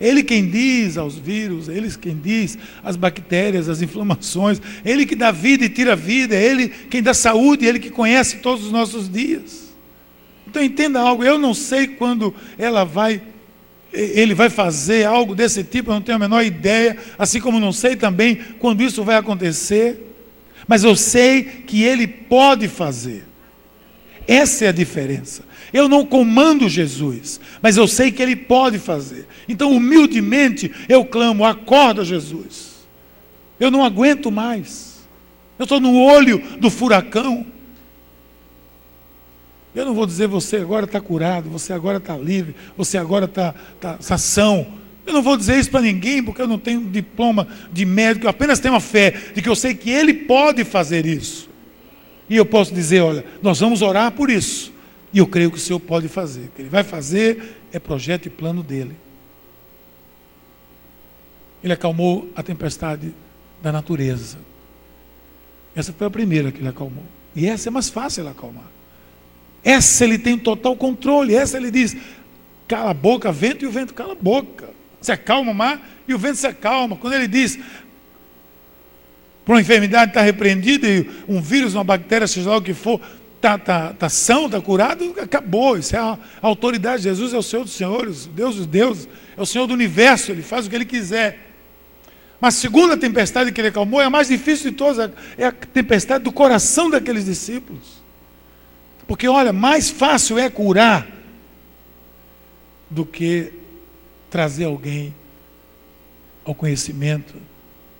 Ele 0.00 0.24
quem 0.24 0.48
diz 0.48 0.98
aos 0.98 1.16
vírus, 1.16 1.68
Ele 1.68 1.88
quem 1.92 2.16
diz 2.16 2.58
às 2.82 2.96
bactérias, 2.96 3.68
às 3.68 3.82
inflamações, 3.82 4.60
Ele 4.84 5.06
que 5.06 5.14
dá 5.14 5.30
vida 5.30 5.64
e 5.64 5.68
tira 5.68 5.94
vida, 5.94 6.34
é 6.34 6.44
Ele 6.44 6.68
quem 6.68 7.00
dá 7.00 7.14
saúde, 7.14 7.64
Ele 7.64 7.78
que 7.78 7.88
conhece 7.88 8.38
todos 8.38 8.66
os 8.66 8.72
nossos 8.72 9.08
dias. 9.08 9.72
Então 10.44 10.62
entenda 10.62 11.00
algo, 11.00 11.22
eu 11.22 11.38
não 11.38 11.54
sei 11.54 11.86
quando 11.86 12.34
ela 12.58 12.84
vai, 12.84 13.22
ele 13.92 14.34
vai 14.34 14.48
fazer 14.48 15.04
algo 15.04 15.34
desse 15.34 15.62
tipo, 15.62 15.90
eu 15.90 15.94
não 15.94 16.02
tenho 16.02 16.16
a 16.16 16.20
menor 16.20 16.42
ideia, 16.42 16.96
assim 17.18 17.40
como 17.40 17.60
não 17.60 17.72
sei 17.72 17.94
também 17.94 18.36
quando 18.58 18.82
isso 18.82 19.04
vai 19.04 19.16
acontecer, 19.16 20.12
mas 20.66 20.84
eu 20.84 20.96
sei 20.96 21.42
que 21.42 21.82
Ele 21.82 22.06
pode 22.06 22.68
fazer. 22.68 23.24
Essa 24.26 24.66
é 24.66 24.68
a 24.68 24.72
diferença. 24.72 25.44
Eu 25.72 25.88
não 25.88 26.04
comando 26.04 26.68
Jesus, 26.68 27.40
mas 27.60 27.76
eu 27.76 27.88
sei 27.88 28.12
que 28.12 28.22
Ele 28.22 28.36
pode 28.36 28.78
fazer. 28.78 29.26
Então, 29.48 29.72
humildemente, 29.72 30.70
eu 30.88 31.04
clamo: 31.04 31.44
acorda, 31.44 32.04
Jesus. 32.04 32.86
Eu 33.58 33.70
não 33.70 33.84
aguento 33.84 34.30
mais. 34.30 35.02
Eu 35.58 35.64
estou 35.64 35.80
no 35.80 35.96
olho 35.96 36.42
do 36.58 36.70
furacão. 36.70 37.46
Eu 39.74 39.86
não 39.86 39.94
vou 39.94 40.06
dizer 40.06 40.26
você 40.26 40.56
agora 40.56 40.84
está 40.84 41.00
curado, 41.00 41.48
você 41.48 41.72
agora 41.72 41.98
está 41.98 42.16
livre, 42.16 42.54
você 42.76 42.98
agora 42.98 43.24
está 43.24 43.54
tá, 43.80 43.94
tá 43.94 44.18
são. 44.18 44.66
Eu 45.06 45.12
não 45.14 45.22
vou 45.22 45.36
dizer 45.36 45.58
isso 45.58 45.70
para 45.70 45.80
ninguém, 45.80 46.22
porque 46.22 46.42
eu 46.42 46.46
não 46.46 46.58
tenho 46.58 46.84
diploma 46.84 47.48
de 47.72 47.84
médico, 47.84 48.26
eu 48.26 48.30
apenas 48.30 48.60
tenho 48.60 48.74
a 48.74 48.80
fé 48.80 49.10
de 49.34 49.40
que 49.40 49.48
eu 49.48 49.56
sei 49.56 49.74
que 49.74 49.90
Ele 49.90 50.12
pode 50.12 50.62
fazer 50.64 51.06
isso. 51.06 51.48
E 52.28 52.36
eu 52.36 52.44
posso 52.44 52.74
dizer: 52.74 53.00
olha, 53.00 53.24
nós 53.42 53.60
vamos 53.60 53.82
orar 53.82 54.12
por 54.12 54.30
isso. 54.30 54.72
E 55.12 55.18
eu 55.18 55.26
creio 55.26 55.50
que 55.50 55.58
o 55.58 55.60
Senhor 55.60 55.80
pode 55.80 56.08
fazer. 56.08 56.42
O 56.42 56.48
que 56.48 56.62
Ele 56.62 56.68
vai 56.68 56.84
fazer 56.84 57.58
é 57.72 57.78
projeto 57.78 58.26
e 58.26 58.30
plano 58.30 58.62
dele. 58.62 58.96
Ele 61.62 61.72
acalmou 61.72 62.30
a 62.34 62.42
tempestade 62.42 63.14
da 63.62 63.70
natureza. 63.70 64.38
Essa 65.74 65.92
foi 65.92 66.06
a 66.06 66.10
primeira 66.10 66.50
que 66.50 66.58
ele 66.58 66.68
acalmou. 66.68 67.04
E 67.34 67.46
essa 67.46 67.68
é 67.68 67.70
mais 67.70 67.88
fácil 67.88 68.28
acalmar. 68.28 68.70
Essa 69.64 70.04
ele 70.04 70.18
tem 70.18 70.38
total 70.38 70.76
controle. 70.76 71.34
Essa 71.34 71.56
ele 71.56 71.70
diz: 71.70 71.96
cala 72.66 72.90
a 72.90 72.94
boca, 72.94 73.30
vento, 73.30 73.64
e 73.64 73.68
o 73.68 73.70
vento 73.70 73.94
cala 73.94 74.12
a 74.12 74.16
boca. 74.16 74.70
Se 75.00 75.12
acalma 75.12 75.50
o 75.50 75.54
mar 75.54 75.80
e 76.06 76.14
o 76.14 76.18
vento 76.18 76.36
se 76.36 76.46
acalma. 76.46 76.96
Quando 76.96 77.14
ele 77.14 77.28
diz 77.28 77.58
para 79.44 79.54
uma 79.54 79.60
enfermidade 79.60 80.10
está 80.10 80.22
repreendida 80.22 80.86
e 80.86 81.08
um 81.26 81.40
vírus, 81.40 81.74
uma 81.74 81.82
bactéria, 81.82 82.28
seja 82.28 82.48
lá 82.48 82.58
o 82.58 82.62
que 82.62 82.72
for, 82.72 83.00
está 83.36 83.58
tá, 83.58 83.92
tá 83.92 84.08
são, 84.08 84.46
está 84.46 84.60
curado, 84.60 85.14
acabou. 85.20 85.76
Isso 85.76 85.96
é 85.96 85.98
a, 85.98 86.18
a 86.40 86.46
autoridade. 86.46 87.02
Jesus 87.02 87.34
é 87.34 87.38
o 87.38 87.42
Senhor 87.42 87.64
dos 87.64 87.72
senhores, 87.72 88.26
Deus 88.26 88.56
dos 88.56 88.66
deuses, 88.66 89.08
é 89.36 89.42
o 89.42 89.46
Senhor 89.46 89.66
do 89.66 89.74
universo, 89.74 90.30
Ele 90.30 90.42
faz 90.42 90.66
o 90.66 90.70
que 90.70 90.76
Ele 90.76 90.84
quiser. 90.84 91.52
Mas 92.40 92.56
a 92.56 92.60
segunda 92.60 92.96
tempestade 92.96 93.52
que 93.52 93.60
ele 93.60 93.68
acalmou 93.68 94.00
é 94.00 94.04
a 94.04 94.10
mais 94.10 94.26
difícil 94.26 94.72
de 94.72 94.76
todas, 94.76 95.12
é 95.38 95.46
a 95.46 95.52
tempestade 95.52 96.24
do 96.24 96.32
coração 96.32 96.90
daqueles 96.90 97.24
discípulos. 97.24 98.01
Porque, 99.12 99.28
olha, 99.28 99.52
mais 99.52 99.90
fácil 99.90 100.38
é 100.38 100.48
curar 100.48 101.06
do 102.88 103.04
que 103.04 103.52
trazer 104.30 104.64
alguém 104.64 105.14
ao 106.46 106.54
conhecimento 106.54 107.34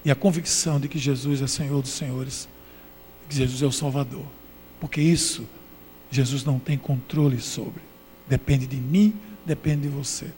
e 0.06 0.10
à 0.10 0.14
convicção 0.14 0.80
de 0.80 0.88
que 0.88 0.98
Jesus 0.98 1.42
é 1.42 1.46
Senhor 1.46 1.82
dos 1.82 1.90
Senhores, 1.90 2.48
que 3.28 3.36
Jesus 3.36 3.60
é 3.60 3.66
o 3.66 3.70
Salvador. 3.70 4.24
Porque 4.80 5.02
isso 5.02 5.46
Jesus 6.10 6.46
não 6.46 6.58
tem 6.58 6.78
controle 6.78 7.42
sobre. 7.42 7.82
Depende 8.26 8.66
de 8.66 8.76
mim, 8.76 9.14
depende 9.44 9.82
de 9.82 9.88
você. 9.88 10.28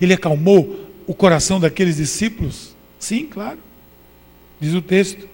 Ele 0.00 0.14
acalmou 0.14 0.90
o 1.06 1.14
coração 1.14 1.60
daqueles 1.60 1.98
discípulos? 1.98 2.74
Sim, 2.98 3.24
claro. 3.26 3.60
Diz 4.60 4.74
o 4.74 4.82
texto. 4.82 5.28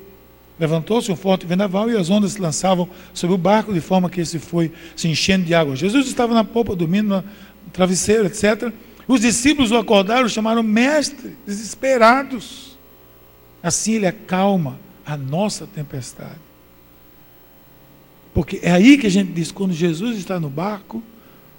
Levantou-se 0.63 1.11
um 1.11 1.17
forte 1.17 1.45
vendaval 1.45 1.91
e 1.91 1.97
as 1.97 2.09
ondas 2.09 2.35
se 2.35 2.41
lançavam 2.41 2.89
sobre 3.13 3.35
o 3.35 3.39
barco 3.39 3.75
de 3.75 3.81
forma 3.81 4.09
que 4.09 4.21
esse 4.21 4.39
foi 4.39 4.71
se 4.95 5.09
enchendo 5.09 5.45
de 5.45 5.53
água. 5.53 5.75
Jesus 5.75 6.07
estava 6.07 6.33
na 6.33 6.45
popa, 6.45 6.77
dormindo 6.77 7.09
no 7.17 7.25
travesseiro, 7.73 8.27
etc. 8.27 8.73
Os 9.09 9.21
discípulos 9.21 9.73
o 9.73 9.77
acordaram, 9.77 10.27
o 10.27 10.29
chamaram 10.29 10.63
mestre, 10.63 11.37
desesperados. 11.45 12.79
Assim 13.61 13.95
ele 13.95 14.07
acalma 14.07 14.79
a 15.05 15.17
nossa 15.17 15.67
tempestade. 15.67 16.39
Porque 18.33 18.61
é 18.63 18.71
aí 18.71 18.97
que 18.97 19.09
a 19.09 19.11
gente 19.11 19.33
diz: 19.33 19.51
quando 19.51 19.73
Jesus 19.73 20.17
está 20.17 20.39
no 20.39 20.49
barco, 20.49 21.03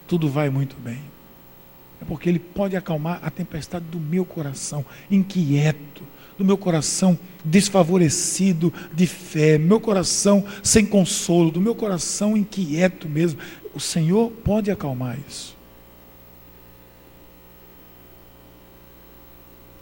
tudo 0.08 0.30
vai 0.30 0.50
muito 0.50 0.78
bem. 0.78 1.02
É 2.02 2.06
porque 2.06 2.30
Ele 2.30 2.40
pode 2.40 2.78
acalmar 2.78 3.20
a 3.22 3.30
tempestade 3.30 3.84
do 3.84 4.00
meu 4.00 4.24
coração, 4.24 4.86
inquieto, 5.12 6.04
do 6.38 6.46
meu 6.46 6.58
coração 6.58 7.18
desfavorecido 7.44 8.74
de 8.94 9.06
fé, 9.06 9.58
meu 9.58 9.80
coração 9.80 10.46
sem 10.64 10.86
consolo, 10.86 11.52
do 11.52 11.62
meu 11.62 11.76
coração 11.76 12.38
inquieto 12.38 13.08
mesmo. 13.08 13.40
O 13.74 13.80
Senhor 13.80 14.32
pode 14.44 14.72
acalmar 14.72 15.18
isso. 15.28 15.56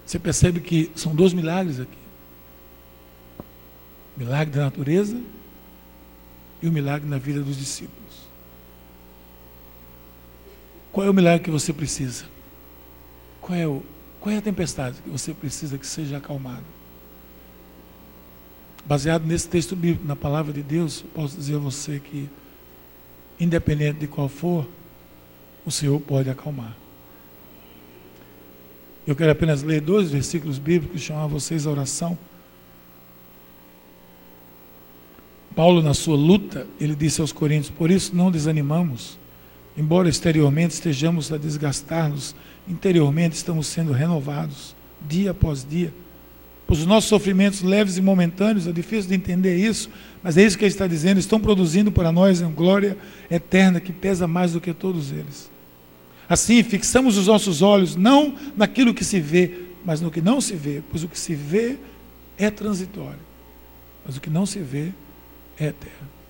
Você 0.06 0.20
percebe 0.20 0.60
que 0.60 0.92
são 0.96 1.16
dois 1.16 1.34
milagres 1.34 1.80
aqui: 1.80 1.98
milagre 4.18 4.54
da 4.56 4.66
natureza 4.66 5.18
e 6.62 6.68
o 6.68 6.72
milagre 6.72 7.10
na 7.10 7.18
vida 7.18 7.42
dos 7.42 7.58
discípulos. 7.58 8.02
Qual 10.92 11.08
é 11.08 11.10
o 11.10 11.14
milagre 11.14 11.46
que 11.46 11.50
você 11.50 11.72
precisa? 11.72 12.26
Qual 13.40 13.58
é, 13.58 13.66
o, 13.66 13.82
qual 14.22 14.36
é 14.36 14.38
a 14.38 14.42
tempestade 14.42 15.02
que 15.02 15.10
você 15.10 15.34
precisa 15.34 15.80
que 15.80 15.86
seja 15.86 16.18
acalmada? 16.18 16.64
Baseado 18.86 19.26
nesse 19.26 19.50
texto 19.50 19.76
bíblico, 19.76 20.08
na 20.08 20.16
palavra 20.16 20.54
de 20.54 20.62
Deus, 20.62 21.04
posso 21.14 21.36
dizer 21.36 21.56
a 21.56 21.60
você 21.60 22.00
que, 22.00 22.30
independente 23.40 24.00
de 24.00 24.08
qual 24.08 24.30
for, 24.30 24.68
o 25.66 25.72
Senhor 25.72 26.00
pode 26.00 26.30
acalmar. 26.30 26.78
Eu 29.06 29.16
quero 29.16 29.32
apenas 29.32 29.64
ler 29.64 29.82
dois 29.82 30.12
versículos 30.12 30.60
bíblicos 30.60 31.02
e 31.02 31.04
chamar 31.04 31.26
vocês 31.26 31.66
à 31.66 31.72
oração. 31.72 32.18
Paulo, 35.56 35.82
na 35.82 35.96
sua 35.96 36.16
luta, 36.16 36.68
ele 36.80 36.96
disse 36.96 37.22
aos 37.22 37.32
Coríntios: 37.32 37.72
Por 37.72 37.90
isso 37.90 38.16
não 38.16 38.30
desanimamos, 38.30 39.18
embora 39.78 40.10
exteriormente 40.10 40.72
estejamos 40.72 41.32
a 41.32 41.38
desgastar-nos, 41.38 42.36
interiormente 42.68 43.34
estamos 43.34 43.68
sendo 43.68 43.92
renovados, 43.92 44.76
dia 45.08 45.32
após 45.32 45.66
dia. 45.68 45.94
Os 46.68 46.86
nossos 46.86 47.10
sofrimentos 47.10 47.62
leves 47.62 47.98
e 47.98 48.02
momentâneos, 48.02 48.66
é 48.66 48.72
difícil 48.72 49.10
de 49.10 49.16
entender 49.16 49.58
isso, 49.58 49.90
mas 50.24 50.38
é 50.38 50.44
isso 50.44 50.58
que 50.58 50.64
ele 50.64 50.72
está 50.72 50.88
dizendo, 50.88 51.20
estão 51.20 51.38
produzindo 51.38 51.92
para 51.92 52.14
nós 52.14 52.40
uma 52.40 52.50
glória 52.50 52.98
eterna 53.30 53.82
que 53.82 53.92
pesa 53.92 54.26
mais 54.26 54.54
do 54.54 54.62
que 54.62 54.74
todos 54.74 55.12
eles. 55.12 55.52
Assim, 56.30 56.64
fixamos 56.64 57.18
os 57.18 57.28
nossos 57.28 57.62
olhos 57.62 57.98
não 57.98 58.36
naquilo 58.56 58.94
que 58.94 59.04
se 59.04 59.20
vê, 59.20 59.64
mas 59.84 60.00
no 60.00 60.10
que 60.10 60.22
não 60.22 60.40
se 60.40 60.56
vê, 60.56 60.82
pois 60.90 61.04
o 61.04 61.10
que 61.10 61.20
se 61.20 61.36
vê 61.36 61.78
é 62.38 62.50
transitório, 62.50 63.20
mas 64.06 64.16
o 64.16 64.22
que 64.22 64.30
não 64.30 64.46
se 64.46 64.60
vê 64.60 64.94
é 65.60 65.66
eterno. 65.66 66.21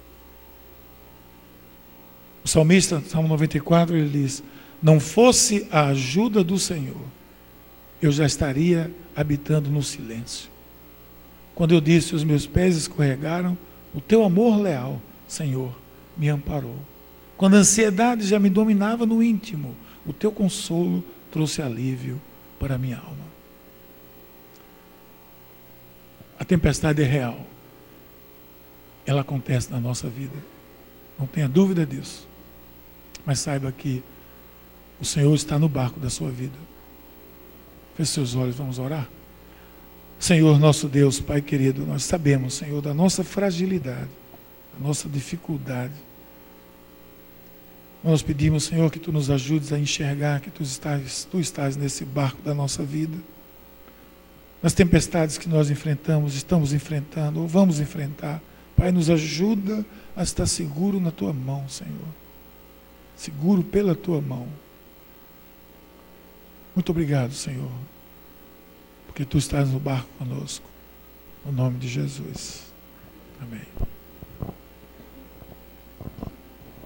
O 2.44 2.48
salmista, 2.48 3.02
Salmo 3.08 3.28
94, 3.28 3.96
ele 3.96 4.10
diz: 4.10 4.44
Não 4.82 5.00
fosse 5.00 5.68
a 5.72 5.88
ajuda 5.88 6.44
do 6.44 6.58
Senhor, 6.58 7.02
eu 8.02 8.12
já 8.12 8.26
estaria 8.26 8.92
habitando 9.16 9.70
no 9.70 9.84
silêncio. 9.84 10.50
Quando 11.54 11.74
eu 11.74 11.82
disse, 11.82 12.16
os 12.16 12.24
meus 12.24 12.48
pés 12.48 12.76
escorregaram, 12.76 13.58
o 13.94 14.02
teu 14.02 14.24
amor 14.24 14.60
leal, 14.60 15.02
Senhor, 15.28 15.78
me 16.18 16.30
amparou. 16.30 16.78
Quando 17.38 17.56
a 17.56 17.60
ansiedade 17.60 18.26
já 18.26 18.40
me 18.40 18.50
dominava 18.50 19.06
no 19.06 19.22
íntimo, 19.22 19.76
o 20.06 20.14
teu 20.14 20.32
consolo 20.32 21.04
trouxe 21.32 21.62
alívio 21.62 22.20
para 22.60 22.76
a 22.76 22.78
minha 22.78 22.98
alma. 22.98 23.26
A 26.40 26.44
tempestade 26.44 27.02
é 27.04 27.06
real. 27.06 27.46
Ela 29.06 29.22
acontece 29.22 29.72
na 29.72 29.80
nossa 29.80 30.08
vida. 30.08 30.36
Não 31.20 31.28
tenha 31.28 31.48
dúvida 31.48 31.86
disso. 31.86 32.28
Mas 33.26 33.40
saiba 33.40 33.72
que 33.72 34.04
o 35.00 35.06
Senhor 35.06 35.34
está 35.34 35.58
no 35.58 35.68
barco 35.68 36.00
da 36.00 36.10
sua 36.10 36.30
vida. 36.30 36.58
Feche 37.96 38.12
seus 38.12 38.36
olhos, 38.36 38.56
vamos 38.56 38.80
orar. 38.80 39.08
Senhor, 40.20 40.60
nosso 40.60 40.88
Deus, 40.88 41.20
Pai 41.20 41.42
querido, 41.42 41.84
nós 41.84 42.04
sabemos, 42.04 42.54
Senhor, 42.54 42.80
da 42.80 42.94
nossa 42.94 43.24
fragilidade, 43.24 44.10
da 44.78 44.88
nossa 44.88 45.10
dificuldade. 45.10 45.96
Nós 48.04 48.22
pedimos, 48.22 48.66
Senhor, 48.66 48.92
que 48.92 49.00
Tu 49.00 49.12
nos 49.12 49.32
ajudes 49.32 49.74
a 49.74 49.80
enxergar 49.80 50.40
que 50.40 50.52
Tu 50.52 50.62
estás, 50.62 51.28
tu 51.30 51.40
estás 51.40 51.76
nesse 51.76 52.06
barco 52.06 52.42
da 52.44 52.54
nossa 52.54 52.84
vida. 52.84 53.18
Nas 54.62 54.74
tempestades 54.74 55.40
que 55.40 55.50
nós 55.50 55.72
enfrentamos, 55.72 56.36
estamos 56.36 56.72
enfrentando 56.72 57.42
ou 57.42 57.48
vamos 57.48 57.80
enfrentar. 57.80 58.40
Pai, 58.76 58.92
nos 58.92 59.10
ajuda 59.10 59.84
a 60.16 60.22
estar 60.22 60.46
seguro 60.46 61.00
na 61.00 61.10
Tua 61.10 61.34
mão, 61.34 61.68
Senhor. 61.68 62.21
Seguro 63.22 63.62
pela 63.62 63.94
Tua 63.94 64.20
mão. 64.20 64.48
Muito 66.76 66.90
obrigado, 66.90 67.32
Senhor, 67.34 67.70
porque 69.06 69.24
Tu 69.24 69.38
estás 69.38 69.70
no 69.70 69.80
barco 69.80 70.10
conosco. 70.18 70.68
No 71.46 71.52
nome 71.52 71.78
de 71.78 71.88
Jesus. 71.88 72.74
Amém. 73.40 73.91